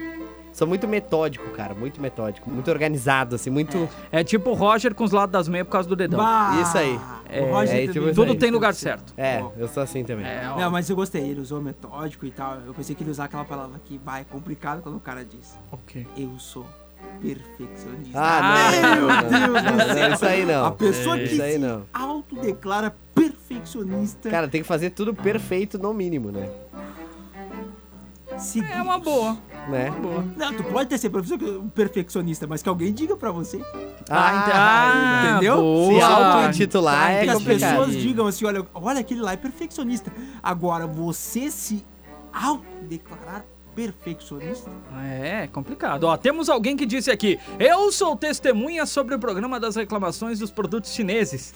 Sou 0.53 0.67
muito 0.67 0.87
metódico, 0.87 1.47
cara, 1.51 1.75
muito 1.75 2.01
metódico, 2.01 2.49
muito 2.49 2.71
organizado, 2.71 3.35
assim, 3.35 3.51
muito. 3.51 3.87
É 4.11 4.23
tipo 4.23 4.49
o 4.49 4.53
Roger 4.55 4.95
com 4.95 5.03
os 5.03 5.11
lados 5.11 5.31
das 5.31 5.47
meias 5.47 5.67
por 5.67 5.71
causa 5.73 5.87
do 5.87 5.95
dedão. 5.95 6.17
Bah, 6.17 6.59
Isso 6.63 6.75
aí. 6.75 6.99
o 7.43 7.53
Roger 7.53 7.75
é, 7.75 7.87
tipo, 7.87 8.11
Tudo 8.11 8.31
aí. 8.31 8.37
tem 8.39 8.49
lugar 8.49 8.73
certo. 8.73 9.13
É, 9.15 9.43
eu 9.55 9.67
sou 9.67 9.83
assim 9.83 10.03
também. 10.03 10.25
É. 10.25 10.51
Não, 10.57 10.71
mas 10.71 10.89
eu 10.89 10.95
gostei, 10.95 11.21
ele 11.29 11.41
usou 11.41 11.61
metódico 11.61 12.25
e 12.25 12.31
tal. 12.31 12.57
Eu 12.65 12.73
pensei 12.73 12.95
que 12.95 13.03
ele 13.03 13.09
ia 13.09 13.11
usar 13.11 13.25
aquela 13.25 13.45
palavra 13.45 13.79
que 13.85 13.99
vai, 14.03 14.21
é 14.21 14.23
complicado 14.23 14.81
quando 14.81 14.95
o 14.95 14.99
cara 14.99 15.23
diz. 15.23 15.55
Ok. 15.71 16.07
Eu 16.17 16.39
sou 16.39 16.65
perfeccionista. 17.21 18.11
Ah, 18.19 18.71
não, 18.71 18.95
Meu 18.95 19.07
não, 19.07 19.21
Deus 19.21 19.63
não, 19.63 19.71
do 19.71 19.77
não, 19.77 19.93
céu. 19.95 20.13
isso 20.13 20.25
aí 20.25 20.45
não. 20.45 20.65
A 20.65 20.71
pessoa 20.71 21.15
É, 21.17 21.19
que 21.27 21.33
isso 21.33 21.41
aí 21.43 21.53
se 21.53 21.57
não. 21.59 21.83
autodeclara 21.93 22.95
perfeccionista 23.15 24.29
Cara, 24.29 24.47
tem 24.47 24.61
que 24.61 24.67
fazer 24.67 24.91
tudo 24.91 25.13
perfeito 25.13 25.77
no 25.79 25.93
mínimo, 25.93 26.31
né? 26.31 26.49
se 28.37 28.59
É 28.63 28.79
uma 28.81 28.99
boa. 28.99 29.35
né? 29.67 29.91
Não, 30.37 30.53
tu 30.53 30.63
pode 30.65 30.87
ter 30.89 30.99
ser 30.99 31.09
perfec- 31.09 31.41
perfeccionista, 31.73 32.45
mas 32.45 32.61
que 32.61 32.69
alguém 32.69 32.93
diga 32.93 33.17
pra 33.17 33.31
você. 33.31 33.59
Ah, 34.09 35.23
ent- 35.25 35.31
entendeu? 35.31 35.57
boa. 35.57 35.91
Se 35.93 36.01
auto-intitular 36.01 37.11
é 37.11 37.23
que 37.23 37.29
as 37.31 37.41
pessoas 37.41 37.93
digam 37.93 38.27
assim, 38.27 38.45
olha, 38.45 38.63
olha 38.75 38.99
aquele 38.99 39.21
lá 39.21 39.33
é 39.33 39.37
perfeccionista. 39.37 40.11
Agora, 40.43 40.85
você 40.85 41.49
se 41.49 41.83
autodeclarar 42.31 43.43
perfeccionista? 43.77 44.71
É, 45.05 45.47
complicado. 45.53 46.05
Ó, 46.05 46.17
temos 46.17 46.49
alguém 46.49 46.75
que 46.75 46.85
disse 46.85 47.11
aqui: 47.11 47.37
Eu 47.59 47.91
sou 47.91 48.15
testemunha 48.15 48.85
sobre 48.87 49.13
o 49.13 49.19
programa 49.19 49.59
das 49.59 49.75
reclamações 49.75 50.39
dos 50.39 50.49
produtos 50.49 50.91
chineses. 50.93 51.53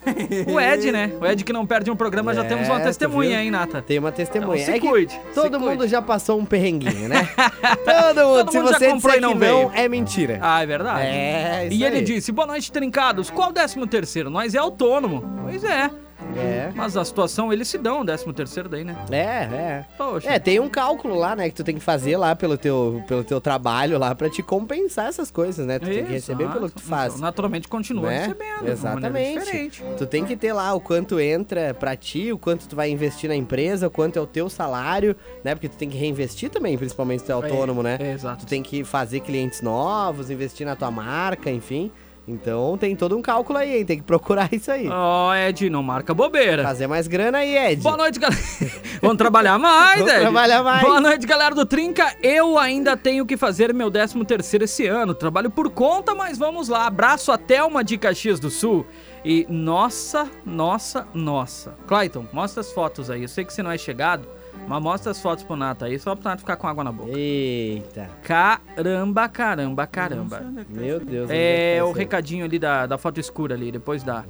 o 0.47 0.59
Ed, 0.59 0.91
né? 0.91 1.11
O 1.19 1.25
Ed 1.25 1.43
que 1.43 1.51
não 1.51 1.65
perde 1.65 1.89
um 1.89 1.95
programa, 1.95 2.33
já 2.35 2.43
É, 2.43 2.47
temos 2.47 2.67
uma 2.67 2.79
testemunha, 2.79 3.41
hein, 3.43 3.49
Nata? 3.49 3.81
Tem 3.81 3.97
uma 3.97 4.11
testemunha. 4.11 4.61
Então, 4.61 4.65
se 4.65 4.71
é 4.77 4.79
que 4.79 4.87
cuide, 4.87 5.19
todo 5.33 5.53
se 5.57 5.59
mundo 5.65 5.77
cuide. 5.79 5.91
já 5.91 6.01
passou 6.01 6.39
um 6.39 6.45
perrenguinho, 6.45 7.09
né? 7.09 7.27
todo 7.83 8.27
mundo. 8.27 8.37
Todo 8.37 8.51
Se 8.51 8.57
mundo 8.59 8.71
já 8.71 8.77
você 8.77 8.87
comprou 8.89 9.11
disser 9.13 9.17
e 9.17 9.21
não 9.21 9.35
veio. 9.39 9.51
não, 9.63 9.73
é 9.73 9.87
mentira. 9.89 10.39
Ah, 10.41 10.61
é 10.61 10.65
verdade. 10.67 11.05
É, 11.07 11.67
isso 11.67 11.75
E 11.75 11.83
ele 11.83 11.97
aí. 11.97 12.03
disse: 12.03 12.31
Boa 12.31 12.45
noite, 12.47 12.71
trincados. 12.71 13.31
Qual 13.31 13.51
décimo 13.51 13.87
terceiro? 13.87 14.29
Nós 14.29 14.53
é 14.53 14.59
autônomo. 14.59 15.23
Pois 15.43 15.63
é. 15.63 15.89
É. 16.35 16.71
Mas 16.75 16.95
a 16.95 17.03
situação, 17.03 17.51
eles 17.51 17.67
se 17.67 17.77
dão 17.77 18.01
o 18.01 18.03
décimo 18.03 18.33
terceiro 18.33 18.69
daí, 18.69 18.83
né? 18.83 18.95
É, 19.11 19.15
é. 19.15 19.85
Poxa. 19.97 20.29
É, 20.29 20.39
tem 20.39 20.59
um 20.59 20.69
cálculo 20.69 21.15
lá, 21.15 21.35
né, 21.35 21.49
que 21.49 21.55
tu 21.55 21.63
tem 21.63 21.75
que 21.75 21.81
fazer 21.81 22.17
lá 22.17 22.35
pelo 22.35 22.57
teu, 22.57 23.03
pelo 23.07 23.23
teu 23.23 23.41
trabalho 23.41 23.97
lá 23.97 24.13
pra 24.15 24.29
te 24.29 24.41
compensar 24.41 25.07
essas 25.07 25.29
coisas, 25.29 25.65
né? 25.65 25.79
Tu 25.79 25.85
tem 25.85 26.05
que 26.05 26.11
receber 26.11 26.43
Exato. 26.43 26.57
pelo 26.57 26.69
que 26.69 26.75
tu 26.75 26.83
faz. 26.83 27.13
Então, 27.13 27.21
naturalmente 27.21 27.67
continua 27.67 28.09
né? 28.09 28.19
recebendo. 28.19 28.67
Exatamente. 28.67 29.83
Tu 29.97 30.05
tem 30.05 30.25
que 30.25 30.35
ter 30.35 30.53
lá 30.53 30.73
o 30.73 30.79
quanto 30.79 31.19
entra 31.19 31.73
pra 31.73 31.95
ti, 31.95 32.31
o 32.31 32.37
quanto 32.37 32.67
tu 32.67 32.75
vai 32.75 32.89
investir 32.89 33.29
na 33.29 33.35
empresa, 33.35 33.87
o 33.87 33.91
quanto 33.91 34.17
é 34.17 34.21
o 34.21 34.27
teu 34.27 34.49
salário, 34.49 35.15
né? 35.43 35.55
Porque 35.55 35.69
tu 35.69 35.77
tem 35.77 35.89
que 35.89 35.97
reinvestir 35.97 36.49
também, 36.49 36.77
principalmente 36.77 37.21
se 37.21 37.25
tu 37.25 37.31
é 37.31 37.35
autônomo, 37.35 37.83
né? 37.83 37.97
É, 37.99 38.13
exato. 38.13 38.45
Tu 38.45 38.49
tem 38.49 38.63
que 38.63 38.83
fazer 38.83 39.19
clientes 39.21 39.61
novos, 39.61 40.29
investir 40.29 40.65
na 40.65 40.75
tua 40.75 40.91
marca, 40.91 41.49
enfim. 41.49 41.91
Então 42.31 42.77
tem 42.77 42.95
todo 42.95 43.17
um 43.17 43.21
cálculo 43.21 43.59
aí, 43.59 43.77
hein? 43.77 43.85
Tem 43.85 43.97
que 43.97 44.03
procurar 44.03 44.49
isso 44.53 44.71
aí. 44.71 44.87
Ó, 44.89 45.33
Ed, 45.35 45.69
não 45.69 45.83
marca 45.83 46.13
bobeira. 46.13 46.63
Fazer 46.63 46.87
mais 46.87 47.07
grana 47.07 47.39
aí, 47.39 47.57
Ed. 47.57 47.81
Boa 47.81 47.97
noite, 47.97 48.19
galera. 48.19 48.41
Vamos 49.01 49.17
trabalhar 49.17 49.57
mais, 49.59 49.99
Vamos 49.99 50.13
Ed. 50.13 50.21
trabalhar 50.21 50.63
mais. 50.63 50.81
Boa 50.81 51.01
noite, 51.01 51.27
galera 51.27 51.53
do 51.53 51.65
Trinca. 51.65 52.15
Eu 52.21 52.57
ainda 52.57 52.95
tenho 52.95 53.25
que 53.25 53.35
fazer 53.35 53.73
meu 53.73 53.91
13 53.91 54.23
terceiro 54.25 54.65
esse 54.65 54.87
ano. 54.87 55.13
Trabalho 55.13 55.49
por 55.49 55.69
conta, 55.69 56.15
mas 56.15 56.37
vamos 56.37 56.69
lá. 56.69 56.87
Abraço 56.87 57.31
a 57.31 57.37
Thelma 57.37 57.83
de 57.83 57.97
Caxias 57.97 58.39
do 58.39 58.49
Sul. 58.49 58.85
E 59.23 59.45
nossa, 59.49 60.27
nossa, 60.45 61.07
nossa. 61.13 61.75
Clayton, 61.87 62.25
mostra 62.33 62.61
as 62.61 62.71
fotos 62.71 63.09
aí. 63.09 63.21
Eu 63.23 63.27
sei 63.27 63.45
que 63.45 63.53
você 63.53 63.61
não 63.61 63.71
é 63.71 63.77
chegado, 63.77 64.27
mas 64.67 64.81
mostra 64.81 65.11
as 65.11 65.21
fotos 65.21 65.43
pro 65.43 65.55
Nata 65.55 65.85
aí, 65.85 65.97
só 65.99 66.15
pro 66.15 66.23
Nata 66.23 66.39
ficar 66.39 66.55
com 66.55 66.67
água 66.67 66.83
na 66.83 66.91
boca. 66.91 67.11
Eita. 67.17 68.09
Caramba, 68.23 69.27
caramba, 69.29 69.87
caramba. 69.87 70.41
Meu 70.69 70.99
Deus. 70.99 71.29
É 71.29 71.75
que 71.77 71.83
o 71.83 71.91
recadinho 71.91 72.45
ali 72.45 72.57
da, 72.57 72.85
da 72.85 72.97
foto 72.97 73.19
escura 73.19 73.55
ali, 73.55 73.71
depois 73.71 74.03
da, 74.03 74.23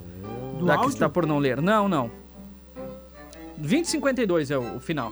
Do 0.57 0.65
da 0.65 0.73
que 0.73 0.79
áudio? 0.79 0.93
está 0.93 1.09
por 1.09 1.25
não 1.25 1.37
ler. 1.37 1.61
Não, 1.61 1.87
não. 1.87 2.09
2052 3.57 4.51
é 4.51 4.57
o, 4.57 4.77
o 4.77 4.79
final. 4.79 5.11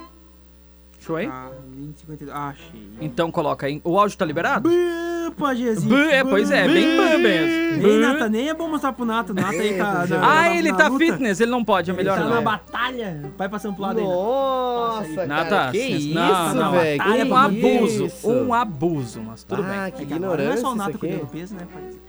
Show 0.99 1.15
aí? 1.15 1.27
Ah, 1.27 1.49
20, 1.75 1.99
52. 2.01 2.35
Ah, 2.37 2.49
achei. 2.49 2.89
Então 2.99 3.31
coloca 3.31 3.65
aí. 3.65 3.79
O 3.83 3.97
áudio 3.97 4.17
tá 4.17 4.25
liberado? 4.25 4.69
Pajezinho. 5.37 5.89
Bã, 5.95 6.09
é, 6.09 6.23
pois 6.23 6.51
é, 6.51 6.67
bem 6.67 6.97
bã 6.97 7.17
mesmo. 7.17 7.87
Nem. 7.87 7.99
Nata, 7.99 8.27
nem 8.29 8.49
é 8.49 8.53
bom 8.53 8.67
mostrar 8.67 8.91
pro 8.93 9.05
Nato. 9.05 9.31
O 9.31 9.35
Nato 9.35 9.51
aí 9.51 9.77
tá. 9.77 10.05
na- 10.07 10.17
Ah, 10.17 10.41
na- 10.49 10.55
ele 10.57 10.71
na 10.71 10.77
tá 10.77 10.87
luta. 10.87 11.05
fitness, 11.05 11.39
ele 11.39 11.51
não 11.51 11.63
pode, 11.63 11.89
é 11.89 11.93
Ele 11.93 11.97
melhor 12.03 12.17
tá 12.17 12.23
não. 12.25 12.31
na 12.31 12.41
batalha. 12.41 13.31
Vai 13.37 13.47
passando 13.47 13.75
pro 13.75 13.83
lado 13.83 13.99
aí. 13.99 14.05
Nossa, 14.05 15.25
Nata, 15.27 15.49
cara, 15.49 15.71
que 15.71 15.77
isso, 15.77 16.13
não, 16.55 16.71
velho? 16.73 17.03
que 17.03 17.09
Um 17.23 17.35
abuso, 17.35 18.05
isso? 18.05 18.29
um 18.29 18.53
abuso, 18.53 19.21
mas 19.21 19.43
tudo 19.43 19.61
ah, 19.63 19.65
bem. 19.65 19.91
que 19.93 20.03
É 20.03 20.05
que 20.05 20.13
agora 20.13 20.19
não 20.19 20.51
é 20.51 20.55
ignorância 20.55 20.61
só 20.61 20.73
o 20.73 20.97
cuidando 20.99 21.19
do 21.21 21.27
peso, 21.27 21.55
né, 21.55 21.67
pajezinho? 21.73 22.01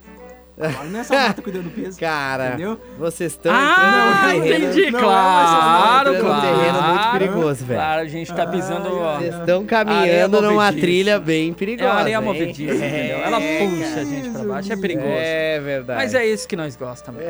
Agora 0.61 0.88
não 0.88 1.01
é 1.01 1.05
só 1.05 1.14
Nato 1.14 1.42
cuidando 1.42 1.64
do 1.64 1.70
peso. 1.70 1.99
Cara, 1.99 2.49
Entendeu? 2.49 2.81
vocês 2.99 3.33
estão 3.33 3.53
Ah, 3.55 4.33
entrando 4.35 4.42
terreno- 4.42 4.64
entendi, 4.73 4.90
não 4.90 4.99
é 4.99 5.03
claro, 5.03 6.20
claro. 6.20 6.40
terreno 6.40 6.83
muito 6.83 7.11
perigoso, 7.12 7.64
velho. 7.64 7.81
Claro, 7.81 8.01
a 8.03 8.05
gente 8.07 8.35
tá 8.35 8.46
pisando, 8.46 8.88
ó. 8.99 9.16
Vocês 9.18 9.35
estão 9.35 9.57
Areia 9.57 9.66
caminhando 9.68 10.42
numa 10.42 10.73
trilha 10.73 11.18
bem 11.18 11.51
É 11.51 11.55
perigosa. 11.55 11.90
a 11.90 11.94
areia 11.99 12.16
hein? 12.16 12.23
movediça, 12.23 12.75
entendeu? 12.87 13.18
Ela 13.18 13.38
puxa 13.40 14.01
a 14.01 14.05
gente 14.05 14.31
pra 14.31 14.44
baixo, 14.44 14.73
é 14.73 14.77
perigoso. 14.77 15.09
É 15.09 15.61
verdade. 15.61 16.01
Mas 16.03 16.14
é 16.14 16.27
isso 16.27 16.46
que 16.46 16.57
nós 16.57 16.77
gostamos. 16.77 17.23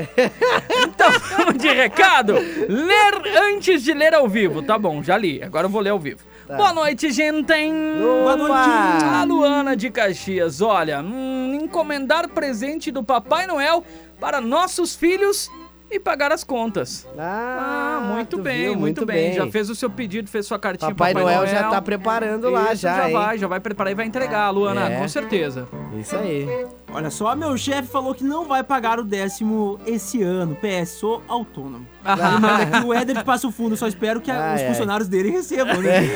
então, 0.89 1.11
vamos 1.37 1.59
de 1.59 1.69
recado. 1.69 2.35
Ler 2.35 3.39
antes 3.55 3.83
de 3.83 3.93
ler 3.95 4.15
ao 4.15 4.29
vivo. 4.29 4.63
Tá 4.63 4.79
bom, 4.79 5.03
já 5.03 5.17
li. 5.17 5.43
Agora 5.43 5.67
eu 5.67 5.71
vou 5.71 5.81
ler 5.81 5.91
ao 5.91 5.99
vivo. 5.99 6.21
Boa 6.57 6.73
noite, 6.73 7.11
gente. 7.13 7.53
Boa 7.99 8.37
noite. 8.37 9.05
A 9.05 9.25
Luana 9.25 9.77
de 9.77 9.91
Caxias. 9.91 10.61
Olha, 10.61 11.01
hum, 11.01 11.59
encomendar 11.63 12.29
presente 12.29 12.91
do 12.91 13.03
Papai 13.05 13.47
Noel 13.47 13.85
para 14.19 14.41
nossos 14.41 14.95
filhos 14.97 15.51
e 15.91 15.99
pagar 15.99 16.31
as 16.33 16.45
contas. 16.45 17.07
Ah, 17.19 17.99
Ah, 17.99 18.01
muito 18.15 18.39
bem, 18.39 18.67
viu, 18.71 18.77
muito, 18.79 19.05
bem. 19.05 19.33
Já 19.33 19.47
fez 19.51 19.69
o 19.69 19.75
seu 19.75 19.91
pedido, 19.91 20.31
fez 20.31 20.47
sua 20.47 20.59
cartinha 20.59 20.91
Papai, 20.95 21.13
pro 21.13 21.23
Noel, 21.23 21.47
já 21.47 21.69
tá 21.69 21.83
preparando 21.83 22.49
lá, 22.49 22.73
Isso, 22.73 22.83
já, 22.83 22.97
já 22.97 23.07
hein? 23.09 23.13
vai, 23.13 23.39
já 23.39 23.47
vai 23.49 23.61
preparar 23.61 23.91
e 23.91 23.95
vai 23.97 24.07
entregar, 24.07 24.49
Luana, 24.51 24.89
É. 24.89 24.99
com 25.01 25.09
certeza. 25.09 25.69
Isso 25.99 26.17
aí. 26.17 26.47
Olha 26.93 27.11
só, 27.11 27.35
meu 27.35 27.57
chefe 27.59 27.89
falou 27.89 28.15
que 28.15 28.23
não 28.25 28.45
vai 28.47 28.63
pagar 28.63 28.99
o 29.01 29.05
décimo 29.05 29.81
esse 29.85 30.23
ano. 30.23 30.57
PS, 30.57 30.91
sou 30.91 31.23
autônomo. 31.27 31.87
Ah. 32.05 32.63
Aqui 32.77 32.85
o 32.87 32.95
Éder 32.95 33.17
de 33.17 33.25
Passo 33.25 33.51
Fundo, 33.51 33.77
só 33.77 33.87
espero 33.87 34.21
que 34.21 34.31
a- 34.31 34.53
Ai, 34.53 34.57
os 34.57 34.63
funcionários 34.63 35.09
dele 35.09 35.31
recebam, 35.31 35.81
né? 35.81 36.01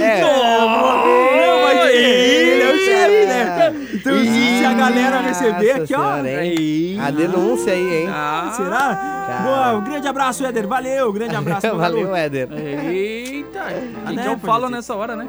É. 0.00 0.20
Não, 0.24 1.62
mas 1.62 1.90
ele 1.90 2.62
é 2.62 2.72
o 2.74 2.78
chefe, 2.78 3.26
né? 3.26 3.86
Então, 3.94 4.18
se 4.18 4.58
se 4.58 4.64
a 4.64 4.72
galera 4.74 5.20
receber 5.20 5.52
Nossa 5.78 5.82
aqui, 5.84 5.94
ó. 5.94 6.14
senhora? 6.22 7.06
A 7.06 7.10
denúncia 7.10 7.72
aí, 7.72 8.02
hein? 8.02 8.08
Ah, 8.10 8.52
Será? 8.56 9.14
Cara. 9.26 9.42
Boa, 9.42 9.72
um 9.78 9.84
grande 9.84 10.06
abraço, 10.08 10.44
Éder. 10.44 10.66
Valeu, 10.66 11.12
grande 11.12 11.34
abraço. 11.36 11.74
Valeu. 11.76 12.14
Éder. 12.14 12.48
Eita, 12.52 13.64
o 14.06 14.12
né, 14.12 14.24
pode 14.28 14.40
falo 14.42 14.66
ser. 14.66 14.72
nessa 14.72 14.94
hora, 14.94 15.16
né? 15.16 15.26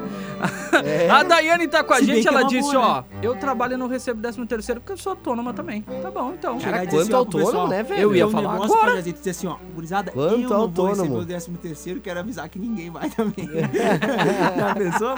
A 1.10 1.22
Daiane 1.22 1.66
tá 1.66 1.82
com 1.82 1.94
a 1.94 1.98
Se 1.98 2.04
gente, 2.04 2.26
é 2.26 2.30
ela 2.30 2.42
disse, 2.42 2.72
boa, 2.72 2.98
ó, 2.98 3.02
eu 3.22 3.34
trabalho 3.36 3.74
e 3.74 3.76
não 3.76 3.88
recebo 3.88 4.20
13 4.20 4.46
terceiro 4.46 4.80
porque 4.80 4.92
eu 4.92 4.96
sou 4.98 5.10
autônoma 5.10 5.52
também. 5.54 5.82
Tá 6.02 6.10
bom, 6.10 6.32
então. 6.38 6.58
Cara, 6.58 6.78
assim, 6.82 6.88
quanto 6.88 7.06
pro 7.08 7.16
autônomo, 7.16 7.68
né, 7.68 7.82
velho? 7.82 8.00
Eu 8.02 8.14
ia 8.14 8.28
falar 8.28 8.52
negócio, 8.52 8.76
agora. 8.86 8.96
Pajazito, 8.96 9.18
dizer 9.18 9.30
assim, 9.30 9.46
ó, 9.46 9.56
gurizada, 9.74 10.10
Quanto 10.12 10.32
eu 10.34 10.38
não 10.40 10.48
vou 10.48 10.56
autônomo? 10.58 11.02
receber 11.02 11.18
o 11.18 11.24
décimo 11.24 11.58
terceiro, 11.58 12.00
quero 12.00 12.20
avisar 12.20 12.48
que 12.48 12.58
ninguém 12.58 12.90
vai 12.90 13.08
também. 13.10 13.48
Já 14.56 14.74
pensou? 14.74 15.14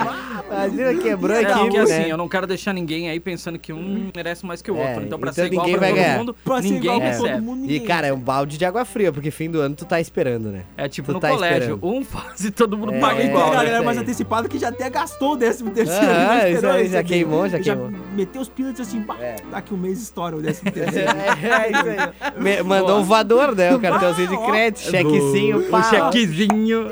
Imagina, 0.51 0.95
quebrou 1.03 1.37
É, 1.37 1.45
porque 1.45 1.77
né? 1.79 1.83
assim, 1.83 2.03
eu 2.11 2.17
não 2.17 2.29
quero 2.29 2.47
deixar 2.47 2.73
ninguém 2.73 3.09
aí 3.09 3.21
pensando 3.21 3.59
que 3.59 3.73
um 3.73 4.11
merece 4.15 4.45
mais 4.47 4.63
que 4.63 4.71
o 4.71 4.77
outro. 4.77 5.03
É, 5.03 5.05
então, 5.05 5.19
pra 5.19 5.31
então 5.31 5.45
ser 5.45 5.53
igual 5.53 5.67
ninguém 5.67 5.79
pra 5.79 5.87
vai 5.89 5.91
todo 5.97 6.05
ganhar. 6.05 6.19
mundo, 6.19 6.37
Pra 6.45 6.57
ser 6.57 6.63
ninguém 6.71 6.81
igual 6.81 7.01
pra 7.01 7.11
todo 7.17 7.27
recebe. 7.27 7.41
mundo, 7.45 7.59
E, 7.59 7.61
ninguém. 7.63 7.85
cara, 7.87 8.07
é 8.07 8.13
um 8.13 8.19
balde 8.21 8.59
de 8.59 8.65
água 8.65 8.85
fria, 8.85 9.13
porque 9.13 9.31
fim 9.31 9.51
do 9.51 9.61
ano 9.61 9.75
tu 9.75 9.85
tá 9.85 10.01
esperando, 10.01 10.51
né? 10.51 10.63
É 10.77 10.89
tipo 10.89 11.09
Tu 11.09 11.15
no 11.15 11.21
tá 11.21 11.31
colégio, 11.31 11.75
esperando. 11.75 11.87
um 11.87 12.05
faz 12.05 12.45
e 12.45 12.51
todo 12.51 12.77
mundo 12.77 12.95
É, 12.95 13.01
paga 13.01 13.17
Tem 13.17 13.27
igual. 13.29 13.47
a 13.47 13.51
né? 13.51 13.57
galera 13.57 13.83
mais 13.83 13.99
antecipada 13.99 14.49
que 14.49 14.59
já 14.59 14.69
até 14.69 14.89
gastou 14.91 15.33
o 15.33 15.37
décimo 15.37 15.71
terceiro. 15.71 16.07
Ah, 16.09 16.49
isso 16.49 16.67
aí, 16.67 16.89
já 16.89 17.03
queimou, 17.03 17.49
já 17.49 17.59
queimou. 17.59 17.91
meteu 18.15 18.41
os 18.43 18.49
pilotos 18.49 18.81
assim, 18.81 19.05
É. 19.21 19.37
daqui 19.51 19.75
um 19.75 19.77
mês 19.77 20.01
estoura 20.01 20.37
o 20.37 20.41
décimo 20.43 20.71
terceiro. 20.73 21.09
É, 21.11 21.71
isso 21.71 22.47
aí. 22.49 22.63
Mandou 22.65 23.01
um 23.01 23.03
voador, 23.05 23.55
né? 23.59 23.75
O 23.75 23.81
cartãozinho 23.81 24.29
de 24.29 24.39
crédito, 24.39 24.81
chequezinho, 24.91 25.59
O 25.59 25.63
pá. 25.71 25.83
chequezinho. 25.83 26.87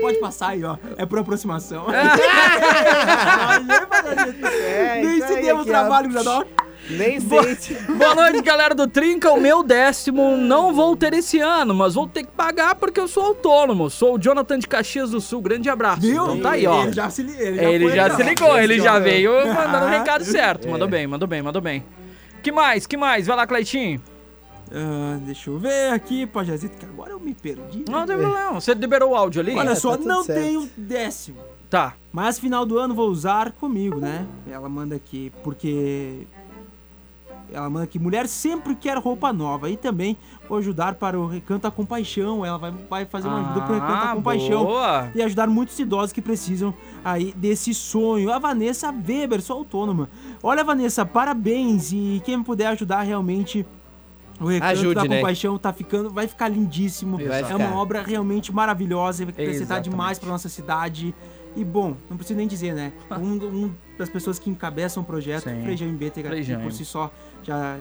Pode 0.00 0.18
passar 0.20 0.50
aí, 0.50 0.64
ó. 0.64 0.76
É 0.96 1.04
por 1.06 1.18
aproximação. 1.18 1.86
É, 4.64 5.00
Nem 5.02 5.18
isso 5.18 5.26
se 5.28 5.40
deu 5.42 5.58
o 5.58 5.64
trabalho, 5.64 6.08
Gradol. 6.10 6.44
Nem 6.90 7.20
sente. 7.20 7.74
Boa 7.92 8.14
noite, 8.14 8.40
galera 8.40 8.74
do 8.74 8.86
Trinca. 8.88 9.30
O 9.30 9.40
meu 9.40 9.62
décimo 9.62 10.36
não 10.36 10.72
vou 10.72 10.96
ter 10.96 11.12
esse 11.12 11.38
ano, 11.38 11.74
mas 11.74 11.94
vou 11.94 12.06
ter 12.06 12.22
que 12.24 12.30
pagar 12.30 12.74
porque 12.76 12.98
eu 12.98 13.06
sou 13.08 13.24
autônomo. 13.26 13.90
Sou 13.90 14.14
o 14.14 14.18
Jonathan 14.18 14.58
de 14.58 14.66
Caxias 14.66 15.10
do 15.10 15.20
Sul. 15.20 15.42
Grande 15.42 15.68
abraço. 15.68 16.00
Viu? 16.00 16.22
Então 16.24 16.40
tá 16.40 16.50
aí, 16.52 16.66
ó. 16.66 16.82
Ele 16.84 16.92
já 16.92 17.10
se, 17.10 17.22
li- 17.22 17.36
ele 17.38 17.62
Ele 17.64 17.84
foi 17.88 17.96
já 17.96 18.16
se 18.16 18.22
ligou, 18.22 18.58
ele 18.58 18.80
já 18.80 18.98
veio 18.98 19.32
mandando 19.54 19.84
o 19.86 19.88
recado 19.88 20.24
certo. 20.24 20.66
Mandou 20.68 20.88
bem, 20.88 21.06
mandou 21.06 21.28
bem, 21.28 21.42
mandou 21.42 21.60
bem. 21.60 21.84
Que 22.42 22.50
mais, 22.52 22.86
que 22.86 22.96
mais? 22.96 23.26
Vai 23.26 23.36
lá, 23.36 23.46
Cleitinho. 23.46 24.00
Ah, 24.72 25.18
deixa 25.22 25.50
eu 25.50 25.58
ver 25.58 25.92
aqui, 25.92 26.26
Pajazito, 26.26 26.76
que 26.76 26.84
agora 26.86 27.12
eu 27.12 27.20
me 27.20 27.34
perdi. 27.34 27.84
Não 27.88 28.06
tem 28.06 28.16
problema, 28.16 28.52
você 28.60 28.74
liberou 28.74 29.10
o 29.12 29.14
áudio 29.16 29.40
ali? 29.40 29.54
Olha 29.56 29.70
É, 29.70 29.74
só, 29.74 29.96
tá 29.96 30.04
não 30.04 30.22
certo. 30.24 30.40
tenho 30.40 30.70
décimo. 30.76 31.38
Tá. 31.70 31.94
Mas 32.12 32.38
final 32.38 32.64
do 32.64 32.78
ano 32.78 32.94
vou 32.94 33.08
usar 33.10 33.52
comigo, 33.52 33.98
né? 34.00 34.26
Ela 34.50 34.68
manda 34.68 34.94
aqui, 34.96 35.32
porque. 35.42 36.26
Ela 37.50 37.70
manda 37.70 37.84
aqui, 37.84 37.98
mulher 37.98 38.28
sempre 38.28 38.74
quer 38.74 38.98
roupa 38.98 39.32
nova. 39.32 39.70
E 39.70 39.76
também 39.76 40.18
vou 40.46 40.58
ajudar 40.58 40.96
para 40.96 41.18
o 41.18 41.26
Recanto 41.26 41.66
a 41.66 41.70
Compaixão. 41.70 42.44
Ela 42.44 42.58
vai, 42.58 42.70
vai 42.90 43.06
fazer 43.06 43.26
uma 43.28 43.40
ajuda 43.40 43.60
para 43.66 43.70
o 43.70 43.74
Recanto 43.74 43.92
a 43.92 44.10
Ah, 44.10 44.14
Compaixão. 44.14 44.64
boa. 44.66 45.10
E 45.14 45.22
ajudar 45.22 45.46
muitos 45.46 45.78
idosos 45.78 46.12
que 46.12 46.20
precisam 46.20 46.74
aí 47.02 47.32
desse 47.34 47.72
sonho. 47.72 48.30
A 48.30 48.38
Vanessa 48.38 48.90
Weber, 48.92 49.40
sou 49.40 49.56
autônoma. 49.58 50.10
Olha, 50.42 50.62
Vanessa, 50.62 51.06
parabéns. 51.06 51.90
E 51.90 52.20
quem 52.24 52.42
puder 52.42 52.66
ajudar 52.66 53.00
realmente. 53.00 53.64
O 54.40 54.46
Recanto 54.46 54.72
Ajude, 54.72 54.94
da 54.94 55.04
né? 55.04 55.16
Compaixão 55.16 55.58
tá 55.58 55.72
ficando, 55.72 56.10
vai 56.10 56.28
ficar 56.28 56.48
lindíssimo. 56.48 57.16
Vai 57.18 57.40
é 57.40 57.44
ficar. 57.44 57.56
uma 57.56 57.74
obra 57.74 58.02
realmente 58.02 58.52
maravilhosa, 58.52 59.24
vai 59.24 59.32
acrescentar 59.32 59.62
Exatamente. 59.62 59.90
demais 59.90 60.18
para 60.18 60.28
nossa 60.28 60.48
cidade. 60.48 61.14
E 61.56 61.64
bom, 61.64 61.96
não 62.08 62.16
preciso 62.16 62.38
nem 62.38 62.46
dizer, 62.46 62.72
né? 62.72 62.92
Um, 63.10 63.32
um 63.32 63.74
das 63.98 64.08
pessoas 64.08 64.38
que 64.38 64.48
encabeçam 64.48 65.02
o 65.02 65.06
projeto, 65.06 65.44
Sim. 65.44 65.62
Frei 65.62 65.76
que 65.76 66.42
Jaime. 66.44 66.62
por 66.62 66.72
si 66.72 66.84
só 66.84 67.10
já. 67.42 67.78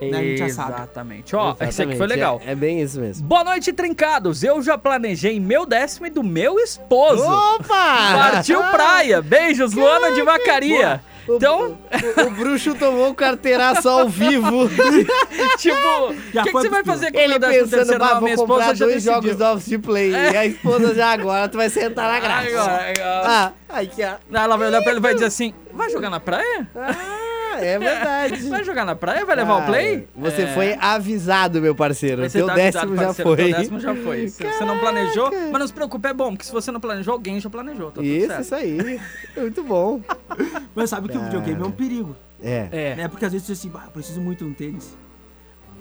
né, 0.00 0.18
a 0.18 0.22
gente 0.22 0.38
já 0.38 0.48
sabe. 0.50 0.74
Exatamente. 0.74 1.34
Ó, 1.34 1.56
esse 1.60 1.82
aqui 1.82 1.96
foi 1.96 2.06
legal. 2.06 2.40
É, 2.44 2.52
é 2.52 2.54
bem 2.54 2.80
isso 2.80 3.00
mesmo. 3.00 3.26
Boa 3.26 3.42
noite, 3.42 3.72
trincados. 3.72 4.44
Eu 4.44 4.62
já 4.62 4.78
planejei 4.78 5.40
meu 5.40 5.66
décimo 5.66 6.06
e 6.06 6.10
do 6.10 6.22
meu 6.22 6.60
esposo. 6.60 7.24
Opa! 7.24 8.30
Partiu 8.30 8.60
praia. 8.70 9.20
Beijos, 9.20 9.72
Luana 9.72 10.12
de 10.14 10.22
Vacaria. 10.22 11.02
O- 11.28 11.36
Então, 11.36 11.78
O, 12.16 12.20
o 12.26 12.30
bruxo 12.30 12.74
tomou 12.74 13.10
o 13.10 13.14
carteiraço 13.14 13.88
ao 13.88 14.08
vivo. 14.08 14.68
tipo, 15.58 15.76
o 16.08 16.14
que, 16.32 16.42
que 16.44 16.52
você 16.52 16.68
vai 16.68 16.84
fazer 16.84 17.12
com 17.12 17.18
o 17.18 17.20
Ele 17.20 17.38
pensando, 17.38 17.98
bah, 17.98 18.18
vou 18.20 18.34
comprar 18.36 18.74
dois 18.74 19.02
jogos 19.02 19.36
do 19.36 19.44
Office 19.44 19.78
Play. 19.78 20.10
E 20.12 20.36
a 20.36 20.46
esposa 20.46 20.94
já 20.94 21.12
agora, 21.12 21.48
tu 21.48 21.56
vai 21.56 21.68
sentar 21.70 22.10
na 22.12 22.20
graça. 22.20 22.48
Agora, 22.48 22.90
agora. 22.90 23.52
Ah, 23.68 23.78
aqui, 23.80 24.02
ó. 24.02 24.36
Ela 24.38 24.56
vai 24.56 24.68
olhar 24.68 24.80
pra 24.82 24.90
ele 24.90 25.00
e 25.00 25.02
vai 25.02 25.14
dizer 25.14 25.26
assim, 25.26 25.52
vai 25.72 25.90
jogar 25.90 26.10
na 26.10 26.20
praia? 26.20 26.66
Ah, 26.74 26.94
é 27.64 27.78
verdade. 27.80 28.48
Vai 28.48 28.64
jogar 28.64 28.84
na 28.84 28.94
praia? 28.96 29.24
Vai 29.24 29.36
levar 29.36 29.62
o 29.62 29.66
play? 29.66 30.08
Você 30.16 30.42
É. 30.42 30.46
foi 30.54 30.76
avisado, 30.80 31.60
meu 31.60 31.74
parceiro. 31.74 32.22
Ser 32.28 32.38
teu 32.38 32.46
tá 32.46 32.54
décimo 32.54 32.82
avisado, 32.82 33.00
já 33.00 33.06
parceiro, 33.06 33.28
foi. 33.30 33.36
Teu 33.36 33.58
décimo 33.58 33.80
já 33.80 33.94
foi. 33.94 34.28
Se 34.28 34.44
você 34.44 34.64
não 34.64 34.78
planejou, 34.78 35.30
mas 35.50 35.60
não 35.60 35.66
se 35.66 35.72
preocupe, 35.72 36.08
é 36.08 36.14
bom, 36.14 36.30
porque 36.30 36.44
se 36.44 36.52
você 36.52 36.70
não 36.70 36.80
planejou, 36.80 37.12
alguém 37.14 37.40
já 37.40 37.50
planejou. 37.50 37.86
Tá 37.88 37.94
tudo 37.96 38.04
Isso, 38.06 38.26
certo. 38.28 38.40
isso 38.42 38.54
aí. 38.54 39.00
Muito 39.36 39.62
bom. 39.64 40.00
Mas 40.74 40.90
sabe 40.90 41.08
que 41.08 41.16
o 41.18 41.22
videogame 41.22 41.60
é 41.62 41.64
um 41.66 41.70
perigo. 41.70 42.16
É. 42.42 42.68
É. 42.70 42.94
Né? 42.96 43.08
Porque 43.08 43.24
às 43.24 43.32
vezes 43.32 43.46
você 43.46 43.52
diz 43.54 43.60
assim, 43.66 43.72
eu 43.86 43.90
preciso 43.90 44.20
muito 44.20 44.44
de 44.44 44.50
um 44.50 44.54
tênis. 44.54 44.96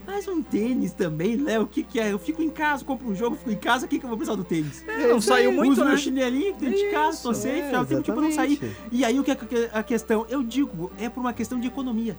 Mas 0.08 0.26
um 0.26 0.42
tênis 0.42 0.94
também, 0.94 1.36
Léo, 1.36 1.64
o 1.64 1.68
que 1.68 1.84
que 1.84 2.00
é? 2.00 2.14
Eu 2.14 2.18
fico 2.18 2.42
em 2.42 2.50
casa, 2.50 2.86
compro 2.86 3.10
um 3.10 3.14
jogo, 3.14 3.36
fico 3.36 3.52
em 3.52 3.58
casa, 3.58 3.86
o 3.86 3.90
que 3.90 4.00
que 4.00 4.06
eu 4.06 4.10
vou 4.10 4.18
precisar 4.18 4.38
do 4.38 4.44
tênis? 4.46 4.82
É, 4.88 5.06
não 5.06 5.20
saiu 5.20 5.52
muito, 5.52 5.74
Uso 5.74 5.84
né? 5.84 5.90
meu 5.90 5.98
chinelinho 5.98 6.56
dentro 6.56 6.78
de 6.78 6.90
casa, 6.92 7.22
tô 7.22 7.34
safe, 7.34 7.60
é, 7.60 7.72
já 7.72 7.86
tem 7.86 8.02
tempo 8.02 8.14
pra 8.14 8.22
não 8.22 8.32
sair. 8.32 8.78
E 8.90 9.04
aí 9.04 9.20
o 9.20 9.24
que 9.24 9.32
é 9.32 9.38
a 9.74 9.84
questão? 9.84 10.26
Eu 10.30 10.42
digo, 10.42 10.90
é 10.98 11.10
por 11.10 11.20
uma 11.20 11.34
questão 11.34 11.60
de 11.60 11.68
economia. 11.68 12.18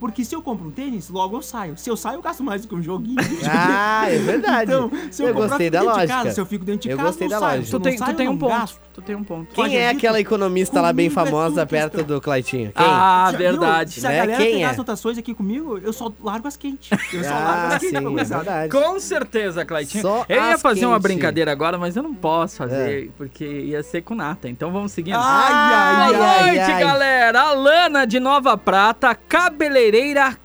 Porque 0.00 0.24
se 0.24 0.34
eu 0.34 0.40
compro 0.40 0.68
um 0.68 0.70
tênis, 0.70 1.08
logo 1.08 1.36
eu 1.36 1.42
saio. 1.42 1.76
Se 1.76 1.90
eu 1.90 1.96
saio, 1.96 2.16
eu 2.18 2.22
gasto 2.22 2.42
mais 2.42 2.62
do 2.62 2.68
que 2.68 2.74
um 2.74 2.82
joguinho. 2.82 3.16
Ah, 3.50 4.04
é 4.08 4.18
verdade. 4.18 4.70
Então, 4.72 4.90
se 5.10 5.22
eu, 5.22 5.28
Eu 5.28 5.34
comprar, 5.34 5.48
gostei 5.48 5.70
da 5.70 5.78
dentro 5.80 5.92
de 5.94 5.98
lógica. 6.00 6.18
casa, 6.18 6.30
se 6.34 6.40
eu 6.40 6.46
fico 6.46 6.64
dentro 6.64 6.82
de 6.82 6.90
Eu 6.90 6.96
casa, 6.96 7.08
gostei 7.08 7.28
da 7.28 7.38
saio. 7.38 7.56
lógica. 7.60 7.70
Tu 7.70 7.76
eu 7.76 7.80
tem, 7.80 7.96
tu 7.96 7.98
saio, 7.98 8.16
tem 8.16 8.28
um 8.28 8.36
ponto. 8.38 8.50
gasto. 8.50 8.80
Tu 8.94 9.02
tem 9.02 9.14
um 9.16 9.24
ponto. 9.24 9.54
Quem 9.54 9.76
é 9.76 9.88
aquela 9.90 10.20
economista 10.20 10.80
lá 10.80 10.92
bem 10.92 11.08
comigo 11.08 11.20
é 11.20 11.30
famosa 11.30 11.60
tudo 11.62 11.70
perto 11.70 11.92
questão. 11.98 12.16
do 12.16 12.20
Claitinho? 12.20 12.72
Quem? 12.72 12.86
Ah, 12.86 13.28
Já 13.32 13.38
viu? 13.38 13.46
verdade. 13.48 13.92
Se 13.92 14.06
a 14.06 14.10
Né? 14.10 14.16
galera 14.18 14.38
Quem 14.42 14.52
pegar 14.54 14.66
é? 14.66 14.70
as 14.70 14.74
anotações 14.74 15.18
aqui 15.18 15.34
comigo, 15.34 15.78
eu 15.78 15.92
só 15.92 16.12
largo 16.22 16.46
as 16.48 16.56
quentes. 16.56 16.90
Eu 17.12 17.24
só 17.24 17.30
largo 17.30 17.48
Ah, 17.48 17.66
as 17.74 17.80
quentes 17.80 17.90
sim, 17.90 17.96
é 17.96 18.24
verdade. 18.24 18.70
Com 18.72 19.00
certeza, 19.00 19.64
Claitinho. 19.64 20.02
Só 20.02 20.24
Eu 20.28 20.42
ia 20.44 20.58
fazer 20.58 20.86
uma 20.86 20.96
quente. 20.96 21.02
brincadeira 21.02 21.50
agora, 21.52 21.78
mas 21.78 21.96
eu 21.96 22.02
não 22.02 22.14
posso 22.14 22.56
fazer, 22.56 23.10
porque 23.16 23.44
ia 23.44 23.82
ser 23.82 24.02
com 24.02 24.14
nata. 24.14 24.48
Então 24.48 24.70
vamos 24.72 24.92
seguindo. 24.92 25.16
Ai, 25.16 25.52
ai, 25.52 26.12
Boa 26.14 26.26
ai, 26.26 26.46
noite, 26.46 26.72
ai. 26.72 26.80
galera! 26.84 27.40
Alana 27.40 28.06
de 28.06 28.18
Nova 28.20 28.56
Prata, 28.58 29.14
cabeleireira, 29.14 29.87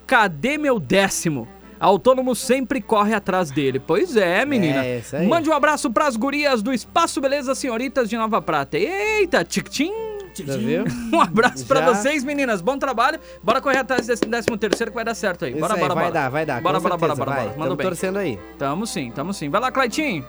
cadê 0.06 0.58
meu 0.58 0.80
décimo? 0.80 1.48
Autônomo 1.80 2.34
sempre 2.34 2.82
corre 2.82 3.14
atrás 3.14 3.52
dele. 3.52 3.78
Pois 3.78 4.16
é, 4.16 4.46
menina. 4.46 4.86
É, 4.86 5.00
isso 5.00 5.16
aí. 5.18 5.28
Mande 5.28 5.50
um 5.50 5.54
abraço 5.54 5.92
pras 5.92 6.16
gurias 6.16 6.62
do 6.62 6.72
Espaço 6.74 7.20
Beleza 7.20 7.54
Senhoritas 7.54 8.10
de 8.10 8.16
Nova 8.16 8.42
Prata. 8.42 8.78
Eita, 8.78 9.44
tic-tim! 9.44 9.92
Já 10.34 10.58
viu? 10.58 10.86
Um 11.14 11.22
abraço 11.22 11.66
pra 11.66 11.82
Já. 11.82 11.94
vocês, 11.94 12.24
meninas. 12.24 12.62
Bom 12.62 12.78
trabalho. 12.78 13.20
Bora 13.44 13.62
correr 13.62 13.80
atrás 13.80 14.08
desse 14.08 14.26
décimo 14.26 14.58
terceiro 14.58 14.92
que 14.92 14.96
vai 14.96 15.06
dar 15.06 15.14
certo 15.14 15.46
aí. 15.46 15.52
Isso 15.52 15.60
Bora, 15.60 15.74
aí, 15.76 15.80
bora, 15.80 15.94
vai 15.94 16.04
bora. 16.06 16.14
dar, 16.14 16.30
vai 16.30 16.46
dar. 16.46 16.62
Bora, 16.62 16.80
bora, 16.80 16.98
bora, 16.98 17.16
certeza, 17.16 17.26
bora, 17.26 17.32
bora. 17.44 17.50
Manda 17.58 17.64
Tamo 17.66 17.76
bem. 17.76 17.88
torcendo 17.88 18.18
aí. 18.18 18.40
Tamo 18.58 18.88
sim, 18.88 19.12
tamo 19.12 19.34
sim. 19.34 19.50
Vai 19.50 19.62
lá, 19.62 19.72
Claitinho. 19.72 20.26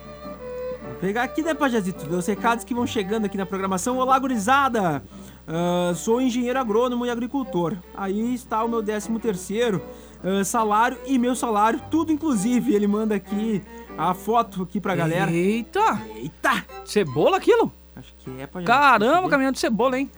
Vou 0.82 0.94
pegar 1.00 1.22
aqui, 1.22 1.40
né, 1.40 1.54
Pajazito? 1.54 2.04
Os 2.14 2.26
recados 2.26 2.64
que 2.64 2.74
vão 2.74 2.86
chegando 2.86 3.24
aqui 3.24 3.38
na 3.38 3.46
programação. 3.46 3.96
Olá, 3.96 4.18
gurizada! 4.18 5.02
Ah, 5.46 5.92
sou 5.94 6.20
engenheiro 6.20 6.58
agrônomo 6.58 7.04
e 7.04 7.10
agricultor. 7.10 7.76
Aí 7.94 8.34
está 8.34 8.64
o 8.64 8.68
meu 8.68 8.82
13 8.82 9.18
terceiro 9.18 9.82
ah, 10.22 10.44
salário 10.44 10.98
e 11.06 11.18
meu 11.18 11.34
salário, 11.34 11.80
tudo 11.90 12.12
inclusive. 12.12 12.74
Ele 12.74 12.86
manda 12.86 13.14
aqui 13.14 13.62
a 13.96 14.14
foto 14.14 14.62
aqui 14.62 14.80
pra 14.80 14.96
galera. 14.96 15.30
Eita! 15.30 16.00
Eita! 16.16 16.64
Cebola 16.84 17.36
aquilo? 17.36 17.72
Acho 17.96 18.12
que 18.18 18.30
é, 18.40 18.46
Pajazito. 18.46 18.64
Caramba, 18.72 19.28
caminhão 19.28 19.52
de 19.52 19.58
cebola, 19.60 19.98
hein? 19.98 20.10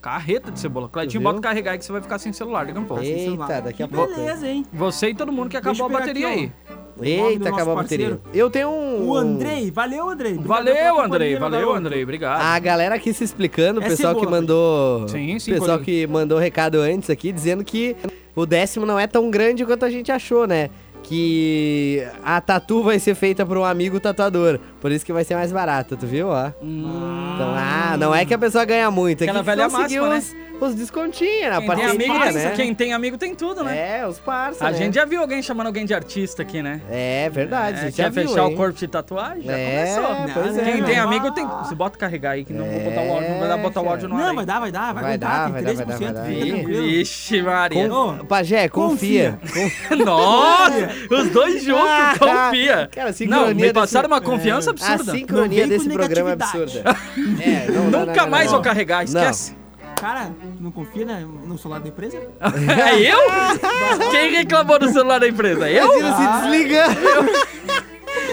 Carreta 0.00 0.50
de 0.50 0.58
cebola. 0.60 0.88
Claitinho, 0.88 1.20
viu? 1.20 1.30
bota 1.30 1.40
carregar 1.40 1.72
aí 1.72 1.78
que 1.78 1.84
você 1.84 1.92
vai 1.92 2.02
ficar 2.02 2.18
sem 2.18 2.32
celular. 2.32 2.64
Liga 2.66 2.78
um 2.80 2.84
pouco. 2.84 3.02
sem 3.02 3.12
Eita, 3.12 3.24
celular. 3.24 3.62
daqui 3.62 3.82
a 3.82 3.88
Que 3.88 3.94
pouco. 3.94 4.14
Beleza, 4.14 4.46
hein? 4.46 4.64
Você 4.72 5.08
e 5.08 5.14
todo 5.14 5.32
mundo 5.32 5.48
que 5.48 5.56
acabou 5.56 5.86
a 5.86 5.88
bateria 5.88 6.28
aí. 6.28 6.44
aqui, 6.44 6.52
do 6.96 7.04
Eita, 7.04 7.48
acabou 7.48 7.72
a 7.72 7.76
bateria. 7.82 8.20
Eu 8.34 8.50
tenho 8.50 8.68
um. 8.68 9.08
O 9.08 9.16
Andrei, 9.16 9.70
valeu, 9.70 10.08
Andrei. 10.08 10.32
Obrigado 10.32 10.48
Valeu, 10.48 11.00
Andrei. 11.00 11.36
Valeu. 11.36 11.74
Andrei. 11.74 12.02
Obrigado. 12.02 12.40
A 12.42 12.58
galera 12.58 12.94
aqui 12.94 13.12
se 13.14 13.24
explicando, 13.24 13.80
o 13.80 13.82
É 13.82 13.88
pessoal 13.88 14.14
que 14.14 14.20
cebola, 14.20 14.40
mandou. 14.40 15.08
Sim, 15.08 15.38
sim, 15.38 15.52
pessoal 15.52 15.78
que 15.78 16.06
mandou 16.06 16.38
recado 16.38 16.76
antes 16.78 17.08
aqui, 17.08 17.32
dizendo 17.32 17.64
que 17.64 17.96
o 18.36 18.44
décimo 18.44 18.84
não 18.84 18.98
é 18.98 19.06
tão 19.06 19.30
grande 19.30 19.64
quanto 19.64 19.84
a 19.86 19.90
gente 19.90 20.12
achou, 20.12 20.46
né? 20.46 20.68
Que 21.02 22.06
a 22.24 22.40
tatu 22.40 22.82
vai 22.82 22.98
ser 22.98 23.14
feita 23.14 23.44
por 23.44 23.56
um 23.58 23.64
amigo 23.64 23.98
tatuador. 23.98 24.58
Por 24.82 24.92
isso 24.92 25.06
que 25.06 25.12
vai 25.12 25.24
ser 25.24 25.34
mais 25.36 25.50
barata, 25.52 25.96
tu 25.96 26.06
viu, 26.06 26.28
ó? 26.28 26.50
Hum. 26.60 27.32
Então, 27.34 27.54
ah, 27.56 27.96
não 27.96 28.14
é 28.14 28.26
que 28.26 28.34
a 28.34 28.38
pessoa 28.38 28.64
ganha 28.64 28.90
muito, 28.90 29.22
é 29.22 29.24
Aquela 29.24 29.38
que 29.38 29.46
velha 29.46 29.70
conseguiu 29.70 30.06
máxima, 30.06 30.42
os, 30.60 30.70
os 30.70 30.74
descontinhos, 30.74 31.46
a 31.46 31.50
Quem 31.50 31.58
tem, 31.60 31.66
parceria, 31.66 31.90
amigo, 31.92 32.24
tem, 32.24 32.32
né? 32.32 32.52
quem 32.56 32.74
tem 32.74 32.92
amigo 32.92 33.16
tem 33.16 33.34
tudo, 33.34 33.62
né? 33.64 34.00
É, 34.00 34.06
os 34.06 34.18
parça, 34.18 34.66
A 34.66 34.70
né? 34.70 34.76
gente 34.76 34.94
já 34.94 35.04
viu 35.04 35.20
alguém 35.20 35.40
chamando 35.40 35.68
alguém 35.68 35.86
de 35.86 35.94
artista 35.94 36.42
aqui, 36.42 36.60
né? 36.62 36.80
É 36.90 37.30
verdade, 37.30 37.78
a 37.78 37.80
É, 37.82 37.84
gente 37.86 37.96
já 37.96 38.04
quer 38.04 38.10
viu, 38.10 38.28
fechar 38.28 38.46
hein? 38.46 38.54
o 38.54 38.56
corpo 38.56 38.76
de 38.78 38.88
tatuagem? 38.88 39.42
Já 39.44 39.52
É, 39.56 39.94
começou. 39.94 40.42
pois 40.42 40.58
é, 40.58 40.64
Quem 40.64 40.82
tem 40.82 40.94
meu. 40.96 41.04
amigo 41.04 41.30
tem. 41.32 41.46
Você 41.46 41.74
bota 41.76 41.96
carregar 41.96 42.32
aí, 42.32 42.44
que 42.44 42.52
não 42.52 42.64
vou 42.66 42.80
botar 42.80 43.02
o 43.02 43.12
áudio, 43.12 43.28
não 43.30 43.38
vai 43.38 43.48
dar 43.48 43.56
botar 43.58 43.80
o 43.82 43.88
áudio 43.88 44.08
no 44.08 44.16
ar. 44.16 44.20
Não, 44.20 44.28
aí. 44.30 44.34
vai 44.36 44.44
dar, 44.46 44.60
vai 44.60 44.72
dar, 44.72 44.94
vai, 44.94 45.02
Vai 45.04 45.18
dar, 45.18 45.44
tem 45.44 45.52
vai 45.52 45.62
dar, 45.62 45.70
13%, 45.72 45.76
vai 45.76 45.86
dar, 45.86 45.98
vai 45.98 46.12
dar. 46.12 46.22
tranquilo. 46.24 46.82
Vixe, 46.82 47.42
Maria. 47.42 47.94
Ô, 47.94 48.24
Pajé, 48.24 48.68
confia. 48.68 49.38
Nossa! 50.04 50.88
Os 51.10 51.30
dois 51.30 51.62
juntos, 51.64 51.82
Ah, 51.88 52.14
confia. 52.18 52.88
cara, 52.92 53.10
a 53.10 53.24
não, 53.26 53.46
me 53.48 53.54
desse- 53.54 53.72
passaram 53.72 54.08
uma 54.08 54.20
confiança 54.20 54.71
A 54.80 54.92
absurda. 54.94 55.12
sincronia 55.12 55.62
Não 55.62 55.68
vem 55.68 55.78
desse 55.78 55.90
programa 55.90 56.30
é 56.30 56.32
absurda. 56.32 56.82
É, 57.40 57.70
não, 57.70 57.90
não, 57.90 58.06
Nunca 58.06 58.22
não, 58.22 58.30
mais 58.30 58.46
não, 58.46 58.54
vou 58.54 58.62
carregar, 58.62 59.04
esquece. 59.04 59.56
Cara, 60.00 60.32
tu 60.56 60.62
não 60.62 60.70
confia 60.72 61.04
né, 61.04 61.26
no 61.44 61.56
celular 61.58 61.80
da 61.80 61.88
empresa? 61.88 62.18
É 62.40 63.00
eu? 63.00 64.10
Quem 64.10 64.30
reclamou 64.32 64.78
do 64.78 64.88
celular 64.88 65.18
da 65.20 65.28
empresa? 65.28 65.70
Eu? 65.70 65.98
Imagina 65.98 66.16
se 66.16 66.40
desliga. 66.42 66.84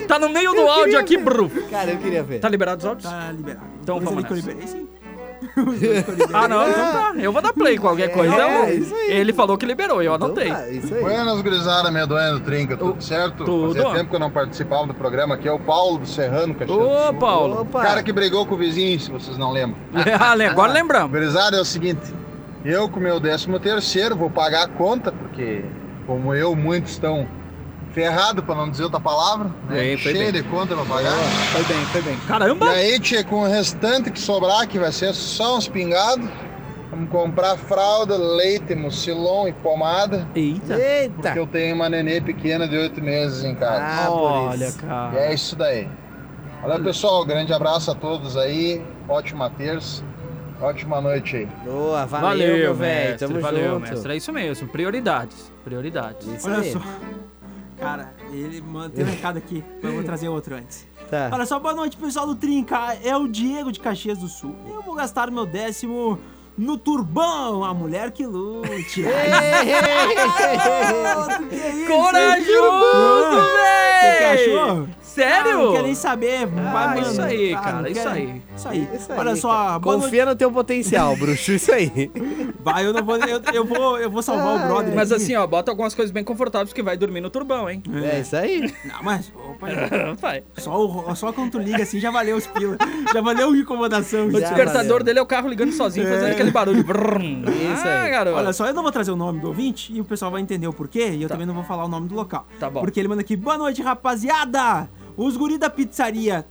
Tá 0.08 0.18
no 0.18 0.30
meio 0.30 0.54
do 0.54 0.62
áudio 0.62 0.98
aqui, 0.98 1.18
Bru. 1.18 1.50
Cara, 1.70 1.92
eu 1.92 1.98
queria 1.98 2.24
ver. 2.24 2.40
Tá 2.40 2.50
liberado 2.50 2.80
os 2.80 2.86
áudios? 2.86 3.12
Tá 3.12 3.32
liberado. 3.32 3.66
Então 3.84 3.98
Coisa 3.98 4.10
vamos 4.12 4.26
que 4.26 4.32
eu 4.34 4.36
nessa. 4.38 4.50
liberei, 4.52 4.68
sim. 4.68 4.90
Ah, 6.34 6.47
não, 6.47 6.70
então 6.70 6.91
tá. 6.91 7.14
Eu 7.18 7.32
vou 7.32 7.41
dar 7.41 7.53
play 7.53 7.78
qualquer 7.78 8.10
coisa. 8.10 8.34
É, 8.36 8.70
eu- 8.72 8.80
isso 8.82 8.93
aí. 8.95 9.12
Ele 9.12 9.34
falou 9.34 9.57
que 9.57 9.66
liberou, 9.66 10.01
eu 10.01 10.14
Então 10.16 10.28
anotei. 10.28 10.51
tá, 10.51 10.70
isso 10.70 10.93
aí. 10.93 11.01
Buenas, 11.01 11.41
gurizada, 11.41 11.91
medonha 11.91 12.32
do 12.34 12.39
Trinca, 12.39 12.78
tudo 12.78 13.01
certo? 13.03 13.43
tudo. 13.43 13.74
Fazia 13.76 13.91
tempo 13.93 14.10
que 14.10 14.16
eu 14.16 14.20
não 14.20 14.32
participava 14.32 14.88
do 14.88 14.93
programa, 14.93 15.36
aqui 15.36 15.47
é 15.47 15.51
o 15.51 15.60
Paulo 15.60 15.97
do 15.99 16.07
Serrano, 16.07 16.53
Caxias 16.55 16.78
Ô. 16.80 17.14
Paulo. 17.14 17.62
O 17.62 17.66
cara 17.66 18.01
que 18.03 18.12
brigou 18.12 18.45
com 18.45 18.55
o 18.55 18.57
vizinho, 18.57 18.99
se 18.99 19.12
vocês 19.12 19.38
não 19.38 19.51
lembram. 19.51 19.78
Ah, 20.20 20.34
Agora 20.49 20.72
lembramos. 20.72 21.12
Gurizada, 21.12 21.57
é 21.57 21.62
o 21.62 21.66
seguinte, 21.66 22.01
eu 22.66 22.89
com 22.89 22.99
meu 22.99 23.20
décimo 23.20 23.60
terceiro 23.60 24.16
vou 24.16 24.30
pagar 24.30 24.64
a 24.64 24.68
conta, 24.68 25.12
porque 25.12 25.64
como 26.05 26.34
eu, 26.34 26.55
muitos 26.55 26.91
estão 26.93 27.28
ferrados, 27.94 28.44
para 28.44 28.56
não 28.56 28.70
dizer 28.70 28.84
outra 28.84 29.00
palavra, 29.00 29.46
né? 29.70 29.76
Bem, 29.76 29.98
foi 29.98 30.12
cheio 30.14 30.32
bem. 30.32 30.42
de 30.42 30.48
conta 30.50 30.76
pra 30.76 30.86
pagar. 30.86 31.14
Foi 31.52 31.64
bem, 31.64 31.86
foi 31.86 32.02
bem. 32.02 32.14
E 32.14 32.28
Caramba! 32.28 32.70
aí, 32.70 33.00
tia, 33.00 33.24
com 33.24 33.42
o 33.44 33.48
restante 33.48 34.12
que 34.12 34.20
sobrar, 34.20 34.68
que 34.68 34.78
vai 34.80 34.92
ser 34.92 35.14
só 35.14 35.58
uns 35.58 35.68
pingados, 35.68 36.28
vamos 36.92 37.10
comprar 37.10 37.58
fralda, 37.58 38.16
leite, 38.18 38.76
mucilon 38.76 39.48
e 39.48 39.54
pomada, 39.54 40.28
Eita. 40.36 40.76
Eita. 40.78 41.14
porque 41.22 41.40
eu 41.40 41.48
tenho 41.48 41.76
uma 41.76 41.90
nenê 41.90 42.22
pequena 42.22 42.68
de 42.68 42.78
oito 42.78 43.02
meses 43.02 43.44
em 43.44 43.56
casa. 43.56 43.84
Ah, 43.84 44.06
por 44.08 44.22
Olha, 44.22 44.66
isso. 44.68 44.78
E 44.78 44.82
cara. 44.82 45.20
é 45.20 45.34
isso 45.34 45.56
daí. 45.56 45.88
Valeu, 46.62 46.84
pessoal. 46.84 47.24
Grande 47.26 47.54
abraço 47.54 47.90
a 47.90 47.96
todos 47.96 48.36
aí. 48.36 48.82
Ótima 49.08 49.50
terça. 49.50 50.04
Ótima 50.62 51.00
noite 51.00 51.38
aí. 51.38 51.48
Boa, 51.64 52.06
valeu, 52.06 52.28
Valeu, 52.28 52.58
meu 52.58 52.76
velho. 52.76 53.18
Tamo 53.18 53.40
valeu, 53.40 53.76
junto. 53.76 53.90
mestre. 53.90 54.12
É 54.12 54.18
isso 54.18 54.34
mesmo. 54.34 54.68
Prioridades. 54.68 55.50
Prioridades. 55.64 56.28
Isso 56.28 56.48
Olha 56.50 56.58
aí. 56.60 56.74
só. 56.74 56.82
Cara, 57.80 58.14
ele 58.32 58.62
mantém 58.62 59.06
um 59.06 59.08
recado 59.08 59.38
aqui, 59.38 59.64
mas 59.82 59.86
eu 59.86 59.94
vou 59.96 60.04
trazer 60.04 60.28
outro 60.30 60.56
antes. 60.56 60.86
Tá. 61.10 61.30
Olha 61.32 61.46
só, 61.46 61.60
boa 61.60 61.74
noite, 61.74 61.96
pessoal 61.98 62.28
do 62.28 62.36
Trinca. 62.36 62.98
É 63.04 63.16
o 63.16 63.28
Diego 63.28 63.72
de 63.72 63.80
Caxias 63.80 64.18
do 64.18 64.28
Sul. 64.28 64.56
Eu 64.70 64.82
vou 64.82 64.94
gastar 64.96 65.30
o 65.30 65.32
meu 65.32 65.46
décimo 65.46 66.20
no 66.58 66.78
Turbão, 66.78 67.64
a 67.64 67.74
mulher 67.74 68.12
que 68.12 68.26
lute. 68.26 69.02
Isso? 69.02 69.08
Corajoso, 71.88 73.48
velho! 73.56 74.90
Sério? 75.02 75.52
Ah, 75.52 75.64
não 75.64 75.72
quer 75.74 75.84
nem 75.84 75.96
saber. 75.96 76.46
Vai, 76.46 76.64
Ah, 76.66 76.88
mano. 76.96 77.02
isso 77.02 77.22
aí, 77.22 77.54
Ah, 77.54 77.60
cara, 77.60 77.82
não 77.82 77.88
isso 77.90 78.02
quer- 78.02 78.08
aí. 78.10 78.42
Isso 78.56 78.68
aí. 78.70 78.90
Isso 78.94 79.12
aí, 79.12 79.20
Olha 79.20 79.36
só, 79.36 79.80
boa 79.80 79.96
noite. 79.96 80.06
Confia 80.06 80.26
no 80.26 80.36
teu 80.36 80.52
potencial, 80.52 81.16
bruxo. 81.16 81.52
Isso 81.54 81.72
aí. 81.72 82.12
Vai, 82.62 82.86
eu 82.86 82.93
não 82.93 83.03
vou. 83.03 83.16
Eu, 83.18 83.41
eu 83.53 83.66
vou, 83.66 83.97
eu 83.97 84.10
vou 84.10 84.22
salvar 84.22 84.57
o 84.57 84.68
brother. 84.68 84.93
Mas 84.93 85.12
aqui. 85.12 85.24
assim, 85.24 85.36
ó, 85.36 85.47
bota 85.47 85.72
algumas 85.72 85.95
coisas 85.95 86.12
bem 86.12 86.24
confortáveis 86.24 86.74
que 86.74 86.84
vai 86.84 86.97
dormir 86.97 87.22
no 87.22 87.30
turbão, 87.30 87.70
hein? 87.70 87.82
É 88.03 88.20
isso 88.20 88.36
aí. 88.36 88.74
Não, 88.84 89.01
mas, 89.01 89.32
ô, 89.34 89.53
pai. 89.55 89.74
Vai. 90.20 90.43
Só, 90.57 90.86
o, 90.86 91.16
só 91.16 91.32
quando 91.32 91.51
tu 91.51 91.60
liga 91.60 91.84
assim 91.84 91.99
já 91.99 92.12
valeu 92.12 92.36
os 92.36 92.47
pila. 92.47 92.78
Já 93.14 93.22
valeu 93.22 93.49
a 93.51 93.57
incomodação. 93.57 94.28
O 94.28 94.32
já. 94.32 94.39
despertador 94.39 94.84
valeu. 94.84 95.03
dele 95.03 95.20
é 95.20 95.22
o 95.22 95.26
carro 95.26 95.47
ligando 95.47 95.72
sozinho, 95.72 96.07
fazendo 96.07 96.32
aquele 96.32 96.51
barulho. 96.51 96.84
Brum. 96.84 97.43
Isso 97.43 97.88
ah, 97.88 98.03
aí. 98.03 98.12
garoto. 98.12 98.38
Olha 98.38 98.53
só, 98.53 98.68
eu 98.68 98.74
não 98.74 98.84
vou 98.84 98.91
trazer 98.91 99.12
o 99.12 99.16
nome 99.16 99.39
do 99.39 99.47
ouvinte 99.47 99.93
e 99.93 100.01
o 100.01 100.05
pessoal 100.05 100.32
vai 100.32 100.41
entender 100.41 100.68
o 100.68 100.74
porquê, 100.74 101.10
e 101.12 101.24
eu 101.24 101.30
também 101.30 101.45
não 101.45 101.53
vou 101.53 101.64
falar 101.64 101.86
o 101.86 101.88
nome 101.88 102.07
do 102.07 102.16
local. 102.16 102.45
Tá 102.60 102.70
bom. 102.70 102.82
Porque 102.82 102.99
ele 102.99 103.07
manda 103.07 103.22
aqui, 103.22 103.36
boa 103.36 103.57
noite, 103.57 103.82
rapaziada! 103.82 104.89
Os 105.16 105.38
guri 105.38 105.57
da 105.57 105.70
pizzaria 105.70 106.45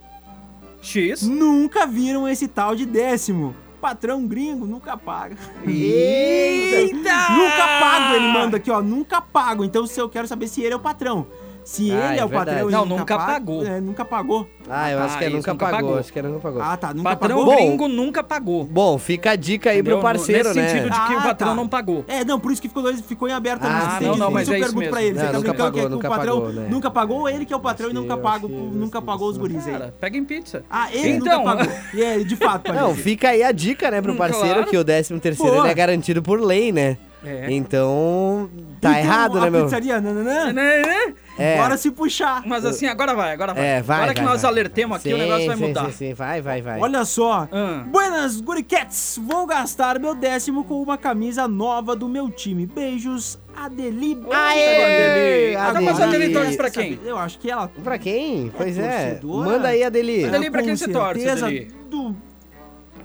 X. 0.81 1.23
nunca 1.23 1.87
viram 1.87 2.29
esse 2.29 2.49
tal 2.49 2.75
de 2.75 2.87
décimo. 2.87 3.55
Patrão 3.81 4.27
gringo 4.27 4.67
nunca 4.67 4.97
paga. 4.97 5.37
Eita! 5.67 7.31
Nunca 7.31 7.69
pago, 7.81 8.15
ele 8.15 8.33
manda 8.33 8.57
aqui, 8.57 8.71
ó. 8.71 8.83
Nunca 8.83 9.21
pago. 9.21 9.65
Então, 9.65 9.87
se 9.87 10.01
eu 10.01 10.09
quero 10.09 10.27
saber 10.27 10.49
se 10.49 10.63
ele 10.63 10.75
é 10.75 10.77
o 10.77 10.81
patrão. 10.81 11.27
Se 11.69 11.93
Ah, 11.93 12.13
ele 12.13 12.19
é, 12.19 12.23
é 12.23 12.25
o 12.25 12.31
patrão 12.31 12.55
verdade. 12.55 12.73
Não, 12.73 12.87
nunca 12.87 13.19
pagou. 13.19 13.67
É, 13.67 13.79
nunca 13.79 14.03
pagou. 14.03 14.49
Ah, 14.71 14.91
eu 14.91 15.01
acho 15.01 15.17
Ah, 15.17 15.19
que 15.19 15.25
é 15.25 15.29
nunca 15.29 15.53
nunca 15.53 15.67
pagou. 15.67 15.81
pagou. 15.81 15.99
Acho 15.99 16.11
que 16.15 16.19
era 16.19 16.29
nunca 16.29 16.41
pagou. 16.41 16.63
Ah, 16.63 16.77
tá. 16.79 16.95
Nunca 16.95 17.11
Patrão 17.11 17.39
pagou. 17.41 17.55
gringo 17.57 17.89
nunca 17.89 18.23
pagou. 18.25 18.65
Bom, 18.65 18.97
fica 18.97 19.33
a 19.33 19.37
dica 19.37 19.69
aí 19.69 19.81
Entendeu? 19.81 19.99
pro 19.99 20.03
parceiro, 20.03 20.49
Nesse 20.49 20.59
né? 20.61 20.67
sentido 20.69 20.91
de 20.91 21.07
que 21.07 21.15
o 21.15 21.19
Ah, 21.19 21.23
patrão 21.23 21.49
tá. 21.51 21.55
não 21.55 21.69
pagou. 21.69 22.07
É, 22.09 22.25
não, 22.25 22.41
por 22.41 22.53
isso 22.53 22.63
que 22.63 22.69
ficou, 22.69 22.91
ficou 22.95 23.29
em 23.29 23.33
aberto. 23.33 23.65
Ah, 23.65 23.69
mas 23.69 23.93
não, 24.07 24.13
tem- 24.13 24.19
não, 24.19 24.31
mas 24.31 24.43
isso 24.45 24.53
é 24.53 24.57
eu 24.57 24.61
isso 24.61 24.67
pergunto 24.73 24.91
pra 24.91 25.01
mesmo. 25.03 25.11
ele. 25.11 25.19
Você 25.19 25.25
Não, 25.27 25.33
tá 25.33 25.39
nunca 25.39 25.49
brincando 25.53 25.57
que 25.59 25.63
pagou, 25.63 25.81
é 25.81 25.83
que 25.85 25.91
nunca 25.95 26.07
o 26.09 26.11
patrão 26.11 26.35
pagou, 26.41 26.53
né? 26.55 26.69
nunca 26.71 26.91
pagou, 26.91 27.29
ele 27.29 27.45
que 27.45 27.53
é 27.53 27.57
o 27.57 27.61
patrão 27.61 27.87
e 27.89 27.93
Acho 27.93 28.01
nunca 28.01 28.15
acho 28.29 28.41
que 28.47 28.49
nunca 28.79 29.03
pagou 29.03 29.29
os 29.29 29.37
guris 29.37 29.67
aí. 29.67 29.73
Cara, 29.73 29.95
pega 30.01 30.17
em 30.17 30.25
pizza. 30.25 30.65
Ah, 30.71 30.89
ele 30.91 31.09
Então. 31.11 31.39
nunca 31.41 31.57
pagou. 31.57 31.73
E 31.93 32.03
é, 32.03 32.19
de 32.21 32.35
fato, 32.37 32.63
pode 32.63 32.79
Não, 32.81 32.95
fica 32.95 33.29
aí 33.29 33.43
a 33.43 33.53
dica, 33.53 33.91
né, 33.91 34.01
pro 34.01 34.15
Hum, 34.15 34.17
parceiro 34.17 34.65
que 34.65 34.77
o 34.79 34.83
13 34.85 35.21
terceiro 35.21 35.57
ele 35.59 35.69
é 35.69 35.75
garantido 35.75 36.23
por 36.23 36.41
lei, 36.41 36.73
né? 36.73 36.97
É. 37.25 37.51
Então, 37.51 38.49
tá 38.81 38.91
Então, 38.93 39.01
errado, 39.01 39.39
a 39.39 39.41
né, 39.43 39.51
meu? 39.51 39.65
pizzaria, 39.65 40.01
nananã, 40.01 40.53
Né, 40.53 40.83
né? 40.83 41.15
É. 41.39 41.57
bora 41.57 41.77
se 41.77 41.91
puxar. 41.91 42.43
Mas 42.47 42.65
assim, 42.65 42.87
agora 42.87 43.15
vai, 43.15 43.33
agora 43.33 43.55
vai. 43.55 43.65
É, 43.65 43.83
vai, 43.83 43.97
Agora 43.99 44.15
que 44.15 44.21
vai, 44.21 44.31
nós 44.33 44.43
vai. 44.43 44.51
alertemos 44.51 44.97
aqui, 44.99 45.13
o 45.13 45.17
Sim, 45.17 45.23
negócio 45.23 45.47
vai 45.47 45.57
sim, 45.57 45.67
mudar. 45.67 45.85
Sim, 45.87 45.93
sim, 45.93 46.15
vai, 46.15 46.41
vai, 46.43 46.61
vai. 46.63 46.81
Olha 46.81 47.05
só. 47.05 47.49
Ah. 47.53 47.85
Buenas, 47.87 48.41
Guricats! 48.41 49.21
Vou 49.23 49.47
gastar 49.47 49.99
meu 49.99 50.15
décimo 50.15 50.65
com 50.65 50.83
uma 50.83 50.99
camisa 50.99 51.47
nova 51.47 51.95
do 51.95 52.09
meu 52.09 52.31
time. 52.31 52.67
Beijos, 52.67 53.39
Adeli. 53.57 54.19
Aê! 54.33 55.55
Tá, 55.55 55.81
mas 55.81 56.01
a 56.01 56.05
Adeli 56.05 56.33
torce 56.33 56.57
pra 56.57 56.71
quem? 56.71 56.99
Eu 57.05 57.17
acho 57.17 57.39
que 57.39 57.51
ela 57.51 57.69
Pra 57.83 57.99
quem? 57.99 58.53
Pois 58.57 58.77
é. 58.79 59.11
torcedora. 59.15 59.51
Manda 59.51 59.69
aí, 59.69 59.85
Adeli. 59.85 60.25
Adeli, 60.25 60.51
pra 60.51 60.63
quem 60.63 60.77
você 60.77 60.89
torce, 60.89 61.29
Adeli? 61.29 61.71
Do 61.89 62.17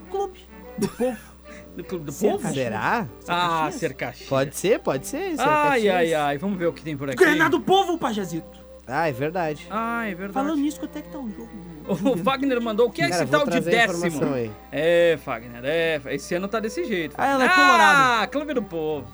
clube, 0.09 0.39
do 0.77 0.87
povo. 0.87 1.32
Do 1.75 1.83
clube 1.83 2.05
do 2.05 2.11
Ser 2.11 2.27
povo? 2.31 2.43
Caxias. 2.43 2.63
Será? 2.65 3.07
Ah, 3.27 3.61
Caxias? 3.63 3.75
ser 3.79 3.93
Caxias. 3.95 4.29
Pode 4.29 4.55
ser, 4.55 4.79
pode 4.79 5.07
ser. 5.07 5.35
Ai, 5.39 5.71
Caxias. 5.81 5.95
ai, 5.95 6.13
ai. 6.13 6.37
Vamos 6.37 6.57
ver 6.59 6.67
o 6.67 6.73
que 6.73 6.81
tem 6.83 6.95
por 6.95 7.09
aqui. 7.09 7.17
Grenado 7.17 7.59
Povo, 7.59 7.97
Pajazito. 7.97 8.61
Ah, 8.85 9.07
é 9.07 9.11
verdade. 9.11 9.65
Ah, 9.71 10.05
é 10.05 10.09
verdade. 10.13 10.33
Falando 10.33 10.57
nisso, 10.61 10.79
quanto 10.79 10.97
é 10.97 11.01
que 11.01 11.09
tá 11.09 11.17
o 11.17 11.29
jogo? 11.29 11.49
O 12.13 12.17
Fagner 12.17 12.61
mandou 12.61 12.87
o 12.87 12.91
que 12.91 13.01
é 13.01 13.09
Cara, 13.09 13.23
esse 13.23 13.31
tal 13.31 13.47
de 13.47 13.59
décimo? 13.61 14.21
É, 14.71 15.17
Fagner, 15.23 15.61
é. 15.63 16.01
Esse 16.07 16.35
ano 16.35 16.47
tá 16.47 16.59
desse 16.59 16.83
jeito. 16.85 17.15
Ah, 17.17 17.27
ela 17.27 17.43
é 17.45 17.47
Ah, 17.47 17.55
colorada. 17.55 18.27
Clube 18.27 18.53
do 18.53 18.61
Povo. 18.63 19.07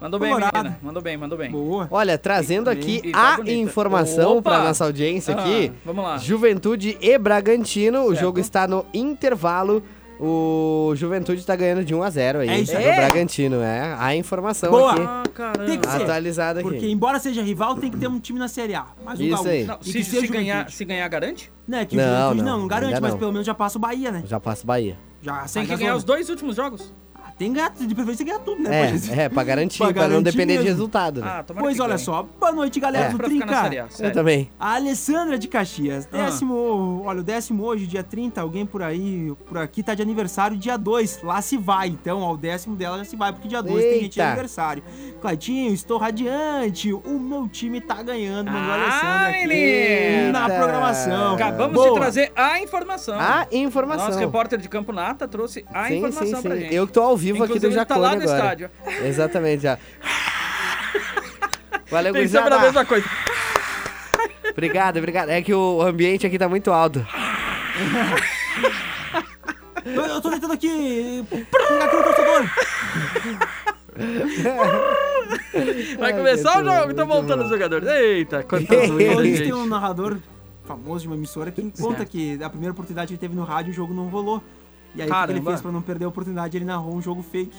Mandou 0.00 0.20
bem, 0.20 0.30
menina. 0.32 0.78
Mandou 0.80 1.02
bem, 1.02 1.16
mandou 1.16 1.36
bem. 1.38 1.50
Boa. 1.50 1.88
Olha, 1.90 2.16
trazendo 2.16 2.68
aqui 2.70 3.00
E 3.04 3.10
tá 3.10 3.34
a 3.34 3.36
bonita. 3.38 3.52
informação 3.58 4.36
Opa! 4.38 4.50
pra 4.50 4.62
nossa 4.64 4.84
audiência 4.84 5.34
aqui. 5.34 5.72
Ah, 5.74 5.78
vamos 5.84 6.04
lá. 6.04 6.18
Juventude 6.18 6.96
e 7.00 7.18
Bragantino. 7.18 8.02
O 8.04 8.08
Certo. 8.10 8.20
jogo 8.20 8.38
está 8.40 8.68
no 8.68 8.86
intervalo. 8.94 9.82
O 10.20 10.92
Juventude 10.96 11.44
tá 11.46 11.54
ganhando 11.54 11.84
de 11.84 11.94
1 11.94 12.02
a 12.02 12.10
0 12.10 12.38
aí. 12.40 12.48
É 12.48 12.58
isso 12.60 12.72
do 12.72 12.78
aí. 12.78 12.84
Bragantino, 12.96 13.60
é. 13.60 13.94
A 13.98 14.14
informação 14.16 14.70
Boa. 14.70 14.92
aqui. 14.92 15.02
Ah, 15.02 15.22
caramba. 15.32 15.64
Tem 15.66 15.78
que 15.78 15.88
ser. 15.88 16.02
Atualizada 16.02 16.60
aqui. 16.60 16.68
Porque, 16.68 16.88
embora 16.90 17.18
seja 17.18 17.42
rival, 17.42 17.76
tem 17.76 17.90
que 17.90 17.96
ter 17.96 18.08
um 18.08 18.18
time 18.18 18.38
na 18.38 18.48
Série 18.48 18.74
A. 18.74 18.86
Mais 19.04 19.20
um 19.20 19.22
Isso 19.22 19.34
gaúcho. 19.34 19.48
aí. 19.50 19.64
Não, 19.64 19.78
se, 19.82 20.04
se 20.04 20.18
o 20.18 20.28
ganhar, 20.28 20.70
se 20.70 20.84
ganhar, 20.84 21.08
garante? 21.08 21.52
Né, 21.66 21.84
que 21.84 21.96
Não, 21.96 22.02
o 22.04 22.06
Juventude 22.08 22.42
não, 22.42 22.52
não, 22.52 22.58
não 22.60 22.68
garante, 22.68 23.00
mas 23.00 23.12
não. 23.12 23.18
pelo 23.18 23.32
menos 23.32 23.46
já 23.46 23.54
passa 23.54 23.78
o 23.78 23.80
Bahia, 23.80 24.10
né? 24.10 24.22
Já 24.26 24.40
passa 24.40 24.66
Bahia. 24.66 24.98
Já 25.22 25.38
Tem 25.40 25.48
sai 25.48 25.62
que 25.66 25.76
ganhar 25.76 25.88
zona. 25.90 25.96
os 25.96 26.04
dois 26.04 26.28
últimos 26.30 26.56
jogos? 26.56 26.94
Ah, 27.38 27.44
Tem 27.48 27.52
gato, 27.52 27.86
de 27.86 27.94
preferência 27.94 28.24
ganhar 28.26 28.40
tudo, 28.40 28.60
né? 28.62 28.90
É, 29.16 29.22
é, 29.22 29.28
pra 29.28 29.44
garantir, 29.44 29.78
Pra 29.78 29.92
pra, 29.92 30.02
não 30.02 30.08
garantir 30.10 30.24
depender 30.32 30.52
de 30.54 30.58
mesmo. 30.64 30.70
resultado. 30.70 31.20
Né? 31.20 31.26
Ah, 31.28 31.44
Pois 31.56 31.78
olha 31.78 31.90
ganhe. 31.90 31.98
só, 32.00 32.26
boa 32.38 32.50
noite, 32.50 32.80
galera 32.80 33.06
É. 33.06 33.10
do 33.10 34.02
Eu 34.02 34.12
também. 34.12 34.50
A 34.58 34.74
Alessandra 34.74 35.38
de 35.38 35.46
Caxias, 35.46 36.08
Ah. 36.12 36.16
décimo, 36.24 37.02
olha, 37.04 37.20
o 37.20 37.22
décimo 37.22 37.62
hoje, 37.64 37.86
dia 37.86 38.02
30, 38.02 38.40
alguém 38.40 38.66
por 38.66 38.82
aí, 38.82 39.32
por 39.46 39.56
aqui 39.58 39.84
tá 39.84 39.94
de 39.94 40.02
aniversário, 40.02 40.56
dia 40.56 40.76
2, 40.76 41.20
lá 41.22 41.40
se 41.40 41.56
vai, 41.56 41.86
então, 41.88 42.22
ao 42.24 42.36
décimo 42.36 42.74
dela 42.74 42.98
já 42.98 43.04
se 43.04 43.14
vai, 43.14 43.32
porque 43.32 43.46
dia 43.46 43.62
2 43.62 43.84
tem 43.84 44.00
gente 44.02 44.14
de 44.14 44.20
aniversário. 44.20 44.82
Claitinho, 45.20 45.72
estou 45.72 45.96
radiante, 45.96 46.92
o 46.92 47.18
meu 47.20 47.48
time 47.48 47.80
tá 47.80 48.02
ganhando, 48.02 48.50
mandou 48.50 48.72
a 48.72 48.74
Ah, 48.74 48.82
Alessandra 48.82 49.28
aqui 49.38 49.46
menina. 49.46 50.32
na 50.32 50.50
programação. 50.58 51.34
Acabamos 51.34 51.74
Boa. 51.74 51.90
de 51.90 51.94
trazer 51.94 52.32
a 52.34 52.60
informação. 52.60 53.14
A 53.18 53.46
informação. 53.52 54.06
Nosso 54.06 54.18
repórter 54.18 54.58
de 54.58 54.68
Campo 54.68 54.92
Nata 54.92 55.28
trouxe 55.28 55.64
a 55.72 55.86
sim, 55.86 55.98
informação 55.98 56.26
sim, 56.26 56.34
sim. 56.36 56.42
pra 56.42 56.56
gente. 56.56 56.74
Eu 56.74 56.86
que 56.86 56.92
tô 56.92 57.00
ao 57.02 57.16
vivo 57.16 57.27
Inclusive, 57.36 57.58
aqui 57.58 57.60
do 57.60 57.66
ele 57.66 57.74
tá 57.74 57.80
Jacone 57.94 58.00
lá 58.00 58.14
no 58.16 58.22
agora. 58.22 58.38
estádio. 58.38 58.70
Exatamente, 59.04 59.62
já. 59.62 59.78
Valeu, 61.90 62.12
Pensando 62.12 62.42
na 62.50 62.58
gurizada. 62.58 62.60
mesma 62.60 62.84
coisa. 62.84 63.06
Obrigado, 64.50 64.96
obrigado. 64.98 65.28
É 65.30 65.40
que 65.42 65.54
o 65.54 65.80
ambiente 65.82 66.26
aqui 66.26 66.38
tá 66.38 66.48
muito 66.48 66.70
alto. 66.72 67.06
Eu, 69.84 70.02
eu 70.02 70.20
tô 70.20 70.30
tentando 70.30 70.52
aqui 70.52 71.24
aqui 71.30 71.96
o 71.96 72.02
torcedor. 72.02 72.44
Vai 75.98 76.12
Ai, 76.12 76.18
começar 76.18 76.60
o 76.60 76.64
jogo, 76.64 76.90
estão 76.90 77.06
voltando 77.06 77.42
os 77.44 77.48
jogadores. 77.48 77.88
Eita, 77.88 78.42
quanta 78.42 78.86
zoeira, 78.86 79.14
eles 79.14 79.38
têm 79.38 79.46
gente. 79.48 79.52
um 79.54 79.66
narrador 79.66 80.18
famoso 80.64 81.02
de 81.02 81.06
uma 81.08 81.16
emissora 81.16 81.50
que 81.50 81.62
conta 81.80 81.98
Certo. 81.98 82.10
que 82.10 82.38
a 82.42 82.50
primeira 82.50 82.72
oportunidade 82.72 83.08
que 83.08 83.14
ele 83.14 83.20
teve 83.20 83.34
no 83.34 83.44
rádio, 83.44 83.70
o 83.72 83.74
jogo 83.74 83.94
não 83.94 84.08
rolou. 84.08 84.42
E 84.94 85.02
aí, 85.02 85.08
o 85.10 85.14
que 85.14 85.24
que 85.26 85.32
ele 85.32 85.42
fez 85.42 85.60
pra 85.60 85.70
não 85.72 85.82
perder 85.82 86.04
a 86.06 86.08
oportunidade? 86.08 86.56
Ele 86.56 86.64
narrou 86.64 86.94
um 86.94 87.02
jogo 87.02 87.22
fake. 87.22 87.56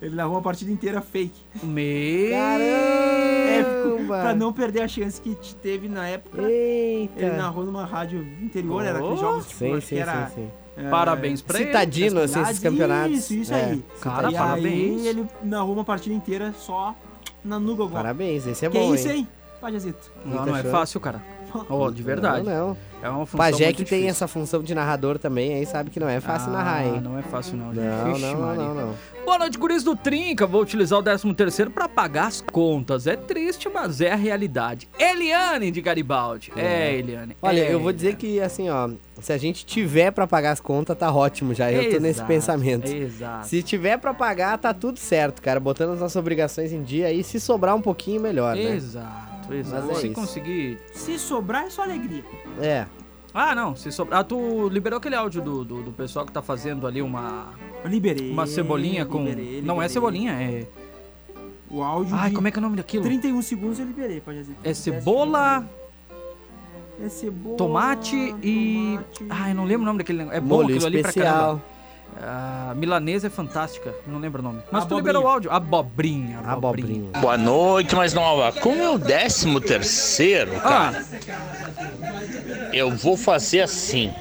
Ele 0.00 0.16
narrou 0.16 0.36
a 0.38 0.42
partida 0.42 0.70
inteira 0.72 1.00
fake. 1.00 1.40
Meu... 1.62 2.32
Caramba! 2.32 4.20
Pra 4.20 4.34
não 4.34 4.52
perder 4.52 4.82
a 4.82 4.88
chance 4.88 5.20
que 5.20 5.34
te 5.36 5.54
teve 5.56 5.88
na 5.88 6.06
época. 6.08 6.42
Eita! 6.42 7.20
Ele 7.24 7.36
narrou 7.36 7.64
numa 7.64 7.84
rádio 7.84 8.26
interior, 8.42 8.84
era 8.84 8.98
aqueles 8.98 9.18
Oh. 9.18 9.20
jogos 9.20 9.46
tipo, 9.46 9.58
Sim, 9.58 9.80
sim, 9.80 9.94
que 9.94 10.00
era... 10.00 10.26
sim, 10.26 10.34
sim. 10.34 10.50
é, 10.76 10.90
Parabéns 10.90 11.40
pra 11.40 11.58
ele. 11.58 11.66
Citadino, 11.68 12.20
assim, 12.20 12.40
esses 12.42 12.58
campeonatos. 12.58 13.16
Isso, 13.16 13.34
isso 13.34 13.54
É, 13.54 13.64
aí. 13.64 13.84
Cara, 14.00 14.30
e 14.30 14.34
parabéns. 14.34 15.00
aí 15.02 15.08
ele 15.08 15.26
narrou 15.44 15.72
uma 15.72 15.84
partida 15.84 16.14
inteira 16.14 16.52
só 16.52 16.96
na 17.44 17.58
Gogol. 17.58 17.90
Parabéns, 17.90 18.46
esse 18.46 18.66
é 18.66 18.70
que 18.70 18.78
bom, 18.78 18.94
isso, 18.94 19.08
hein? 19.08 19.18
hein? 19.18 19.28
Pajazito. 19.60 20.10
Não, 20.24 20.44
não 20.46 20.56
é 20.56 20.64
fácil, 20.64 20.98
cara. 20.98 21.22
Oh, 21.68 21.90
de 21.90 22.02
verdade. 22.02 22.44
Não, 22.44 22.68
não. 22.68 22.76
É 23.02 23.08
uma 23.08 23.26
função 23.26 23.38
Pajé 23.38 23.72
que 23.72 23.84
tem 23.84 24.08
essa 24.08 24.28
função 24.28 24.62
de 24.62 24.74
narrador 24.74 25.18
também, 25.18 25.54
aí 25.54 25.66
sabe 25.66 25.90
que 25.90 25.98
não 25.98 26.08
é 26.08 26.20
fácil 26.20 26.50
Ah, 26.50 26.52
narrar, 26.52 26.86
hein? 26.86 27.00
Não 27.00 27.18
é 27.18 27.22
fácil 27.22 27.56
não, 27.56 27.74
gente. 27.74 27.84
Não, 27.84 28.14
Vixe, 28.14 28.26
não, 28.26 28.54
não, 28.54 28.74
não. 28.74 28.94
Boa 29.24 29.38
noite, 29.38 29.58
guris 29.58 29.82
do 29.82 29.96
Trinca. 29.96 30.46
Vou 30.46 30.62
utilizar 30.62 30.98
o 30.98 31.02
13 31.02 31.34
terceiro 31.34 31.70
pra 31.70 31.88
pagar 31.88 32.26
as 32.28 32.40
contas. 32.40 33.06
É 33.08 33.16
triste, 33.16 33.68
mas 33.68 34.00
é 34.00 34.12
a 34.12 34.16
realidade. 34.16 34.88
Eliane 34.98 35.70
de 35.70 35.80
Garibaldi. 35.80 36.52
É, 36.56 36.94
Eliane. 36.94 37.36
Olha, 37.42 37.60
é, 37.60 37.74
eu 37.74 37.80
vou 37.80 37.92
dizer 37.92 38.14
que, 38.16 38.40
assim, 38.40 38.68
ó, 38.68 38.90
se 39.20 39.32
a 39.32 39.38
gente 39.38 39.66
tiver 39.66 40.10
pra 40.12 40.26
pagar 40.26 40.52
as 40.52 40.60
contas, 40.60 40.96
tá 40.96 41.12
ótimo 41.12 41.54
já. 41.54 41.72
Eu 41.72 41.84
tô 41.84 41.98
nesse 41.98 42.18
Exato, 42.18 42.28
pensamento. 42.28 42.86
Exato. 42.86 43.46
Se 43.48 43.62
tiver 43.62 43.96
pra 43.98 44.14
pagar, 44.14 44.58
tá 44.58 44.72
tudo 44.72 44.98
certo, 44.98 45.42
cara. 45.42 45.58
Botando 45.58 45.92
as 45.94 46.00
nossas 46.00 46.16
obrigações 46.16 46.72
em 46.72 46.82
dia 46.82 47.06
aí, 47.08 47.24
se 47.24 47.40
sobrar 47.40 47.74
um 47.74 47.82
pouquinho, 47.82 48.20
melhor, 48.20 48.54
né? 48.54 48.74
Exato, 48.76 49.31
exato. 49.54 49.86
Mas 49.86 49.96
é 49.96 50.00
Se 50.00 50.06
isso. 50.06 50.14
conseguir. 50.14 50.78
Se 50.92 51.18
sobrar, 51.18 51.64
é 51.64 51.70
só 51.70 51.82
alegria. 51.82 52.24
É. 52.60 52.86
Ah, 53.34 53.54
não. 53.54 53.74
Se 53.74 53.90
sobrar. 53.90 54.20
Ah, 54.20 54.24
tu 54.24 54.68
liberou 54.68 54.98
aquele 54.98 55.14
áudio 55.14 55.40
do, 55.42 55.64
do, 55.64 55.82
do 55.82 55.92
pessoal 55.92 56.26
que 56.26 56.32
tá 56.32 56.42
fazendo 56.42 56.86
ali 56.86 57.00
uma. 57.00 57.50
Eu 57.82 57.90
liberei. 57.90 58.30
Uma 58.30 58.46
cebolinha 58.46 59.04
com. 59.06 59.24
liberei, 59.24 59.62
Não 59.62 59.74
é 59.76 59.86
liberei. 59.86 59.88
cebolinha, 59.88 60.32
é. 60.32 60.66
O 61.70 61.82
áudio 61.82 62.14
Ai, 62.14 62.28
de 62.28 62.34
como 62.36 62.46
é 62.48 62.50
que 62.50 62.58
é 62.58 62.60
o 62.60 62.62
nome 62.62 62.76
daquilo? 62.76 63.02
31 63.04 63.40
segundos 63.40 63.78
eu 63.78 63.86
liberei, 63.86 64.20
Pajazito. 64.20 64.58
É 64.62 64.74
cebola, 64.74 65.66
É 67.02 67.08
cebola... 67.08 67.56
tomate 67.56 68.14
e. 68.42 68.98
tomate. 69.18 69.26
Ai, 69.30 69.54
não 69.54 69.64
lembro 69.64 69.82
o 69.82 69.86
nome 69.86 69.98
daquele 69.98 70.18
negócio. 70.18 70.36
É 70.36 70.40
bom 70.40 70.56
Molho 70.56 70.66
aquilo 70.74 70.86
ali 70.86 71.00
pra 71.02 71.12
caramba. 71.12 71.62
A 72.20 72.72
milanesa 72.76 73.26
é 73.26 73.30
fantástica, 73.30 73.94
não 74.06 74.18
lembro 74.18 74.40
o 74.40 74.44
nome. 74.44 74.58
Mas 74.70 74.84
tu 74.84 74.94
Abobrinha. 74.94 75.00
liberou 75.00 75.24
o 75.24 75.28
áudio. 75.28 75.50
Abobrinha. 75.50 76.38
Abobrinha. 76.44 77.10
Boa 77.20 77.36
noite, 77.38 77.94
mais 77.96 78.12
nova. 78.14 78.52
Como 78.60 78.80
é 78.82 78.90
o 78.90 78.98
décimo 78.98 79.60
terceiro, 79.60 80.52
cara, 80.60 81.04
Ah, 81.04 82.70
eu 82.72 82.90
vou 82.90 83.16
fazer 83.16 83.60
assim. 83.60 84.12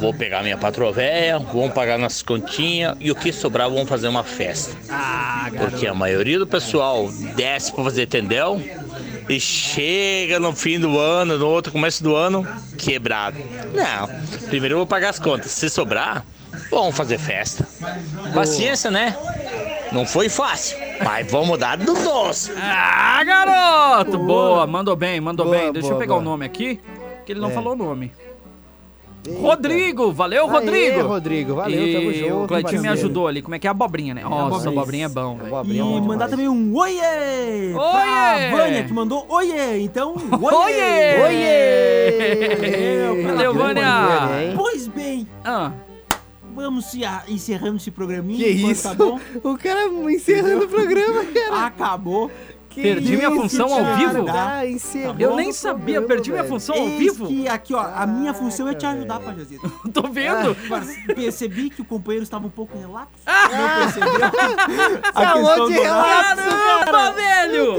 Vou 0.00 0.12
pegar 0.12 0.42
minha 0.42 0.56
patroa 0.56 0.90
véia, 0.90 1.38
vamos 1.38 1.72
pagar 1.72 1.98
nossas 1.98 2.22
continhas 2.22 2.96
e 2.98 3.10
o 3.10 3.14
que 3.14 3.32
sobrar 3.32 3.68
vamos 3.70 3.88
fazer 3.88 4.08
uma 4.08 4.24
festa. 4.24 4.74
ah. 4.90 5.48
Porque 5.56 5.86
a 5.86 5.94
maioria 5.94 6.38
do 6.38 6.46
pessoal 6.46 7.08
desce 7.36 7.72
pra 7.72 7.84
fazer 7.84 8.06
tendel 8.06 8.60
e 9.30 9.38
chega 9.40 10.40
no 10.40 10.52
fim 10.54 10.78
do 10.80 10.98
ano, 10.98 11.38
no 11.38 11.46
outro 11.48 11.70
começo 11.72 12.02
do 12.02 12.16
ano, 12.16 12.46
quebrado. 12.76 13.38
Não, 13.72 14.08
primeiro 14.48 14.74
eu 14.74 14.78
vou 14.78 14.86
pagar 14.86 15.10
as 15.10 15.18
contas. 15.20 15.52
Se 15.52 15.70
sobrar, 15.70 16.24
vamos 16.70 16.96
fazer 16.96 17.16
festa. 17.18 17.66
Paciência, 18.34 18.90
né? 18.90 19.16
Não 19.92 20.04
foi 20.04 20.28
fácil. 20.28 20.76
Mas 21.04 21.30
vamos 21.30 21.48
mudar 21.48 21.76
do 21.76 21.94
doce. 21.94 22.50
Ah, 22.56 23.22
garoto! 23.24 24.18
Boa, 24.18 24.66
mandou 24.66 24.96
bem, 24.96 25.20
mandou 25.20 25.46
Boa, 25.46 25.58
bem. 25.58 25.72
Deixa 25.72 25.86
eu 25.86 25.90
boa, 25.92 26.00
pegar 26.00 26.14
boa. 26.14 26.22
o 26.22 26.24
nome 26.24 26.44
aqui, 26.44 26.80
que 27.24 27.32
ele 27.32 27.40
não 27.40 27.50
É. 27.50 27.54
falou 27.54 27.72
o 27.72 27.76
nome. 27.76 28.12
Eita. 29.26 29.40
Rodrigo, 29.40 30.12
valeu, 30.12 30.44
Aê, 30.46 30.50
Rodrigo. 30.50 31.02
Rodrigo, 31.06 31.54
valeu, 31.54 31.92
tamo 31.92 32.10
e 32.10 32.14
junto, 32.20 32.44
O 32.44 32.46
Cleitinho 32.48 32.80
me 32.82 32.88
ajudou 32.88 33.28
ali. 33.28 33.42
Como 33.42 33.54
é 33.54 33.58
que 33.58 33.66
é 33.66 33.70
abobrinha, 33.70 34.14
né? 34.14 34.22
Nossa, 34.22 34.68
abobrinha. 34.70 35.06
abobrinha 35.06 35.06
é 35.06 35.08
bom, 35.08 35.36
velho. 35.36 35.56
É 35.56 35.62
E 35.74 35.78
bom 35.82 36.00
mandar 36.00 36.26
demais. 36.26 36.30
também 36.30 36.48
um 36.48 36.74
oiê! 36.76 37.72
Pra 37.74 37.82
Oiê! 37.82 38.50
Vânia, 38.50 38.84
que 38.84 38.92
mandou 38.92 39.26
oiê. 39.28 39.80
Então, 39.82 40.14
Oiê! 40.40 41.22
Oiê! 41.26 43.22
Valeu, 43.26 43.54
Vânia! 43.54 43.84
Pois 44.56 44.88
bem, 44.88 45.26
Ah, 45.44 45.72
vamos 46.54 46.86
se 46.86 47.04
a- 47.04 47.22
encerrando 47.28 47.76
esse 47.76 47.90
programinha. 47.90 48.38
Que 48.42 48.52
enquanto 48.52 48.72
isso? 48.72 48.88
Tá 48.88 48.94
bom? 48.94 49.20
O 49.44 49.56
cara 49.58 49.86
encerrando 50.10 50.64
o 50.64 50.68
programa, 50.68 51.24
cara. 51.26 51.66
Acabou. 51.66 52.30
Que 52.70 52.82
Perdi 52.82 53.16
minha 53.16 53.30
função 53.32 53.72
ao 53.72 53.80
cara? 53.82 53.96
vivo? 53.96 54.24
Tá, 54.26 54.64
encerrou 54.64 55.16
eu 55.18 55.34
nem 55.34 55.52
sabia, 55.52 55.96
programa, 55.96 56.06
perdi 56.06 56.30
minha 56.30 56.42
velho. 56.44 56.54
função 56.54 56.76
ao 56.76 56.82
Eis 56.86 56.98
vivo. 57.00 57.26
que 57.26 57.48
aqui, 57.48 57.74
ó, 57.74 57.80
a 57.80 58.06
minha 58.06 58.32
função 58.32 58.68
é 58.68 58.74
te 58.74 58.86
ajudar, 58.86 59.18
Pajazito. 59.18 59.68
Tô 59.92 60.02
vendo. 60.02 60.56
Mas 60.68 60.96
Percebi 61.06 61.68
que 61.70 61.82
o 61.82 61.84
companheiro 61.84 62.22
estava 62.22 62.46
um 62.46 62.50
pouco 62.50 62.78
relapso. 62.78 63.10
Ah! 63.26 63.48
Não 63.50 63.92
percebeu? 63.92 65.02
Falou 65.12 65.66
de 65.68 65.72
relapso, 65.74 66.36
Caramba, 66.36 67.10
velho! 67.12 67.74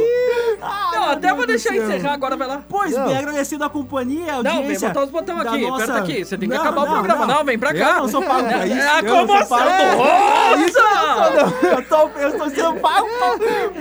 Ah, 0.61 0.91
Não, 0.93 1.09
até 1.11 1.33
vou 1.33 1.45
deixar 1.47 1.75
encerrar 1.75 2.13
agora, 2.13 2.35
vai 2.37 2.47
lá. 2.47 2.61
Pois 2.69 2.91
Não. 2.95 3.07
bem, 3.07 3.17
agradecendo 3.17 3.63
a 3.63 3.69
companhia, 3.69 4.35
a 4.35 4.43
Não, 4.43 4.63
vem 4.65 4.77
botar 4.79 5.03
os 5.03 5.09
botões 5.09 5.39
aqui, 5.39 5.61
nossa- 5.67 5.83
aperta 5.83 5.99
aqui. 6.01 6.23
Você 6.25 6.37
tem 6.37 6.47
que 6.49 6.55
Não, 6.55 6.61
acabar 6.61 6.81
o 6.81 6.85
não, 6.85 6.93
programa. 6.93 7.25
Não, 7.25 7.43
vem 7.43 7.57
pra 7.59 7.73
cá. 7.73 7.79
Eu 7.89 7.95
não 8.01 8.07
sou 8.07 8.21
pago 8.23 8.47
pra 8.47 8.65
isso. 8.67 8.77
É 8.77 8.87
a 8.89 8.99
eu 8.99 9.03
não 9.03 9.17
sou 9.17 9.27
comoção 9.27 9.57
pago- 9.57 9.71
do 9.71 9.97
rosa! 9.97 10.81
Eu 11.71 11.83
tô, 11.85 12.19
eu 12.19 12.37
tô 12.37 12.49
sendo 12.49 12.73
pago 12.79 13.07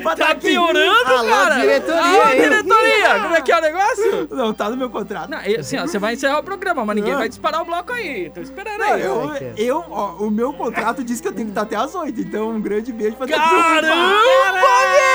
pra, 0.02 0.16
Tá 0.16 0.26
tá 0.28 0.34
piorando, 0.34 1.06
Alô, 1.06 1.28
cara! 1.28 1.54
diretoria, 1.56 2.02
Alô, 2.22 2.34
diretoria! 2.36 3.20
Como 3.22 3.34
é 3.36 3.40
que 3.42 3.52
é 3.52 3.58
o 3.58 3.60
negócio? 3.62 4.28
Não, 4.30 4.52
tá 4.54 4.70
no 4.70 4.76
meu 4.76 4.90
contrato. 4.90 5.30
Não, 5.30 5.38
assim, 5.38 5.78
ó, 5.78 5.82
você 5.86 5.98
vai 5.98 6.14
encerrar 6.14 6.38
o 6.38 6.42
programa, 6.42 6.84
mas 6.84 6.96
ninguém 6.96 7.12
Não. 7.12 7.18
vai 7.18 7.28
disparar 7.28 7.62
o 7.62 7.64
bloco 7.64 7.92
aí. 7.92 8.30
Tô 8.30 8.40
esperando 8.40 8.78
Não, 8.78 8.92
aí. 8.92 9.02
eu, 9.02 9.32
eu, 9.56 9.84
ó, 9.90 10.12
o 10.24 10.30
meu 10.30 10.52
contrato 10.52 11.02
diz 11.04 11.20
que 11.20 11.28
eu 11.28 11.32
tenho 11.32 11.46
que 11.46 11.50
estar 11.52 11.62
até 11.62 11.76
às 11.76 11.94
8, 11.94 12.20
então 12.20 12.48
um 12.50 12.60
grande 12.60 12.92
beijo 12.92 13.16
pra 13.16 13.26
todo 13.26 13.36
Caramba, 13.36 13.82
velho! 13.82 15.09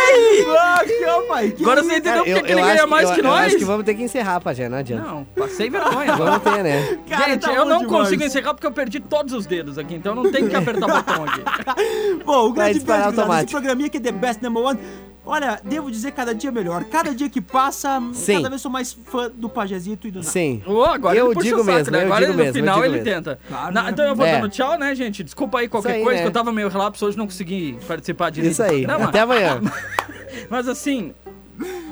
Pai, 1.28 1.52
que 1.52 1.64
Agora 1.64 1.84
você 1.84 1.92
entendeu 1.98 2.12
Cara, 2.12 2.24
porque 2.26 2.42
que 2.44 2.52
ele 2.52 2.62
ganha 2.62 2.88
mais 2.88 3.10
eu- 3.10 3.16
que 3.16 3.20
eu 3.22 3.24
nós? 3.26 3.46
acho 3.48 3.58
que 3.58 3.66
vamos 3.66 3.86
ter 3.86 3.94
que 3.96 4.04
encerrar, 4.04 4.40
Pajé, 4.40 4.70
não 4.70 4.78
adianta. 4.78 5.08
Não, 5.08 5.26
passei 5.36 5.70
vergonha. 5.70 6.16
Vamos 6.16 6.42
ter, 6.44 6.64
né? 6.64 7.00
Cara, 7.10 7.32
Gente, 7.32 7.42
tá 7.42 7.54
eu 7.54 7.66
não 7.66 7.80
demais. 7.80 8.04
consigo 8.04 8.24
encerrar 8.24 8.54
porque 8.54 8.68
eu 8.68 8.72
perdi 8.72 9.00
todos 9.00 9.34
os 9.34 9.46
dedos 9.46 9.78
aqui, 9.78 9.96
então 9.96 10.16
não 10.16 10.32
tem 10.32 10.48
que 10.48 10.56
apertar 10.56 10.86
o 10.86 10.92
botão 10.92 11.26
aqui. 11.26 11.42
Bom, 12.26 12.48
o 12.48 12.54
grande 12.54 12.80
beijo. 12.80 13.02
Esse 13.42 13.52
programinha 13.52 13.90
que 13.90 13.98
é 13.98 14.00
The 14.00 14.12
Best 14.12 14.42
Number 14.44 14.64
One. 14.64 14.80
Olha, 15.26 15.60
devo 15.64 15.90
dizer 15.90 16.12
cada 16.12 16.36
dia 16.36 16.52
melhor. 16.52 16.84
Cada 16.86 17.14
dia 17.16 17.28
que 17.30 17.42
passa, 17.42 18.02
Sim. 18.14 18.36
cada 18.38 18.50
vez 18.50 18.62
sou 18.62 18.70
mais 18.72 18.94
fã 18.94 19.30
do 19.34 19.50
Pajezito 19.50 20.08
e 20.08 20.12
do 20.12 20.20
Nath. 20.20 20.28
Sim. 20.28 20.62
Ô, 20.66 20.84
agora 20.84 21.18
Eu 21.18 21.26
ele 21.28 21.34
puxa 21.36 21.48
digo 21.48 21.62
o 21.62 21.66
saco, 21.66 21.78
mesmo, 21.78 21.92
né? 21.92 21.98
eu 21.98 22.06
Agora 22.06 22.20
digo 22.22 22.32
ele, 22.32 22.38
no 22.38 22.44
mesmo, 22.44 22.58
eu 22.58 22.62
final 22.64 22.76
digo 22.76 22.86
ele 22.86 23.04
mesmo. 23.04 23.16
tenta. 23.16 23.40
Claro, 23.48 23.74
Na- 23.74 23.84
né? 23.84 23.90
então 23.92 24.06
eu 24.06 24.16
vou 24.16 24.26
É. 24.26 24.32
dando 24.40 24.50
tchau, 24.50 24.78
né, 24.78 24.94
gente? 24.94 25.24
Desculpa 25.24 25.60
aí 25.60 25.68
qualquer 25.68 25.94
aí, 25.94 26.04
coisa, 26.04 26.18
né? 26.18 26.22
que 26.22 26.28
eu 26.28 26.32
tava 26.34 26.52
meio 26.52 26.70
relapso 26.70 27.06
hoje, 27.06 27.18
não 27.18 27.26
consegui 27.26 27.78
participar 27.88 28.30
direito 28.30 28.54
Isso 28.54 28.64
aí. 28.64 28.84
programa. 28.86 29.06
Até 29.10 29.20
amanhã. 29.22 29.62
Mas 30.50 30.68
assim, 30.68 31.14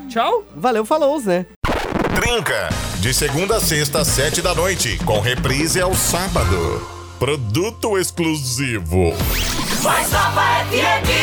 tchau. 0.09 0.43
Valeu, 0.55 0.85
falou, 0.85 1.19
né? 1.21 1.45
Trinca. 2.15 2.69
De 2.99 3.13
segunda 3.13 3.57
a 3.57 3.59
sexta, 3.59 3.99
às 4.01 4.07
sete 4.09 4.41
da 4.41 4.53
noite. 4.53 4.97
Com 5.05 5.19
reprise 5.19 5.81
ao 5.81 5.93
sábado. 5.95 6.87
Produto 7.19 7.97
exclusivo. 7.97 9.13
Mais 9.83 10.11
Nova 10.11 10.41
FM. 10.69 11.22